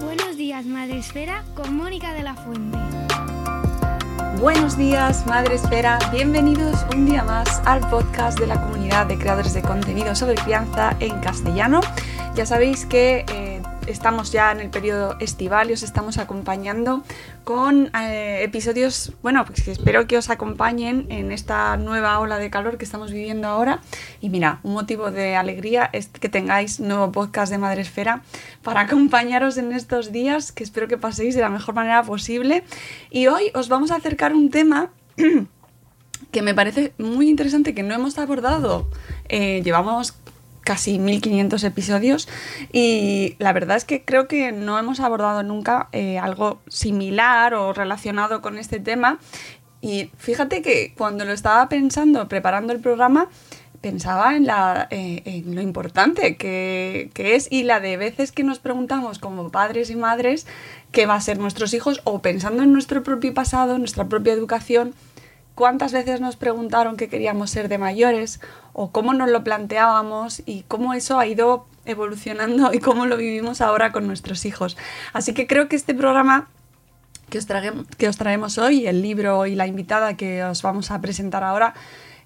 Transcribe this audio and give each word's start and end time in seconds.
Buenos 0.00 0.36
días, 0.36 0.64
Madre 0.66 0.98
Esfera, 0.98 1.44
con 1.54 1.76
Mónica 1.76 2.12
de 2.14 2.22
la 2.22 2.34
Fuente. 2.34 2.78
Buenos 4.40 4.76
días, 4.76 5.26
Madre 5.26 5.54
Esfera. 5.54 5.98
Bienvenidos 6.12 6.84
un 6.94 7.06
día 7.06 7.24
más 7.24 7.60
al 7.64 7.80
podcast 7.88 8.38
de 8.38 8.46
la 8.46 8.60
comunidad 8.60 9.06
de 9.06 9.18
creadores 9.18 9.54
de 9.54 9.62
contenido 9.62 10.14
sobre 10.14 10.34
crianza 10.34 10.96
en 11.00 11.18
castellano. 11.20 11.80
Ya 12.34 12.46
sabéis 12.46 12.84
que 12.86 13.24
eh, 13.28 13.55
estamos 13.86 14.32
ya 14.32 14.52
en 14.52 14.60
el 14.60 14.70
periodo 14.70 15.16
estival 15.20 15.70
y 15.70 15.72
os 15.72 15.82
estamos 15.82 16.18
acompañando 16.18 17.02
con 17.44 17.90
eh, 17.96 18.42
episodios, 18.42 19.12
bueno, 19.22 19.44
pues 19.44 19.66
espero 19.68 20.06
que 20.06 20.18
os 20.18 20.30
acompañen 20.30 21.06
en 21.10 21.32
esta 21.32 21.76
nueva 21.76 22.18
ola 22.18 22.38
de 22.38 22.50
calor 22.50 22.78
que 22.78 22.84
estamos 22.84 23.12
viviendo 23.12 23.48
ahora. 23.48 23.80
Y 24.20 24.28
mira, 24.28 24.60
un 24.62 24.72
motivo 24.72 25.10
de 25.10 25.36
alegría 25.36 25.88
es 25.92 26.08
que 26.08 26.28
tengáis 26.28 26.80
nuevo 26.80 27.12
podcast 27.12 27.50
de 27.52 27.58
Madre 27.58 27.82
Esfera 27.82 28.22
para 28.62 28.80
acompañaros 28.82 29.58
en 29.58 29.72
estos 29.72 30.12
días, 30.12 30.52
que 30.52 30.64
espero 30.64 30.88
que 30.88 30.98
paséis 30.98 31.34
de 31.34 31.40
la 31.40 31.48
mejor 31.48 31.74
manera 31.74 32.02
posible. 32.02 32.64
Y 33.10 33.28
hoy 33.28 33.50
os 33.54 33.68
vamos 33.68 33.90
a 33.90 33.96
acercar 33.96 34.34
un 34.34 34.50
tema 34.50 34.90
que 36.30 36.42
me 36.42 36.54
parece 36.54 36.92
muy 36.98 37.28
interesante 37.28 37.74
que 37.74 37.82
no 37.82 37.94
hemos 37.94 38.18
abordado. 38.18 38.88
Eh, 39.28 39.62
llevamos 39.64 40.14
casi 40.66 40.98
1500 40.98 41.62
episodios 41.62 42.28
y 42.72 43.36
la 43.38 43.52
verdad 43.52 43.76
es 43.76 43.84
que 43.84 44.04
creo 44.04 44.26
que 44.26 44.50
no 44.50 44.80
hemos 44.80 44.98
abordado 44.98 45.44
nunca 45.44 45.88
eh, 45.92 46.18
algo 46.18 46.58
similar 46.66 47.54
o 47.54 47.72
relacionado 47.72 48.42
con 48.42 48.58
este 48.58 48.80
tema. 48.80 49.20
Y 49.80 50.10
fíjate 50.18 50.62
que 50.62 50.92
cuando 50.98 51.24
lo 51.24 51.32
estaba 51.32 51.68
pensando, 51.68 52.26
preparando 52.26 52.72
el 52.72 52.80
programa, 52.80 53.28
pensaba 53.80 54.34
eh, 54.90 55.22
en 55.24 55.54
lo 55.54 55.62
importante 55.62 56.36
que, 56.36 57.10
que, 57.14 57.36
es 57.36 57.46
y 57.48 57.62
la 57.62 57.78
de 57.78 57.96
veces 57.96 58.32
que 58.32 58.42
nos 58.42 58.58
preguntamos 58.58 59.20
como 59.20 59.50
padres 59.50 59.90
y 59.90 59.94
madres 59.94 60.48
qué 60.90 61.06
va 61.06 61.14
a 61.14 61.20
ser 61.20 61.38
nuestros 61.38 61.74
hijos 61.74 62.00
o 62.02 62.20
pensando 62.22 62.64
en 62.64 62.72
nuestro 62.72 63.04
propio 63.04 63.32
pasado, 63.34 63.78
nuestra 63.78 64.06
propia 64.06 64.32
educación, 64.32 64.94
cuántas 65.54 65.92
veces 65.92 66.20
nos 66.20 66.36
preguntaron 66.36 66.96
qué 66.96 67.08
queríamos 67.08 67.50
ser 67.50 67.68
de 67.68 67.78
mayores 67.78 68.40
o 68.78 68.90
cómo 68.90 69.14
nos 69.14 69.30
lo 69.30 69.42
planteábamos 69.42 70.42
y 70.44 70.62
cómo 70.68 70.92
eso 70.92 71.18
ha 71.18 71.26
ido 71.26 71.66
evolucionando 71.86 72.74
y 72.74 72.78
cómo 72.78 73.06
lo 73.06 73.16
vivimos 73.16 73.62
ahora 73.62 73.90
con 73.90 74.06
nuestros 74.06 74.44
hijos. 74.44 74.76
Así 75.14 75.32
que 75.32 75.46
creo 75.46 75.66
que 75.66 75.76
este 75.76 75.94
programa 75.94 76.48
que 77.30 77.38
os, 78.08 78.16
traemos, 78.18 78.58
hoy, 78.58 78.86
el 78.86 79.00
libro 79.00 79.46
y 79.46 79.54
la 79.54 79.66
invitada 79.66 80.16
que 80.18 80.44
os 80.44 80.60
vamos 80.60 80.90
a 80.90 81.00
presentar 81.00 81.42
ahora, 81.42 81.72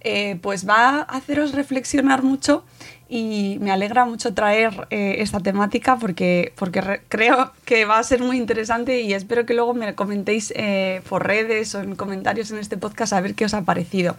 eh, 0.00 0.40
pues 0.42 0.68
va 0.68 0.88
a 0.88 1.02
haceros 1.02 1.52
reflexionar 1.52 2.24
mucho 2.24 2.64
y 3.08 3.58
me 3.60 3.70
alegra 3.70 4.04
mucho 4.04 4.34
traer 4.34 4.88
eh, 4.90 5.16
esta 5.18 5.38
temática 5.38 5.98
porque, 5.98 6.52
porque 6.56 7.00
creo 7.08 7.52
que 7.64 7.84
va 7.84 7.98
a 7.98 8.02
ser 8.02 8.22
muy 8.22 8.38
interesante 8.38 9.02
y 9.02 9.12
espero 9.14 9.46
que 9.46 9.54
luego 9.54 9.72
me 9.72 9.94
comentéis 9.94 10.52
eh, 10.56 11.00
por 11.08 11.26
redes 11.26 11.74
o 11.76 11.80
en 11.80 11.94
comentarios 11.94 12.50
en 12.50 12.58
este 12.58 12.76
podcast 12.76 13.12
a 13.12 13.20
ver 13.20 13.34
qué 13.36 13.44
os 13.44 13.54
ha 13.54 13.62
parecido. 13.62 14.16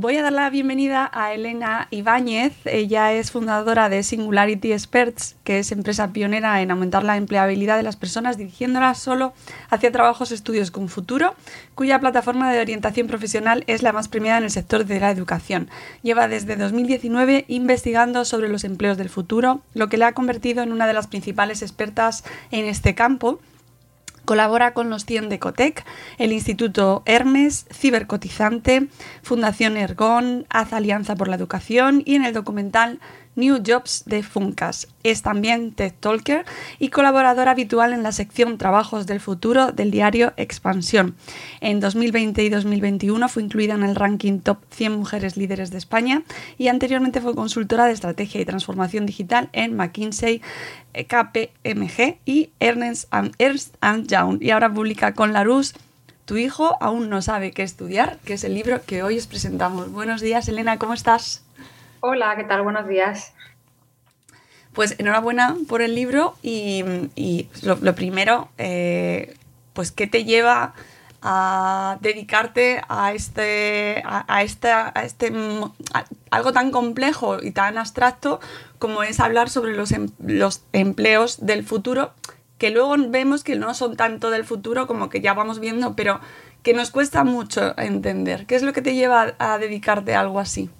Voy 0.00 0.16
a 0.16 0.22
dar 0.22 0.32
la 0.32 0.48
bienvenida 0.48 1.10
a 1.12 1.34
Elena 1.34 1.88
Ibáñez. 1.90 2.52
Ella 2.66 3.12
es 3.14 3.32
fundadora 3.32 3.88
de 3.88 4.04
Singularity 4.04 4.70
Experts, 4.70 5.34
que 5.42 5.58
es 5.58 5.72
empresa 5.72 6.12
pionera 6.12 6.62
en 6.62 6.70
aumentar 6.70 7.02
la 7.02 7.16
empleabilidad 7.16 7.76
de 7.76 7.82
las 7.82 7.96
personas, 7.96 8.38
dirigiéndolas 8.38 9.00
solo 9.00 9.32
hacia 9.70 9.90
trabajos 9.90 10.30
estudios 10.30 10.70
con 10.70 10.88
futuro, 10.88 11.34
cuya 11.74 11.98
plataforma 11.98 12.52
de 12.52 12.60
orientación 12.60 13.08
profesional 13.08 13.64
es 13.66 13.82
la 13.82 13.92
más 13.92 14.06
premiada 14.06 14.38
en 14.38 14.44
el 14.44 14.52
sector 14.52 14.84
de 14.86 15.00
la 15.00 15.10
educación. 15.10 15.68
Lleva 16.04 16.28
desde 16.28 16.54
2019 16.54 17.44
investigando 17.48 18.24
sobre 18.24 18.48
los 18.48 18.62
empleos 18.62 18.98
del 18.98 19.08
futuro, 19.08 19.62
lo 19.74 19.88
que 19.88 19.96
le 19.96 20.04
ha 20.04 20.12
convertido 20.12 20.62
en 20.62 20.70
una 20.70 20.86
de 20.86 20.92
las 20.92 21.08
principales 21.08 21.60
expertas 21.60 22.22
en 22.52 22.66
este 22.66 22.94
campo 22.94 23.40
Colabora 24.28 24.74
con 24.74 24.90
los 24.90 25.06
100 25.06 25.30
de 25.30 25.38
Cotec, 25.38 25.86
el 26.18 26.32
Instituto 26.32 27.02
Hermes, 27.06 27.64
Cibercotizante, 27.72 28.88
Fundación 29.22 29.78
Ergon, 29.78 30.44
Haz 30.50 30.74
Alianza 30.74 31.16
por 31.16 31.28
la 31.28 31.36
Educación 31.36 32.02
y 32.04 32.14
en 32.14 32.26
el 32.26 32.34
documental 32.34 33.00
New 33.38 33.62
Jobs 33.64 34.02
de 34.04 34.24
Funcas. 34.24 34.88
Es 35.04 35.22
también 35.22 35.72
TED 35.72 35.92
Talker 35.98 36.44
y 36.80 36.88
colaborador 36.88 37.48
habitual 37.48 37.92
en 37.92 38.02
la 38.02 38.10
sección 38.10 38.58
Trabajos 38.58 39.06
del 39.06 39.20
Futuro 39.20 39.70
del 39.70 39.92
diario 39.92 40.32
Expansión. 40.36 41.14
En 41.60 41.78
2020 41.78 42.42
y 42.42 42.48
2021 42.48 43.28
fue 43.28 43.44
incluida 43.44 43.74
en 43.74 43.84
el 43.84 43.94
ranking 43.94 44.40
Top 44.40 44.58
100 44.70 44.92
Mujeres 44.92 45.36
Líderes 45.36 45.70
de 45.70 45.78
España 45.78 46.24
y 46.58 46.66
anteriormente 46.66 47.20
fue 47.20 47.36
consultora 47.36 47.86
de 47.86 47.92
estrategia 47.92 48.40
y 48.40 48.44
transformación 48.44 49.06
digital 49.06 49.48
en 49.52 49.76
McKinsey, 49.76 50.42
eh, 50.92 51.06
KPMG 51.06 52.18
y 52.26 52.50
Ernst 52.58 53.08
Young. 54.08 54.42
Y 54.42 54.50
ahora 54.50 54.74
publica 54.74 55.14
con 55.14 55.32
Larus 55.32 55.74
tu 56.24 56.36
hijo 56.36 56.76
aún 56.82 57.08
no 57.08 57.22
sabe 57.22 57.52
qué 57.52 57.62
estudiar, 57.62 58.18
que 58.26 58.34
es 58.34 58.44
el 58.44 58.52
libro 58.52 58.82
que 58.84 59.02
hoy 59.02 59.16
os 59.16 59.26
presentamos. 59.26 59.90
Buenos 59.90 60.20
días, 60.20 60.46
Elena, 60.46 60.76
¿cómo 60.76 60.92
estás? 60.92 61.47
Hola, 62.00 62.36
¿qué 62.36 62.44
tal? 62.44 62.62
Buenos 62.62 62.86
días. 62.86 63.34
Pues 64.72 64.94
enhorabuena 64.98 65.56
por 65.68 65.82
el 65.82 65.96
libro 65.96 66.36
y, 66.42 66.84
lo, 67.62 67.94
primero, 67.96 68.50
eh, 68.56 69.34
pues 69.72 69.90
¿qué 69.90 70.06
te 70.06 70.24
lleva 70.24 70.74
a 71.22 71.98
dedicarte 72.00 72.82
a 72.88 73.12
este, 73.12 74.04
a, 74.04 74.42
esta, 74.44 74.92
a 74.94 75.02
este 75.02 75.32
algo 76.30 76.52
tan 76.52 76.70
complejo 76.70 77.42
y 77.42 77.50
tan 77.50 77.76
abstracto 77.76 78.38
como 78.78 79.02
es 79.02 79.18
hablar 79.18 79.50
sobre 79.50 79.74
los, 79.74 79.90
em, 79.90 80.10
los 80.24 80.62
empleos 80.72 81.44
del 81.44 81.64
futuro, 81.64 82.12
que 82.58 82.70
luego 82.70 82.94
vemos 83.08 83.42
que 83.42 83.56
no 83.56 83.74
son 83.74 83.96
tanto 83.96 84.30
del 84.30 84.44
futuro 84.44 84.86
como 84.86 85.08
que 85.08 85.20
ya 85.20 85.34
vamos 85.34 85.58
viendo, 85.58 85.96
pero 85.96 86.20
que 86.62 86.74
nos 86.74 86.92
cuesta 86.92 87.24
mucho 87.24 87.76
entender. 87.76 88.46
¿Qué 88.46 88.54
es 88.54 88.62
lo 88.62 88.72
que 88.72 88.82
te 88.82 88.94
lleva 88.94 89.34
a 89.40 89.58
dedicarte 89.58 90.14
a 90.14 90.20
algo 90.20 90.38
así? 90.38 90.70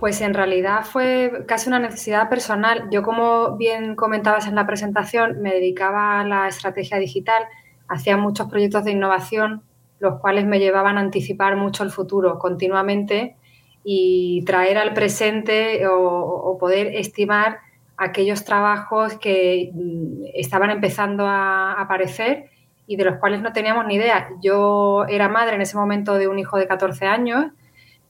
Pues 0.00 0.22
en 0.22 0.32
realidad 0.32 0.86
fue 0.86 1.44
casi 1.46 1.68
una 1.68 1.78
necesidad 1.78 2.30
personal. 2.30 2.88
Yo, 2.90 3.02
como 3.02 3.58
bien 3.58 3.94
comentabas 3.96 4.46
en 4.46 4.54
la 4.54 4.66
presentación, 4.66 5.42
me 5.42 5.52
dedicaba 5.52 6.20
a 6.20 6.26
la 6.26 6.48
estrategia 6.48 6.96
digital, 6.96 7.44
hacía 7.86 8.16
muchos 8.16 8.48
proyectos 8.48 8.84
de 8.84 8.92
innovación, 8.92 9.62
los 9.98 10.18
cuales 10.18 10.46
me 10.46 10.58
llevaban 10.58 10.96
a 10.96 11.02
anticipar 11.02 11.56
mucho 11.56 11.84
el 11.84 11.90
futuro 11.90 12.38
continuamente 12.38 13.36
y 13.84 14.42
traer 14.46 14.78
al 14.78 14.94
presente 14.94 15.86
o, 15.86 16.56
poder 16.58 16.94
estimar 16.94 17.58
aquellos 17.98 18.44
trabajos 18.44 19.18
que 19.18 19.70
mm, 19.74 20.24
estaban 20.34 20.70
empezando 20.70 21.26
a 21.26 21.72
aparecer 21.72 22.48
y 22.86 22.96
de 22.96 23.04
los 23.04 23.16
cuales 23.16 23.42
no 23.42 23.52
teníamos 23.52 23.84
ni 23.86 23.96
idea. 23.96 24.30
Yo 24.42 25.04
era 25.10 25.28
madre 25.28 25.56
en 25.56 25.60
ese 25.60 25.76
momento 25.76 26.14
de 26.14 26.26
un 26.26 26.38
hijo 26.38 26.56
de 26.56 26.66
14 26.66 27.04
años 27.04 27.52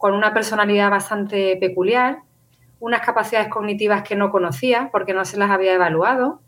con 0.01 0.15
una 0.15 0.33
personalidad 0.33 0.91
bastante 0.91 1.59
peculiar, 1.59 2.21
unas 2.79 3.03
capacidades 3.03 3.49
cognitivas 3.49 4.03
que 4.03 4.17
no 4.17 4.31
conocía 4.31 4.89
porque 4.91 5.13
no 5.13 5.27
se 5.27 5.37
las 5.37 5.51
había 5.51 5.75
evaluado 5.75 6.41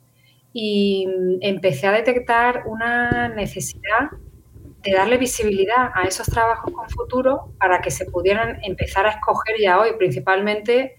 y 0.54 1.06
mm, 1.06 1.36
empecé 1.42 1.86
a 1.86 1.92
detectar 1.92 2.62
una 2.64 3.28
necesidad 3.28 4.08
de 4.82 4.92
darle 4.92 5.18
visibilidad 5.18 5.90
a 5.94 6.04
esos 6.04 6.28
trabajos 6.28 6.72
con 6.72 6.88
futuro 6.88 7.52
para 7.58 7.82
que 7.82 7.90
se 7.90 8.06
pudieran 8.06 8.58
empezar 8.64 9.04
a 9.04 9.10
escoger 9.10 9.56
ya 9.60 9.78
hoy, 9.78 9.90
principalmente 9.98 10.96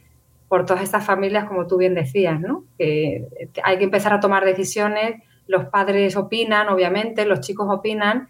por 0.48 0.68
todas 0.68 0.84
estas 0.84 1.04
familias, 1.04 1.46
como 1.46 1.66
tú 1.66 1.78
bien 1.78 1.96
decías, 1.96 2.40
¿no? 2.40 2.66
Que 2.78 3.26
hay 3.64 3.80
que 3.80 3.86
empezar 3.86 4.14
a 4.14 4.20
tomar 4.20 4.46
decisiones, 4.46 5.24
los 5.48 5.66
padres 5.66 6.16
opinan, 6.16 6.70
obviamente, 6.70 7.26
los 7.26 7.40
chicos 7.40 7.66
opinan, 7.68 8.30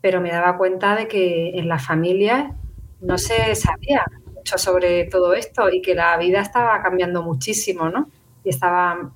pero 0.00 0.20
me 0.20 0.30
daba 0.30 0.56
cuenta 0.56 0.94
de 0.94 1.08
que 1.08 1.58
en 1.58 1.68
las 1.68 1.84
familias 1.84 2.52
no 3.00 3.18
se 3.18 3.54
sabía 3.54 4.04
mucho 4.34 4.58
sobre 4.58 5.04
todo 5.04 5.34
esto 5.34 5.70
y 5.70 5.82
que 5.82 5.94
la 5.94 6.16
vida 6.16 6.40
estaba 6.40 6.82
cambiando 6.82 7.22
muchísimo, 7.22 7.88
¿no? 7.88 8.08
Y 8.44 8.50
estaba, 8.50 9.10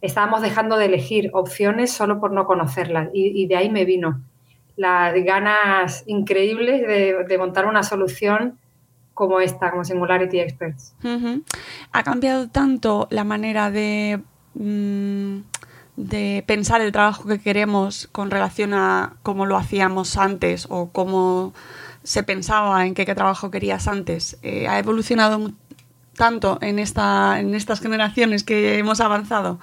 estábamos 0.00 0.42
dejando 0.42 0.76
de 0.76 0.86
elegir 0.86 1.30
opciones 1.32 1.92
solo 1.92 2.20
por 2.20 2.32
no 2.32 2.46
conocerlas 2.46 3.08
y 3.12 3.46
de 3.46 3.56
ahí 3.56 3.70
me 3.70 3.84
vino 3.84 4.20
las 4.76 5.14
ganas 5.24 6.04
increíbles 6.06 6.86
de, 6.86 7.38
montar 7.38 7.66
una 7.66 7.82
solución 7.82 8.58
como 9.14 9.40
esta, 9.40 9.70
como 9.70 9.84
Singularity 9.84 10.40
Experts. 10.40 10.94
Ha 11.92 12.02
cambiado 12.02 12.48
tanto 12.48 13.08
la 13.10 13.24
manera 13.24 13.70
de, 13.70 14.20
mm, 14.54 15.38
de 15.96 16.44
pensar 16.46 16.82
el 16.82 16.92
trabajo 16.92 17.26
que 17.26 17.40
queremos 17.40 18.08
con 18.12 18.30
relación 18.30 18.74
a 18.74 19.14
cómo 19.22 19.46
lo 19.46 19.56
hacíamos 19.56 20.18
antes 20.18 20.66
o 20.68 20.90
cómo 20.90 21.54
se 22.06 22.22
pensaba 22.22 22.86
en 22.86 22.94
qué, 22.94 23.04
trabajo 23.04 23.50
querías 23.50 23.88
antes. 23.88 24.38
Eh, 24.42 24.68
ha 24.68 24.78
evolucionado 24.78 25.50
tanto 26.16 26.58
en, 26.62 26.78
esta, 26.78 27.40
en 27.40 27.52
estas 27.54 27.80
generaciones 27.80 28.44
que 28.44 28.78
hemos 28.78 29.00
avanzado. 29.00 29.58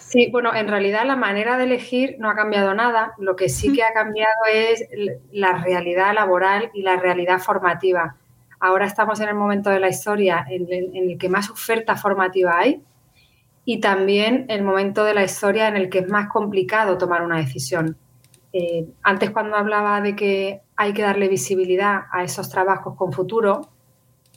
Sí, 0.00 0.28
bueno, 0.32 0.52
en 0.52 0.66
realidad 0.66 1.06
la 1.06 1.14
manera 1.14 1.56
de 1.56 1.64
elegir 1.64 2.16
no 2.18 2.28
ha 2.28 2.34
cambiado 2.34 2.74
nada. 2.74 3.14
Lo 3.18 3.36
que 3.36 3.48
sí 3.48 3.72
que 3.72 3.84
ha 3.84 3.92
cambiado 3.92 4.34
es 4.52 4.84
la 5.30 5.52
realidad 5.58 6.12
laboral 6.12 6.70
y 6.74 6.82
la 6.82 6.96
realidad 6.96 7.38
formativa. 7.38 8.16
Ahora 8.58 8.86
estamos 8.86 9.20
en 9.20 9.28
el 9.28 9.34
momento 9.36 9.70
de 9.70 9.78
la 9.78 9.88
historia 9.88 10.44
en 10.48 10.66
el, 10.72 11.18
que 11.18 11.28
más 11.28 11.50
oferta 11.50 11.94
formativa 11.94 12.58
hay 12.58 12.82
y 13.64 13.78
también 13.78 14.46
el 14.48 14.64
momento 14.64 15.04
de 15.04 15.14
la 15.14 15.22
historia 15.22 15.68
en 15.68 15.76
el 15.76 15.88
que 15.88 16.00
es 16.00 16.08
más 16.08 16.28
complicado 16.28 16.98
tomar 16.98 17.22
una 17.22 17.36
decisión. 17.36 17.96
Eh, 18.58 18.86
antes 19.02 19.32
cuando 19.32 19.54
hablaba 19.54 20.00
de 20.00 20.16
que 20.16 20.62
hay 20.76 20.94
que 20.94 21.02
darle 21.02 21.28
visibilidad 21.28 22.04
a 22.10 22.24
esos 22.24 22.48
trabajos 22.48 22.96
con 22.96 23.12
futuro, 23.12 23.68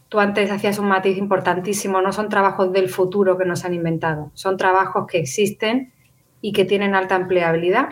tú 0.10 0.19
antes 0.19 0.51
hacías 0.51 0.77
un 0.77 0.89
matiz 0.89 1.18
importantísimo, 1.18 2.01
no 2.01 2.12
son 2.12 2.27
trabajos 2.27 2.74
del 2.74 2.89
futuro 2.89 3.38
que 3.38 3.45
nos 3.45 3.63
han 3.63 3.74
inventado, 3.74 4.30
son 4.33 4.57
trabajos 4.57 5.07
que 5.07 5.19
existen 5.19 5.94
y 6.42 6.51
que 6.51 6.66
tienen 6.66 6.95
alta 6.95 7.16
empleabilidad. 7.16 7.92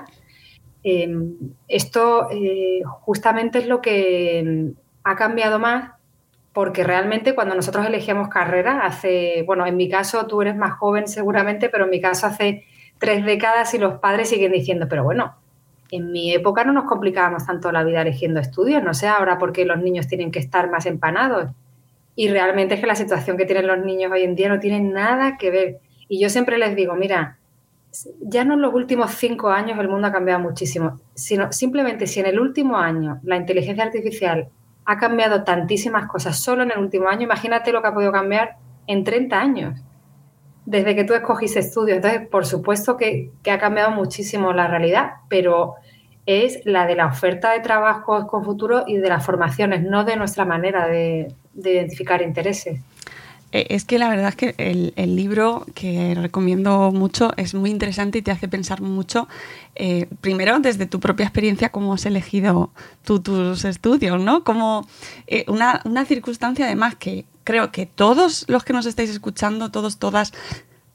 Em, 0.84 1.38
esto 1.70 2.28
eh, 2.30 2.82
justamente 2.84 3.60
es 3.60 3.68
lo 3.68 3.80
que 3.80 4.40
em, 4.40 4.74
ha 5.06 5.16
cambiado 5.16 5.60
más 5.60 5.92
porque 6.52 6.84
realmente 6.84 7.36
cuando 7.36 7.56
nosotros 7.56 7.86
elegíamos 7.86 8.28
carrera, 8.28 8.82
hace, 8.82 9.44
bueno, 9.48 9.66
en 9.66 9.78
mi 9.78 9.88
caso 9.88 10.28
tú 10.28 10.42
eres 10.42 10.58
más 10.58 10.74
joven 10.74 11.08
seguramente, 11.08 11.70
pero 11.70 11.86
en 11.86 11.92
mi 11.92 12.02
caso 12.02 12.28
hace 12.28 12.66
tres 12.98 13.24
décadas 13.24 13.74
y 13.74 13.78
los 13.78 14.00
padres 14.00 14.28
siguen 14.28 14.52
diciendo, 14.52 14.88
pero 14.90 15.06
bueno, 15.06 15.36
en 15.92 16.12
mi 16.12 16.34
época 16.34 16.64
no 16.64 16.74
nos 16.74 16.86
complicábamos 16.86 17.46
tanto 17.46 17.72
la 17.72 17.84
vida 17.84 18.02
eligiendo 18.02 18.40
estudios, 18.40 18.84
no 18.84 18.94
sé 18.94 19.08
ahora 19.08 19.38
por 19.38 19.52
qué 19.52 19.66
los 19.66 19.80
niños 19.80 20.08
tienen 20.08 20.32
que 20.32 20.40
estar 20.40 20.70
más 20.70 20.86
empanados. 20.86 21.52
Y 22.16 22.30
realmente 22.30 22.76
es 22.76 22.82
que 22.82 22.88
la 22.88 22.96
situación 22.96 23.38
que 23.38 23.46
tienen 23.46 23.68
los 23.68 23.80
niños 23.80 24.12
hoy 24.12 24.24
en 24.24 24.36
día 24.36 24.50
no 24.50 24.60
tiene 24.60 24.82
nada 24.82 25.38
que 25.38 25.52
ver. 25.52 25.80
Y 26.10 26.20
yo 26.20 26.30
siempre 26.30 26.58
les 26.58 26.76
digo, 26.76 26.96
mira, 26.96 27.38
ya 28.22 28.44
no 28.44 28.56
en 28.56 28.62
los 28.62 28.74
últimos 28.74 29.12
cinco 29.12 29.50
años 29.50 29.80
el 29.80 29.90
mundo 29.90 30.08
ha 30.08 30.12
cambiado 30.12 30.40
muchísimo, 30.40 31.00
sino 31.14 31.52
simplemente 31.52 32.08
si 32.08 32.20
en 32.20 32.28
el 32.28 32.40
último 32.40 32.78
año 32.78 33.20
la 33.24 33.38
inteligencia 33.38 33.84
artificial 33.84 34.50
ha 34.86 34.98
cambiado 34.98 35.44
tantísimas 35.44 36.08
cosas 36.08 36.40
solo 36.40 36.64
en 36.64 36.72
el 36.72 36.80
último 36.80 37.10
año, 37.10 37.24
imagínate 37.24 37.72
lo 37.72 37.82
que 37.82 37.88
ha 37.88 37.94
podido 37.94 38.12
cambiar 38.12 38.58
en 38.88 39.04
30 39.04 39.40
años, 39.40 39.82
desde 40.68 40.96
que 40.96 41.06
tú 41.06 41.14
escogiste 41.14 41.60
estudios. 41.60 41.96
Entonces, 41.96 42.28
por 42.28 42.46
supuesto 42.46 42.98
que, 42.98 43.32
ha 43.50 43.58
cambiado 43.58 43.92
muchísimo 43.92 44.52
la 44.52 44.68
realidad, 44.68 45.14
pero 45.30 45.76
es 46.26 46.60
la 46.66 46.86
de 46.86 46.96
la 46.96 47.08
oferta 47.08 47.54
de 47.54 47.62
trabajos 47.62 48.26
con 48.26 48.44
futuro 48.44 48.84
y 48.86 48.98
de 48.98 49.08
las 49.08 49.26
formaciones, 49.26 49.82
no 49.82 50.04
de 50.04 50.18
nuestra 50.18 50.44
manera 50.44 50.86
de 50.86 51.34
identificar 51.56 52.22
intereses. 52.22 52.82
Eh, 53.58 53.74
es 53.74 53.86
que 53.86 53.98
la 53.98 54.08
verdad 54.08 54.30
es 54.30 54.36
que 54.36 54.56
el, 54.96 55.16
libro 55.16 55.66
que 55.74 56.14
recomiendo 56.14 56.92
mucho 56.92 57.34
es 57.38 57.56
muy 57.56 57.72
interesante 57.72 58.20
y 58.20 58.22
te 58.22 58.30
hace 58.30 58.48
pensar 58.48 58.82
mucho, 58.82 59.28
eh, 59.74 60.08
primero 60.22 60.60
desde 60.60 60.86
tu 60.86 61.00
propia 61.00 61.24
experiencia, 61.24 61.70
cómo 61.70 61.96
has 61.96 62.06
elegido 62.06 62.70
tus 63.04 63.66
estudios, 63.66 64.22
¿no? 64.22 64.44
Como 64.44 64.88
eh, 65.26 65.44
una, 65.48 65.82
una 65.86 66.06
circunstancia 66.06 66.66
además 66.66 66.96
que 66.98 67.26
creo 67.44 67.72
que 67.72 67.88
todos 67.88 68.46
los 68.48 68.64
que 68.64 68.74
nos 68.74 68.86
estáis 68.86 69.10
escuchando, 69.10 69.72
todos, 69.72 69.98
todas, 69.98 70.34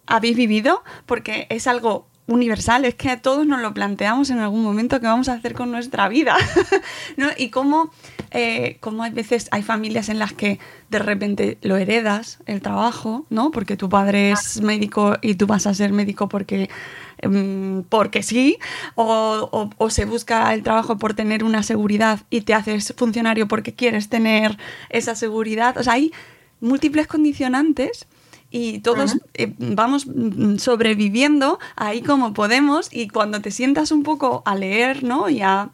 habéis 0.06 0.36
vivido, 0.36 0.84
porque 1.06 1.48
es 1.50 1.66
algo 1.66 2.06
universal, 2.26 2.84
es 2.84 2.94
que 2.94 3.10
a 3.10 3.20
todos 3.20 3.46
nos 3.46 3.60
lo 3.60 3.74
planteamos 3.74 4.30
en 4.30 4.38
algún 4.38 4.62
momento 4.62 5.00
que 5.00 5.06
vamos 5.06 5.28
a 5.28 5.34
hacer 5.34 5.54
con 5.54 5.70
nuestra 5.70 6.08
vida, 6.08 6.36
¿no? 7.16 7.28
Y 7.36 7.50
cómo, 7.50 7.90
eh, 8.30 8.76
cómo, 8.80 9.02
hay 9.02 9.10
veces 9.10 9.48
hay 9.50 9.62
familias 9.62 10.08
en 10.08 10.18
las 10.18 10.32
que 10.32 10.60
de 10.88 10.98
repente 10.98 11.58
lo 11.62 11.76
heredas, 11.76 12.38
el 12.46 12.62
trabajo, 12.62 13.26
¿no? 13.28 13.50
Porque 13.50 13.76
tu 13.76 13.88
padre 13.88 14.30
es 14.30 14.60
médico 14.60 15.16
y 15.20 15.34
tú 15.34 15.46
vas 15.46 15.66
a 15.66 15.74
ser 15.74 15.92
médico 15.92 16.28
porque, 16.28 16.70
em, 17.18 17.82
porque 17.88 18.22
sí, 18.22 18.58
o, 18.94 19.70
o, 19.76 19.90
se 19.90 20.04
busca 20.04 20.54
el 20.54 20.62
trabajo 20.62 20.98
por 20.98 21.14
tener 21.14 21.42
una 21.42 21.62
seguridad 21.64 22.20
y 22.30 22.42
te 22.42 22.54
haces 22.54 22.94
funcionario 22.96 23.48
porque 23.48 23.74
quieres 23.74 24.08
tener 24.08 24.58
esa 24.90 25.16
seguridad, 25.16 25.76
o 25.76 25.82
sea, 25.82 25.94
hay 25.94 26.12
múltiples 26.60 27.08
condicionantes 27.08 28.06
y 28.52 28.80
todos 28.80 29.16
eh, 29.34 29.54
vamos 29.58 30.06
mm, 30.06 30.58
sobreviviendo 30.58 31.58
ahí 31.74 32.02
como 32.02 32.34
podemos 32.34 32.88
y 32.92 33.08
cuando 33.08 33.40
te 33.40 33.50
sientas 33.50 33.90
un 33.90 34.02
poco 34.02 34.42
a 34.44 34.54
leer 34.54 35.02
¿no? 35.02 35.28
y 35.28 35.40
a, 35.40 35.70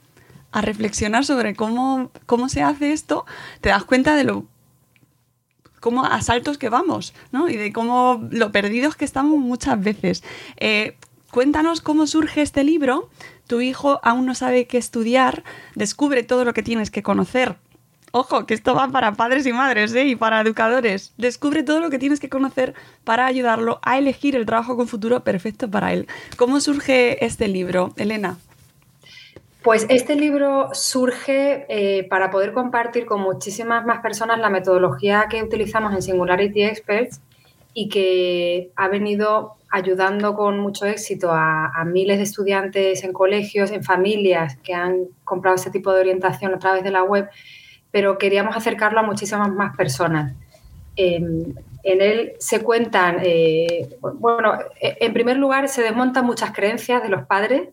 reflexionar 0.50 1.24
sobre 1.24 1.54
cómo, 1.54 2.10
cómo 2.24 2.48
se 2.48 2.62
hace 2.62 2.92
esto, 2.92 3.26
te 3.60 3.68
das 3.68 3.84
cuenta 3.84 4.16
de 4.16 4.24
lo 4.24 4.46
cómo 5.78 6.04
a 6.04 6.20
saltos 6.22 6.58
que 6.58 6.68
vamos 6.68 7.14
¿no? 7.30 7.48
y 7.48 7.56
de 7.56 7.72
cómo 7.72 8.26
lo 8.30 8.50
perdidos 8.50 8.96
que 8.96 9.04
estamos 9.04 9.38
muchas 9.38 9.80
veces. 9.80 10.24
Eh, 10.56 10.96
cuéntanos 11.30 11.80
cómo 11.80 12.06
surge 12.06 12.42
este 12.42 12.64
libro. 12.64 13.10
Tu 13.46 13.60
hijo 13.60 14.00
aún 14.02 14.26
no 14.26 14.34
sabe 14.34 14.66
qué 14.66 14.78
estudiar, 14.78 15.44
descubre 15.74 16.22
todo 16.22 16.44
lo 16.44 16.54
que 16.54 16.62
tienes 16.62 16.90
que 16.90 17.02
conocer 17.02 17.58
Ojo, 18.12 18.46
que 18.46 18.54
esto 18.54 18.74
va 18.74 18.88
para 18.88 19.12
padres 19.12 19.46
y 19.46 19.52
madres 19.52 19.94
¿eh? 19.94 20.04
y 20.04 20.16
para 20.16 20.40
educadores. 20.40 21.12
Descubre 21.18 21.62
todo 21.62 21.80
lo 21.80 21.90
que 21.90 21.98
tienes 21.98 22.20
que 22.20 22.28
conocer 22.28 22.74
para 23.04 23.26
ayudarlo 23.26 23.80
a 23.82 23.98
elegir 23.98 24.34
el 24.34 24.46
trabajo 24.46 24.76
con 24.76 24.88
futuro 24.88 25.20
perfecto 25.20 25.70
para 25.70 25.92
él. 25.92 26.06
¿Cómo 26.36 26.60
surge 26.60 27.24
este 27.24 27.48
libro, 27.48 27.92
Elena? 27.96 28.38
Pues 29.62 29.86
este 29.90 30.14
libro 30.16 30.70
surge 30.72 31.66
eh, 31.68 32.04
para 32.04 32.30
poder 32.30 32.52
compartir 32.52 33.04
con 33.04 33.20
muchísimas 33.20 33.84
más 33.84 34.00
personas 34.00 34.38
la 34.38 34.48
metodología 34.48 35.26
que 35.28 35.42
utilizamos 35.42 35.92
en 35.92 36.00
Singularity 36.00 36.62
Experts 36.62 37.20
y 37.74 37.90
que 37.90 38.70
ha 38.76 38.88
venido 38.88 39.56
ayudando 39.70 40.34
con 40.34 40.58
mucho 40.58 40.86
éxito 40.86 41.30
a, 41.32 41.70
a, 41.74 41.84
miles 41.84 42.16
de 42.16 42.22
estudiantes 42.22 43.04
en 43.04 43.12
colegios, 43.12 43.70
en 43.70 43.84
familias 43.84 44.56
que 44.62 44.72
han 44.72 45.08
comprado 45.24 45.56
este 45.56 45.70
tipo 45.70 45.92
de 45.92 46.00
orientación 46.00 46.54
a 46.54 46.58
través 46.58 46.82
de 46.82 46.90
la 46.90 47.02
web 47.02 47.28
pero 47.90 48.18
queríamos 48.18 48.56
acercarlo 48.56 49.00
a 49.00 49.02
muchísimas 49.02 49.50
más 49.50 49.76
personas. 49.76 50.34
en 50.96 51.54
él 51.84 52.32
se 52.38 52.60
cuentan, 52.60 53.18
eh, 53.22 53.88
bueno, 54.00 54.58
e, 54.80 54.96
en 55.00 55.12
primer 55.12 55.36
lugar 55.36 55.68
se 55.68 55.82
desmontan 55.82 56.26
muchas 56.26 56.52
creencias 56.52 57.02
de 57.02 57.08
los 57.08 57.24
padres, 57.26 57.68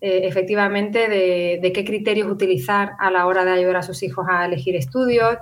eh, 0.00 0.20
efectivamente, 0.24 1.08
de, 1.08 1.72
qué 1.72 1.84
criterios 1.84 2.30
utilizar 2.30 2.92
a 2.98 3.10
la 3.10 3.26
hora 3.26 3.44
de 3.44 3.52
ayudar 3.52 3.76
a 3.76 3.82
sus 3.82 4.02
hijos 4.02 4.26
a 4.28 4.44
elegir 4.44 4.76
estudios, 4.76 5.38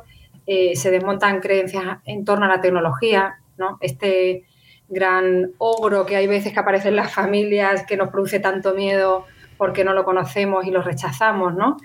eh, 0.47 0.77
se 0.77 0.91
desmontan 0.91 1.41
creencias 1.41 1.99
en 2.05 2.25
torno 2.25 2.45
a 2.45 2.49
la 2.49 2.61
tecnología, 2.61 3.37
¿no? 3.59 3.79
Este 3.81 4.45
gran 4.89 5.53
ogro 5.59 6.07
que 6.07 6.17
hay 6.17 6.27
veces 6.27 6.53
que 6.53 6.61
aparece 6.61 6.89
en 6.89 6.97
las 6.97 7.13
familias 7.13 7.85
que 7.87 7.97
nos 7.97 8.11
produce 8.11 8.39
tanto 8.39 8.75
miedo 8.75 9.25
porque 9.57 9.83
no 9.83 9.93
lo 9.93 10.05
conocemos 10.05 10.67
y 10.67 10.71
lo 10.71 10.83
rechazamos, 10.83 11.55
¿no? 11.55 11.79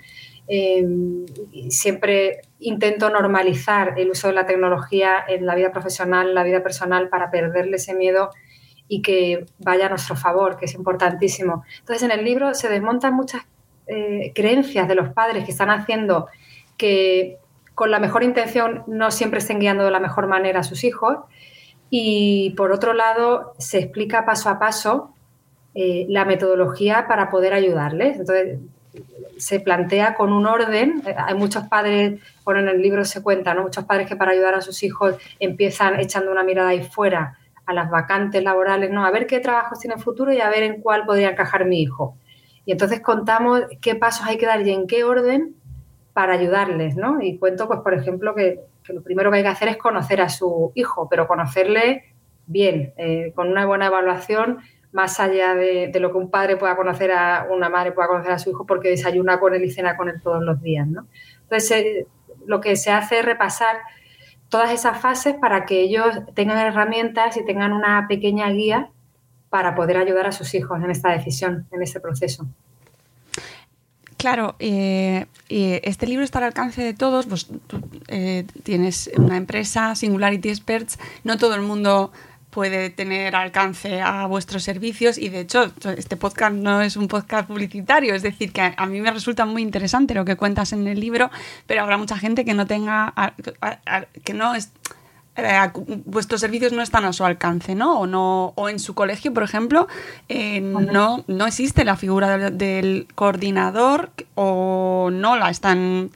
Em, 0.52 1.26
siempre 1.68 2.40
intento 2.58 3.08
normalizar 3.08 3.94
el 3.96 4.10
uso 4.10 4.26
de 4.26 4.34
la 4.34 4.46
tecnología 4.46 5.24
en 5.28 5.46
la 5.46 5.54
vida 5.54 5.70
profesional, 5.70 6.34
la 6.34 6.42
vida 6.42 6.60
personal, 6.60 7.08
para 7.08 7.30
perderle 7.30 7.76
ese 7.76 7.94
miedo 7.94 8.30
y 8.88 9.00
que 9.00 9.46
vaya 9.58 9.86
a 9.86 9.90
nuestro 9.90 10.16
favor, 10.16 10.56
que 10.56 10.64
es 10.64 10.74
importantísimo. 10.74 11.62
Entonces, 11.78 12.02
en 12.02 12.10
el 12.10 12.24
libro 12.24 12.52
se 12.54 12.68
desmontan 12.68 13.14
muchas 13.14 13.46
eh, 13.86 14.32
creencias 14.34 14.88
de 14.88 14.96
los 14.96 15.10
padres 15.12 15.44
que 15.44 15.52
están 15.52 15.70
haciendo 15.70 16.26
que 16.76 17.38
con 17.76 17.92
la 17.92 18.00
mejor 18.00 18.24
intención 18.24 18.82
no 18.88 19.12
siempre 19.12 19.38
estén 19.38 19.60
guiando 19.60 19.84
de 19.84 19.92
la 19.92 20.00
mejor 20.00 20.26
manera 20.26 20.60
a 20.60 20.64
sus 20.64 20.82
hijos. 20.82 21.18
Y 21.90 22.54
por 22.56 22.72
otro 22.72 22.92
lado, 22.92 23.54
se 23.58 23.78
explica 23.78 24.26
paso 24.26 24.48
a 24.48 24.58
paso 24.58 25.14
eh, 25.76 26.06
la 26.08 26.24
metodología 26.24 27.06
para 27.06 27.30
poder 27.30 27.52
ayudarles. 27.52 28.18
Entonces, 28.18 28.58
se 29.40 29.60
plantea 29.60 30.14
con 30.14 30.32
un 30.32 30.46
orden. 30.46 31.02
Eh, 31.06 31.14
hay 31.16 31.34
muchos 31.34 31.64
padres, 31.64 32.20
bueno, 32.44 32.60
en 32.60 32.68
el 32.68 32.82
libro 32.82 33.04
se 33.04 33.22
cuenta, 33.22 33.54
¿no? 33.54 33.62
Muchos 33.62 33.84
padres 33.84 34.06
que 34.08 34.16
para 34.16 34.32
ayudar 34.32 34.54
a 34.54 34.60
sus 34.60 34.82
hijos 34.82 35.16
empiezan 35.38 35.98
echando 35.98 36.30
una 36.30 36.44
mirada 36.44 36.70
ahí 36.70 36.82
fuera 36.82 37.38
a 37.66 37.72
las 37.72 37.90
vacantes 37.90 38.42
laborales, 38.42 38.90
¿no? 38.90 39.04
A 39.04 39.10
ver 39.10 39.26
qué 39.26 39.40
trabajos 39.40 39.78
tiene 39.78 39.96
futuro 39.96 40.32
y 40.32 40.40
a 40.40 40.50
ver 40.50 40.62
en 40.64 40.80
cuál 40.80 41.04
podría 41.04 41.30
encajar 41.30 41.64
mi 41.64 41.80
hijo. 41.80 42.16
Y 42.64 42.72
entonces 42.72 43.00
contamos 43.00 43.62
qué 43.80 43.94
pasos 43.94 44.26
hay 44.26 44.38
que 44.38 44.46
dar 44.46 44.66
y 44.66 44.70
en 44.70 44.86
qué 44.86 45.04
orden 45.04 45.54
para 46.12 46.34
ayudarles, 46.34 46.96
¿no? 46.96 47.20
Y 47.20 47.38
cuento, 47.38 47.66
pues, 47.66 47.80
por 47.80 47.94
ejemplo, 47.94 48.34
que, 48.34 48.60
lo 48.88 49.02
primero 49.02 49.30
que 49.30 49.38
hay 49.38 49.42
que 49.42 49.48
hacer 49.48 49.68
es 49.68 49.76
conocer 49.76 50.20
a 50.20 50.28
su 50.28 50.72
hijo, 50.74 51.08
pero 51.08 51.26
conocerle 51.26 52.04
bien, 52.46 52.92
eh, 52.96 53.32
con 53.34 53.48
una 53.48 53.64
buena 53.66 53.86
evaluación, 53.86 54.58
más 54.92 55.20
allá 55.20 55.54
de, 55.54 55.92
lo 56.00 56.10
que 56.10 56.18
un 56.18 56.30
padre 56.30 56.56
pueda 56.56 56.76
conocer 56.76 57.12
a 57.12 57.46
una 57.50 57.68
madre 57.68 57.92
pueda 57.92 58.08
conocer 58.08 58.32
a 58.32 58.38
su 58.38 58.50
hijo 58.50 58.66
porque 58.66 58.88
desayuna 58.88 59.38
con 59.38 59.54
él 59.54 59.64
y 59.64 59.70
cena 59.70 59.96
con 59.96 60.08
él 60.08 60.20
todos 60.20 60.42
los 60.42 60.60
días, 60.62 60.86
¿no? 60.88 61.06
Entonces, 61.42 61.70
eh, 61.72 62.06
lo 62.46 62.60
que 62.60 62.76
se 62.76 62.90
hace 62.90 63.20
es 63.20 63.24
repasar 63.24 63.76
todas 64.48 64.72
esas 64.72 65.00
fases 65.00 65.34
para 65.34 65.64
que 65.64 65.80
ellos 65.80 66.20
tengan 66.34 66.58
herramientas 66.58 67.36
y 67.36 67.44
tengan 67.44 67.72
una 67.72 68.06
pequeña 68.08 68.48
guía 68.50 68.90
para 69.48 69.74
poder 69.74 69.96
ayudar 69.96 70.26
a 70.26 70.32
sus 70.32 70.54
hijos 70.54 70.82
en 70.82 70.90
esta 70.90 71.10
decisión, 71.10 71.66
en 71.70 71.82
este 71.82 72.00
proceso. 72.00 72.46
Claro, 74.20 74.54
eh, 74.58 75.26
este 75.48 76.06
libro 76.06 76.22
está 76.22 76.40
al 76.40 76.44
alcance 76.44 76.82
de 76.82 76.92
todos. 76.92 77.24
Pues 77.24 77.46
tú 77.46 77.80
eh, 78.08 78.44
tienes 78.64 79.10
una 79.16 79.38
empresa, 79.38 79.94
Singularity 79.94 80.50
Experts. 80.50 80.98
No 81.24 81.38
todo 81.38 81.54
el 81.54 81.62
mundo 81.62 82.12
puede 82.50 82.90
tener 82.90 83.36
alcance 83.36 84.00
a 84.02 84.26
vuestros 84.26 84.64
servicios 84.64 85.18
y 85.18 85.28
de 85.28 85.40
hecho 85.40 85.72
este 85.96 86.16
podcast 86.16 86.54
no 86.54 86.82
es 86.82 86.96
un 86.96 87.08
podcast 87.08 87.46
publicitario, 87.46 88.14
es 88.14 88.22
decir, 88.22 88.52
que 88.52 88.74
a, 88.76 88.86
mí 88.86 89.00
me 89.00 89.10
resulta 89.10 89.46
muy 89.46 89.62
interesante 89.62 90.14
lo 90.14 90.24
que 90.24 90.36
cuentas 90.36 90.72
en 90.72 90.86
el 90.86 91.00
libro, 91.00 91.30
pero 91.66 91.82
habrá 91.82 91.96
mucha 91.96 92.18
gente 92.18 92.44
que 92.44 92.54
no 92.54 92.66
tenga, 92.66 93.14
que 94.24 94.34
no 94.34 94.54
es 94.54 94.72
eh, 95.36 95.70
vuestros 96.04 96.40
servicios 96.40 96.72
no 96.72 96.82
están 96.82 97.04
a 97.04 97.12
su 97.12 97.24
alcance, 97.24 97.74
¿no? 97.74 98.00
O, 98.00 98.06
no, 98.06 98.52
o 98.56 98.68
en 98.68 98.78
su 98.78 98.94
colegio, 98.94 99.32
por 99.32 99.42
ejemplo, 99.42 99.86
eh, 100.28 100.60
no, 100.60 101.24
no 101.28 101.46
existe 101.46 101.84
la 101.84 101.96
figura 101.96 102.50
del, 102.50 103.06
coordinador 103.14 104.10
o 104.34 105.10
no 105.12 105.36
la 105.36 105.50
están 105.50 106.10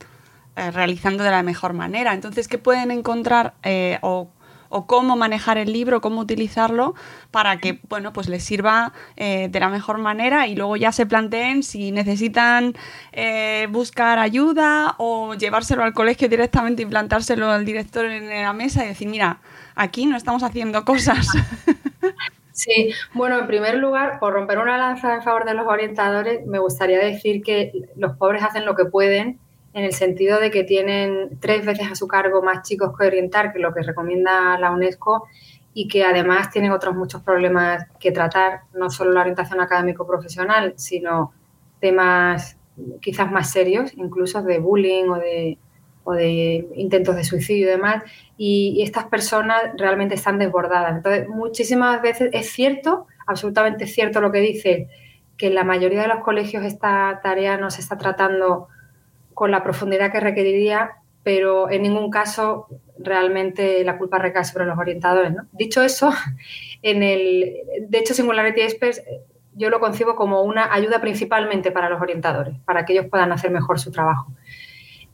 eh, 0.57 0.71
realizando 0.73 1.23
de 1.23 1.31
la 1.31 1.43
mejor 1.43 1.75
manera. 1.75 2.13
Entonces, 2.13 2.49
¿qué 2.49 2.59
pueden 2.59 2.91
encontrar 2.91 3.55
o 4.03 4.29
o 4.75 4.87
cómo 4.87 5.17
manejar 5.17 5.57
el 5.57 5.73
libro, 5.73 6.01
cómo 6.01 6.21
utilizarlo 6.21 6.95
para 7.31 7.59
que, 7.59 7.79
bueno, 7.89 8.13
pues 8.13 8.29
les 8.29 8.43
sirva 8.43 8.93
eh, 9.17 9.47
de 9.49 9.61
la 9.61 9.69
mejor 9.69 9.99
manera 9.99 10.49
y 10.49 10.57
luego 10.57 10.75
ya 10.75 10.91
se 10.91 11.07
planteen 11.07 11.63
si 11.63 11.93
necesitan 11.93 12.75
eh, 13.13 13.69
buscar 13.71 14.19
ayuda 14.19 14.97
o 14.99 15.35
llevárselo 15.35 15.85
al 15.85 15.93
colegio 15.95 16.29
directamente 16.29 16.83
y 16.83 16.87
plantárselo 16.87 17.53
al 17.53 17.65
director 17.65 18.05
en 18.07 18.29
la 18.29 18.53
mesa 18.53 18.85
y 18.85 18.89
decir, 18.89 19.09
mira, 19.09 19.39
aquí 19.77 20.07
no 20.07 20.17
estamos 20.17 20.43
haciendo 20.43 20.85
cosas. 20.85 21.29
Sí, 22.57 22.93
bueno, 23.15 23.41
en 23.41 23.49
primer 23.49 23.75
lugar, 23.79 24.21
por 24.21 24.33
romper 24.33 24.59
una 24.59 24.79
lanza 24.79 25.17
en 25.17 25.23
favor 25.23 25.45
de 25.45 25.55
los 25.55 25.67
orientadores, 25.67 26.47
me 26.47 26.61
gustaría 26.61 27.01
decir 27.01 27.43
que 27.43 27.73
los 27.97 28.17
pobres 28.17 28.45
hacen 28.45 28.65
lo 28.65 28.77
que 28.77 28.85
pueden 28.85 29.41
en 29.75 29.85
el 29.85 29.93
sentido 29.93 30.39
de 30.39 30.51
que 30.53 30.63
tienen 30.63 31.39
tres 31.41 31.67
veces 31.67 31.91
a 31.91 31.97
su 31.97 32.07
cargo 32.07 32.43
más 32.43 32.63
chicos 32.63 32.97
que 32.97 33.07
orientar 33.07 33.53
que 33.53 33.59
lo 33.59 33.75
que 33.75 33.83
recomienda 33.83 34.57
la 34.59 34.71
UNESCO 34.71 35.27
y 35.75 35.89
que 35.89 36.05
además 36.05 36.51
tienen 36.51 36.71
otros 36.71 36.95
muchos 36.95 37.23
problemas 37.23 37.85
que 37.99 38.13
tratar, 38.13 38.61
no 38.73 38.89
solo 38.89 39.11
la 39.11 39.23
orientación 39.23 39.61
académico-profesional, 39.61 40.75
sino 40.77 41.33
temas 41.81 42.57
quizás 43.01 43.31
más 43.33 43.51
serios, 43.51 43.93
incluso 43.97 44.43
de 44.43 44.61
bullying 44.61 45.09
o 45.09 45.17
de, 45.17 45.59
o 46.05 46.13
de 46.13 46.69
intentos 46.77 47.17
de 47.17 47.25
suicidio 47.25 47.67
y 47.67 47.71
demás, 47.71 48.05
y, 48.37 48.75
y, 48.77 48.83
estas 48.83 49.07
personas 49.07 49.61
realmente 49.77 50.15
están 50.15 50.39
desbordadas. 50.39 50.97
Entonces, 50.97 51.29
muchísimas 51.29 52.01
veces 52.01 52.31
es 52.33 52.49
cierto, 52.51 53.09
absolutamente 53.27 53.89
cierto 53.89 54.21
lo 54.21 54.31
que 54.31 54.41
dice, 54.41 54.89
que 55.37 55.49
en 55.49 55.57
la 55.57 55.65
mayoría 55.65 56.03
de 56.03 56.09
los 56.09 56.21
colegios 56.21 56.65
esta 56.65 57.21
tarea 57.23 57.57
no 57.57 57.71
se 57.71 57.81
está 57.81 57.99
tratando 57.99 58.69
con 59.35 59.51
la 59.51 59.63
profundidad 59.63 60.13
que 60.13 60.21
requeriría, 60.21 60.93
pero 61.23 61.71
en 61.71 61.83
ningún 61.83 62.11
caso 62.11 62.69
realmente 62.99 63.85
la 63.85 63.99
culpa 63.99 64.19
recae 64.19 64.45
sobre 64.45 64.67
los 64.67 64.79
orientadores. 64.79 65.33
Dicho 65.53 65.83
eso, 65.83 66.13
en 66.83 67.03
el, 67.03 67.55
de 67.89 67.99
hecho 67.99 68.15
Singularity 68.15 68.61
Experts 68.61 69.03
yo 69.57 69.71
lo 69.71 69.81
concibo 69.81 70.17
como 70.17 70.43
una 70.43 70.73
ayuda 70.73 71.01
principalmente 71.01 71.71
para 71.71 71.89
los 71.89 72.01
orientadores, 72.01 72.59
para 72.65 72.85
que 72.85 72.93
ellos 72.93 73.07
puedan 73.07 73.33
hacer 73.33 73.51
mejor 73.51 73.79
su 73.79 73.91
trabajo. 73.91 74.33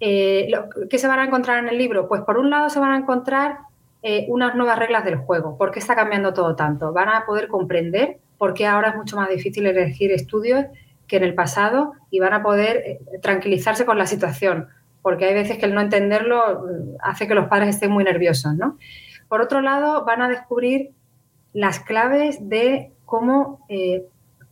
Eh, 0.00 0.50
¿Qué 0.88 0.98
se 0.98 1.08
van 1.08 1.18
a 1.18 1.24
encontrar 1.24 1.58
en 1.58 1.68
el 1.68 1.76
libro? 1.76 2.08
Pues 2.08 2.22
por 2.22 2.38
un 2.38 2.48
lado 2.48 2.70
se 2.70 2.80
van 2.80 2.92
a 2.92 2.96
encontrar 2.96 3.58
eh, 4.02 4.24
unas 4.28 4.54
nuevas 4.54 4.78
reglas 4.78 5.04
del 5.04 5.16
juego. 5.16 5.58
¿Por 5.58 5.70
qué 5.70 5.78
está 5.78 5.94
cambiando 5.94 6.32
todo 6.32 6.56
tanto? 6.56 6.92
Van 6.92 7.10
a 7.10 7.26
poder 7.26 7.48
comprender 7.48 8.18
por 8.38 8.54
qué 8.54 8.66
ahora 8.66 8.90
es 8.90 8.96
mucho 8.96 9.16
más 9.16 9.28
difícil 9.28 9.66
elegir 9.66 10.10
estudios 10.10 10.64
que 11.10 11.16
en 11.16 11.24
el 11.24 11.34
pasado 11.34 11.94
y 12.08 12.20
van 12.20 12.32
a 12.32 12.42
poder 12.42 12.76
eh, 12.76 13.00
tranquilizarse 13.20 13.84
con 13.84 13.98
la 13.98 14.06
situación, 14.06 14.68
porque 15.02 15.24
hay 15.24 15.34
veces 15.34 15.58
que 15.58 15.66
el 15.66 15.74
no 15.74 15.80
entenderlo 15.80 16.60
mm, 16.60 16.96
hace 17.02 17.26
que 17.26 17.34
los 17.34 17.48
padres 17.48 17.70
estén 17.70 17.90
muy 17.90 18.04
nerviosos. 18.04 18.54
¿no? 18.54 18.78
Por 19.28 19.40
otro 19.40 19.60
lado, 19.60 20.04
van 20.04 20.22
a 20.22 20.28
descubrir 20.28 20.92
las 21.52 21.80
claves 21.80 22.48
de 22.48 22.92
cómo 23.06 23.66
eh, 23.68 24.06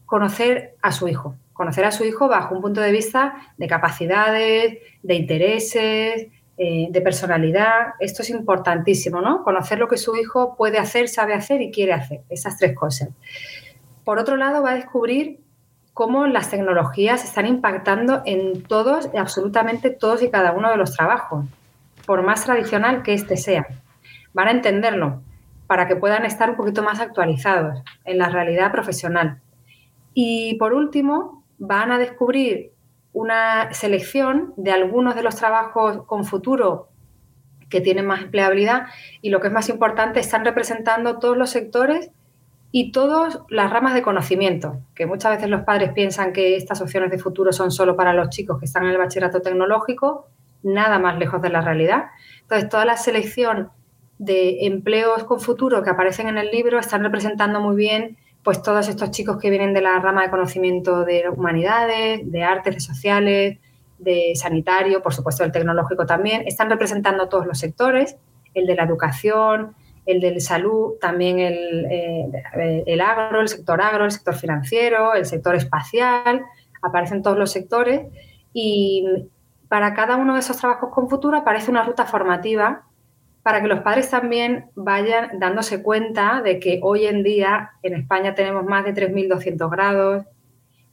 conocer 0.05 0.75
a 0.83 0.91
su 0.91 1.07
hijo, 1.07 1.37
conocer 1.53 1.85
a 1.85 1.93
su 1.93 2.05
hijo 2.05 2.27
bajo 2.27 2.57
un 2.57 2.61
punto 2.61 2.81
de 2.81 2.91
vista 2.91 3.37
de 3.57 3.69
capacidades, 3.69 4.79
de 5.05 5.15
intereses, 5.15 6.27
eh, 6.57 6.88
de 6.91 7.00
personalidad. 7.00 7.95
Esto 8.00 8.23
es 8.23 8.31
importantísimo, 8.31 9.21
¿no? 9.21 9.45
Conocer 9.45 9.79
lo 9.79 9.87
que 9.87 9.97
su 9.97 10.17
hijo 10.17 10.57
puede 10.57 10.79
hacer, 10.79 11.09
sabe 11.09 11.35
hacer 11.35 11.62
y 11.62 11.71
quiere 11.71 11.93
hacer, 11.93 12.23
esas 12.29 12.59
tres 12.59 12.75
cosas. 12.75 13.11
Por 14.03 14.19
otro 14.19 14.37
lado, 14.37 14.61
va 14.61 14.73
a 14.73 14.75
descubrir 14.75 15.38
cómo 15.99 16.28
las 16.28 16.49
tecnologías 16.49 17.25
están 17.25 17.45
impactando 17.45 18.23
en 18.25 18.62
todos, 18.62 19.11
absolutamente 19.19 19.90
todos 19.90 20.23
y 20.23 20.31
cada 20.31 20.52
uno 20.52 20.71
de 20.71 20.76
los 20.76 20.95
trabajos, 20.95 21.45
por 22.07 22.23
más 22.23 22.45
tradicional 22.45 23.02
que 23.02 23.14
éste 23.14 23.37
sea. 23.37 23.67
Van 24.33 24.47
a 24.47 24.52
entenderlo 24.52 25.23
para 25.67 25.88
que 25.88 25.97
puedan 25.97 26.25
estar 26.25 26.50
un 26.50 26.57
poquito 26.57 26.85
más 26.85 27.00
actualizados 27.00 27.83
en 28.05 28.19
la 28.19 28.28
realidad 28.28 28.71
profesional. 28.71 29.40
Y 30.14 30.55
por 30.61 30.73
último, 30.73 31.43
van 31.59 31.90
a 31.90 31.99
descubrir 31.99 32.71
una 33.12 33.75
selección 33.75 34.55
de 34.57 34.71
algunos 34.71 35.17
de 35.17 35.25
los 35.25 35.35
trabajos 35.35 36.05
con 36.07 36.25
futuro 36.25 36.90
que 37.71 37.81
tienen 37.81 38.07
más 38.07 38.23
empleabilidad 38.23 38.87
y 39.21 39.31
lo 39.31 39.40
que 39.40 39.49
es 39.49 39.52
más 39.52 39.69
importante, 39.69 40.21
están 40.21 40.45
representando 40.45 41.19
todos 41.19 41.37
los 41.37 41.50
sectores 41.50 42.12
y 42.71 42.93
todas 42.93 43.41
las 43.49 43.71
ramas 43.71 43.95
de 43.95 44.03
conocimiento, 44.03 44.81
que 44.95 45.07
muchas 45.07 45.37
veces 45.37 45.49
los 45.49 45.63
padres 45.63 45.93
piensan 45.93 46.33
que 46.33 46.57
estas 46.57 46.81
opciones 46.81 47.11
de 47.11 47.19
futuro 47.19 47.53
son 47.53 47.71
solo 47.71 47.97
para 47.97 48.13
los 48.13 48.29
chicos 48.29 48.59
que 48.59 48.67
están 48.67 48.85
en 48.85 48.91
el 48.91 48.99
bachillerato 48.99 49.41
tecnológico, 49.41 50.29
nada 50.63 50.99
más 50.99 51.19
lejos 51.19 51.41
de 51.41 51.49
la 51.49 51.63
realidad. 51.63 52.07
Entonces, 52.43 52.69
toda 52.69 52.85
la 52.85 52.97
selección 52.97 53.71
de 54.19 54.67
empleos 54.67 55.25
con 55.25 55.41
futuro 55.41 55.83
que 55.83 55.91
aparecen 55.91 56.29
en 56.29 56.39
el 56.39 56.51
libro 56.51 56.79
están 56.79 57.03
representando 57.03 57.61
muy 57.61 57.77
bien 57.77 58.19
pues 58.43 58.63
todos 58.63 58.89
estos 58.89 59.11
chicos 59.11 59.39
que 59.39 59.51
vienen 59.51 59.75
de 59.75 59.81
la 59.81 59.99
rama 59.99 60.23
de 60.23 60.31
conocimiento 60.31 61.05
de 61.05 61.29
humanidades, 61.29 62.21
de 62.31 62.43
artes, 62.45 62.75
de 62.75 62.81
sociales, 62.81 63.59
de 63.99 64.33
sanitario, 64.37 65.03
por 65.03 65.13
supuesto 65.13 65.45
el 65.45 65.53
tecnológico 65.53 66.07
también, 66.07 66.45
están 66.47 66.71
representando 66.71 67.29
todos 67.29 67.47
los 67.47 67.59
sectores, 67.59 68.17
el 68.55 68.67
de 68.67 68.75
la 68.75 68.85
educación, 68.85 69.75
el 70.09 70.21
del 70.21 70.41
salud, 70.41 70.95
también 71.00 71.38
eh, 71.38 72.31
el, 72.87 73.00
agro, 73.03 73.43
el 73.43 73.49
sector 73.49 73.81
agro, 73.83 74.07
el 74.07 74.11
sector 74.11 74.35
financiero, 74.35 75.15
el 75.15 75.27
sector 75.27 75.55
espacial, 75.55 76.47
aparecen 76.81 77.23
todos 77.23 77.37
los 77.37 77.53
sectores. 77.53 78.07
Y 78.55 79.05
para 79.69 79.93
cada 79.93 80.17
uno 80.17 80.33
de 80.33 80.41
esos 80.41 80.57
trabajos 80.57 80.91
con 80.95 81.11
futuro 81.11 81.37
aparece 81.37 81.71
una 81.71 81.85
ruta 81.85 82.07
formativa 82.07 82.87
para 83.43 83.61
que 83.61 83.69
los 83.69 83.81
padres 83.81 84.09
también 84.09 84.71
vayan 84.75 85.38
dándose 85.38 85.83
cuenta 85.83 86.41
de 86.43 86.59
que 86.59 86.81
hoy 86.83 87.05
en 87.07 87.23
día 87.23 87.73
en 87.83 87.95
España 87.95 88.35
tenemos 88.35 88.65
más 88.65 88.87
de 88.87 88.95
3.200 88.95 89.71
grados, 89.71 90.25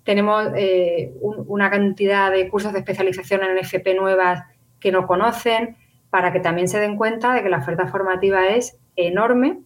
tenemos 0.04 0.52
eh, 0.56 1.14
una 1.22 1.70
cantidad 1.70 2.32
de 2.32 2.50
cursos 2.50 2.74
de 2.74 2.80
especialización 2.80 3.44
en 3.44 3.58
FP 3.58 3.96
nuevas 3.96 4.44
que 4.80 4.92
no 4.92 5.08
conocen, 5.08 5.78
para 6.16 6.32
que 6.32 6.40
también 6.40 6.70
se 6.70 6.80
den 6.80 6.96
cuenta 6.96 7.34
de 7.34 7.44
que 7.44 7.50
la 7.50 7.58
oferta 7.58 7.88
formativa 7.88 8.48
es 8.48 8.78
enorme 8.96 9.60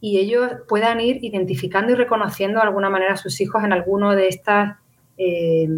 y 0.00 0.20
ellos 0.20 0.48
puedan 0.68 1.00
ir 1.00 1.18
identificando 1.24 1.90
y 1.90 1.96
reconociendo 1.96 2.60
de 2.60 2.66
alguna 2.68 2.88
manera 2.88 3.14
a 3.14 3.16
sus 3.16 3.40
hijos 3.40 3.64
en 3.64 3.72
alguno 3.72 4.14
de 4.14 4.28
estas 4.28 4.76
eh, 5.18 5.68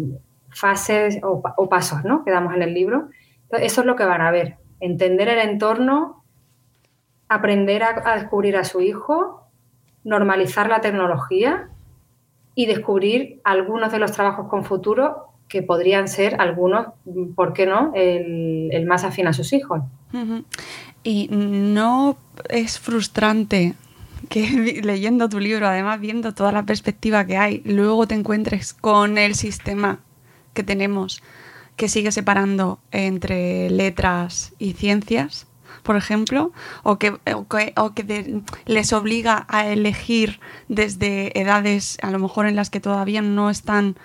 fases 0.51 1.19
o, 1.23 1.67
pasos 1.67 2.05
¿no? 2.05 2.23
que 2.23 2.29
damos 2.29 2.53
en 2.53 2.61
el 2.61 2.75
libro. 2.75 3.09
eso 3.53 3.81
es 3.81 3.87
lo 3.87 3.95
que 3.95 4.05
van 4.05 4.21
a 4.21 4.29
ver, 4.29 4.57
entender 4.79 5.29
el 5.29 5.39
entorno, 5.39 6.23
aprender 7.27 7.81
a, 7.81 8.13
descubrir 8.15 8.55
a 8.55 8.65
su 8.65 8.81
hijo, 8.81 9.47
normalizar 10.03 10.69
la 10.69 10.79
tecnología 10.79 11.69
y 12.53 12.67
descubrir 12.67 13.41
algunos 13.43 13.91
de 13.91 13.97
los 13.97 14.11
trabajos 14.11 14.47
con 14.47 14.63
futuro 14.63 15.33
que 15.53 15.61
podrían 15.61 16.07
ser 16.07 16.41
algunos, 16.41 16.87
¿por 17.35 17.53
qué 17.53 17.67
no?, 17.67 17.91
el, 17.93 18.85
más 18.87 19.03
afín 19.03 19.27
a 19.27 19.33
sus 19.33 19.53
hijos. 19.53 19.81
Y 21.03 21.27
no 21.31 22.17
es 22.49 22.79
frustrante 22.79 23.75
que 24.29 24.81
leyendo 24.83 25.29
tu 25.29 25.39
libro, 25.39 25.67
además 25.67 25.99
viendo 25.99 26.33
toda 26.33 26.51
la 26.51 26.65
perspectiva 26.65 27.25
que 27.25 27.37
hay, 27.37 27.61
luego 27.65 28.07
te 28.07 28.15
encuentres 28.15 28.73
con 28.73 29.17
el 29.17 29.35
sistema 29.35 29.99
que 30.53 30.63
tenemos 30.63 31.21
que 31.75 31.89
sigue 31.89 32.11
separando 32.11 32.79
entre 32.91 33.69
letras 33.69 34.53
y 34.59 34.73
ciencias, 34.73 35.47
por 35.81 35.97
ejemplo, 35.97 36.51
o 36.83 36.97
que, 36.97 37.17
o 37.75 37.93
que, 37.93 38.43
les 38.65 38.93
obliga 38.93 39.45
a 39.49 39.67
elegir 39.67 40.39
desde 40.69 41.37
edades 41.39 41.97
a 42.01 42.11
lo 42.11 42.19
mejor 42.19 42.47
en 42.47 42.55
las 42.55 42.69
que 42.69 42.79
todavía 42.79 43.21
no 43.21 43.49
están 43.49 43.95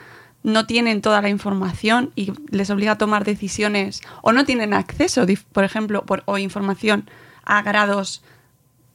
no 0.43 0.67
tienen 0.67 1.03
toda 1.03 1.21
la 1.21 1.29
información 1.29 2.13
y 2.15 2.33
les 2.51 2.71
obliga 2.71 2.93
a 2.93 2.99
tomar 2.99 3.25
decisiones 3.25 4.01
o 4.23 4.33
no 4.33 4.45
tienen 4.45 4.73
acceso, 4.73 5.27
por 5.53 5.65
ejemplo, 5.65 6.05
por, 6.05 6.23
o 6.27 6.39
información 6.39 7.11
a 7.45 7.63
grados 7.63 8.23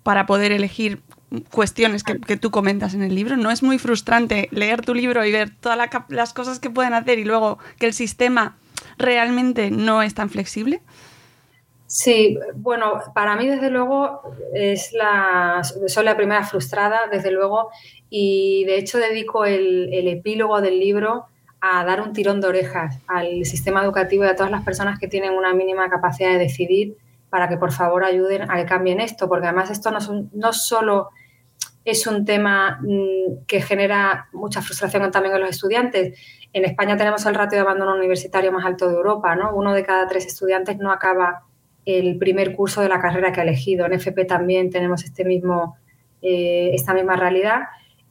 para 0.04 0.26
poder 0.26 0.52
elegir 0.52 1.02
cuestiones 1.50 2.04
que, 2.04 2.38
tú 2.38 2.52
comentas 2.52 2.94
en 2.94 3.02
el 3.02 3.16
libro. 3.16 3.38
¿No 3.38 3.50
es 3.50 3.64
muy 3.64 3.80
frustrante 3.80 4.48
leer 4.52 4.82
tu 4.82 4.94
libro 4.94 5.26
y 5.26 5.32
ver 5.32 5.50
todas 5.50 5.78
las 6.10 6.34
cosas 6.34 6.60
que 6.60 6.70
pueden 6.70 6.94
hacer 6.94 7.20
y 7.20 7.26
luego 7.26 7.58
que 7.80 7.88
el 7.88 7.94
sistema 7.94 8.58
realmente 8.98 9.72
no 9.72 10.02
es 10.04 10.14
tan 10.14 10.30
flexible? 10.30 10.82
Sí, 11.88 12.38
bueno, 12.56 13.02
para 13.14 13.36
mí 13.36 13.48
desde 13.48 13.70
luego 13.70 14.22
es 14.54 14.94
la, 14.94 15.62
soy 15.88 16.06
la 16.06 16.16
primera 16.16 16.44
frustrada, 16.44 17.02
desde 17.12 17.32
luego, 17.32 17.70
y 18.10 18.64
de 18.66 18.78
hecho 18.78 18.98
dedico 18.98 19.46
el 19.46 20.08
epílogo 20.08 20.62
del 20.62 20.80
libro 20.80 21.28
a 21.66 21.86
dar 21.86 22.02
un 22.02 22.12
tirón 22.12 22.42
de 22.42 22.48
orejas 22.48 23.00
al 23.08 23.46
sistema 23.46 23.82
educativo 23.82 24.26
y 24.26 24.28
a 24.28 24.36
todas 24.36 24.52
las 24.52 24.66
personas 24.66 25.00
que 25.00 25.08
tienen 25.08 25.32
una 25.32 25.54
mínima 25.54 25.90
capacidad 25.90 26.34
de 26.34 26.38
decidir 26.38 26.98
para 27.30 27.48
que 27.48 27.56
por 27.56 27.72
favor 27.72 28.04
ayuden 28.04 28.52
a 28.52 28.58
que 28.58 28.66
cambien 28.66 29.00
esto, 29.00 29.30
porque 29.30 29.48
además 29.48 29.72
esto 29.72 29.90
no, 29.90 30.00
no 30.34 30.52
solo 30.52 31.12
es 31.86 32.06
un 32.06 32.26
tema 32.26 32.80
mm, 32.82 33.46
que 33.48 33.62
genera 33.62 34.28
mucha 34.34 34.62
frustración 34.62 35.10
también 35.10 35.36
en 35.36 35.40
los 35.40 35.52
estudiantes. 35.52 36.20
En 36.52 36.66
España 36.66 36.98
tenemos 36.98 37.26
el 37.26 37.34
ratio 37.34 37.60
de 37.60 37.62
abandono 37.62 37.96
universitario 37.96 38.52
más 38.52 38.66
alto 38.66 38.90
de 38.90 38.96
Europa, 38.96 39.34
¿no? 39.38 39.56
Uno 39.56 39.74
de 39.74 39.86
cada 39.86 40.06
tres 40.06 40.26
estudiantes 40.26 40.78
no 40.80 40.92
acaba 40.92 41.44
el 41.86 42.18
primer 42.18 42.58
curso 42.58 42.82
de 42.82 42.90
la 42.90 43.00
carrera 43.00 43.32
que 43.32 43.40
ha 43.40 43.44
elegido. 43.44 43.86
En 43.86 43.94
FP 43.94 44.26
también 44.26 44.70
tenemos 44.70 45.06
este 45.06 45.24
mismo, 45.24 45.78
eh, 46.22 46.72
esta 46.74 46.94
misma 46.94 47.16
realidad 47.16 47.62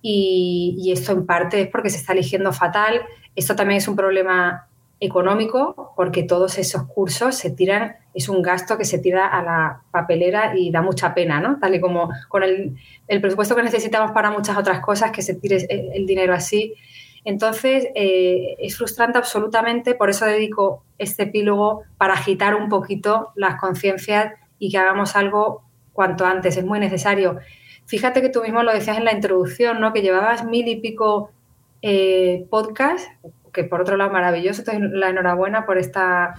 y, 0.02 0.90
esto 0.92 1.12
en 1.12 1.24
parte 1.24 1.60
es 1.62 1.68
porque 1.68 1.88
se 1.88 1.96
está 1.96 2.12
eligiendo 2.12 2.52
fatal, 2.52 3.02
esto 3.36 3.54
también 3.54 3.78
es 3.78 3.88
un 3.88 3.96
problema 3.96 4.68
económico 5.00 5.94
porque 5.96 6.22
todos 6.22 6.58
esos 6.58 6.84
cursos 6.84 7.34
se 7.34 7.50
tiran, 7.50 7.96
es 8.14 8.28
un 8.28 8.42
gasto 8.42 8.76
que 8.76 8.84
se 8.84 8.98
tira 8.98 9.26
a 9.26 9.42
la 9.42 9.82
papelera 9.90 10.56
y 10.56 10.70
da 10.70 10.82
mucha 10.82 11.14
pena, 11.14 11.40
¿no? 11.40 11.58
Tal 11.58 11.74
y 11.76 11.80
como 11.80 12.10
con 12.28 12.42
el, 12.42 12.76
presupuesto 13.20 13.56
que 13.56 13.62
necesitamos 13.62 14.12
para 14.12 14.30
muchas 14.30 14.56
otras 14.56 14.80
cosas, 14.80 15.10
que 15.12 15.22
se 15.22 15.34
tire 15.34 15.66
el 15.68 16.06
dinero 16.06 16.34
así. 16.34 16.74
Entonces, 17.24 17.88
eh, 17.94 18.56
es 18.58 18.76
frustrante 18.76 19.18
absolutamente, 19.18 19.94
por 19.94 20.10
eso 20.10 20.24
dedico 20.26 20.84
este 20.98 21.24
epílogo 21.24 21.82
para 21.96 22.14
agitar 22.14 22.54
un 22.54 22.68
poquito 22.68 23.30
las 23.36 23.60
conciencias 23.60 24.32
y 24.58 24.70
que 24.70 24.78
hagamos 24.78 25.14
algo 25.14 25.62
cuanto 25.92 26.24
antes, 26.24 26.56
es 26.56 26.64
muy 26.64 26.80
necesario. 26.80 27.38
Fíjate 27.92 28.22
que 28.22 28.30
tú 28.30 28.40
mismo 28.40 28.62
lo 28.62 28.72
decías 28.72 28.96
en 28.96 29.04
la 29.04 29.12
introducción, 29.12 29.78
¿no? 29.78 29.92
Que 29.92 30.00
llevabas 30.00 30.46
mil 30.46 30.66
y 30.66 30.76
pico 30.76 31.30
eh, 31.82 32.46
podcast, 32.48 33.06
que 33.52 33.64
por 33.64 33.82
otro 33.82 33.98
lado 33.98 34.10
maravilloso, 34.10 34.62
la 34.78 35.10
enhorabuena 35.10 35.66
por 35.66 35.76
esta... 35.76 36.32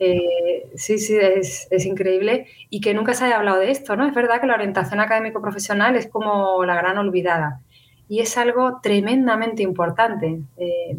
Eh, 0.00 0.68
sí, 0.74 0.98
sí, 0.98 1.16
es, 1.16 1.86
increíble 1.86 2.48
y 2.70 2.80
que 2.80 2.92
nunca 2.92 3.14
se 3.14 3.24
haya 3.24 3.36
hablado 3.36 3.60
de 3.60 3.70
esto, 3.70 3.94
¿no? 3.94 4.04
Es 4.04 4.12
verdad 4.16 4.40
que 4.40 4.48
la 4.48 4.54
orientación 4.54 4.98
académico-profesional 4.98 5.94
es 5.94 6.08
como 6.08 6.64
la 6.64 6.74
gran 6.74 6.98
olvidada 6.98 7.60
y 8.08 8.18
es 8.18 8.36
algo 8.36 8.80
tremendamente 8.82 9.62
importante. 9.62 10.40
Eh, 10.56 10.96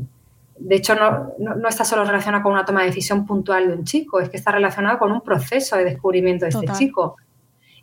de 0.58 0.76
hecho, 0.78 0.96
no, 0.96 1.34
no, 1.38 1.68
está 1.68 1.84
solo 1.84 2.06
relacionado 2.06 2.44
con 2.44 2.54
una 2.54 2.64
toma 2.64 2.80
de 2.80 2.88
decisión 2.88 3.26
puntual 3.26 3.68
de 3.68 3.74
un 3.74 3.84
chico, 3.84 4.22
es 4.22 4.30
que 4.30 4.38
está 4.38 4.54
relacionado 4.54 5.00
con 5.00 5.12
un 5.12 5.20
proceso 5.20 5.76
de 5.76 5.84
descubrimiento 5.84 6.46
de 6.46 6.52
este 6.52 6.68
chico 6.78 7.18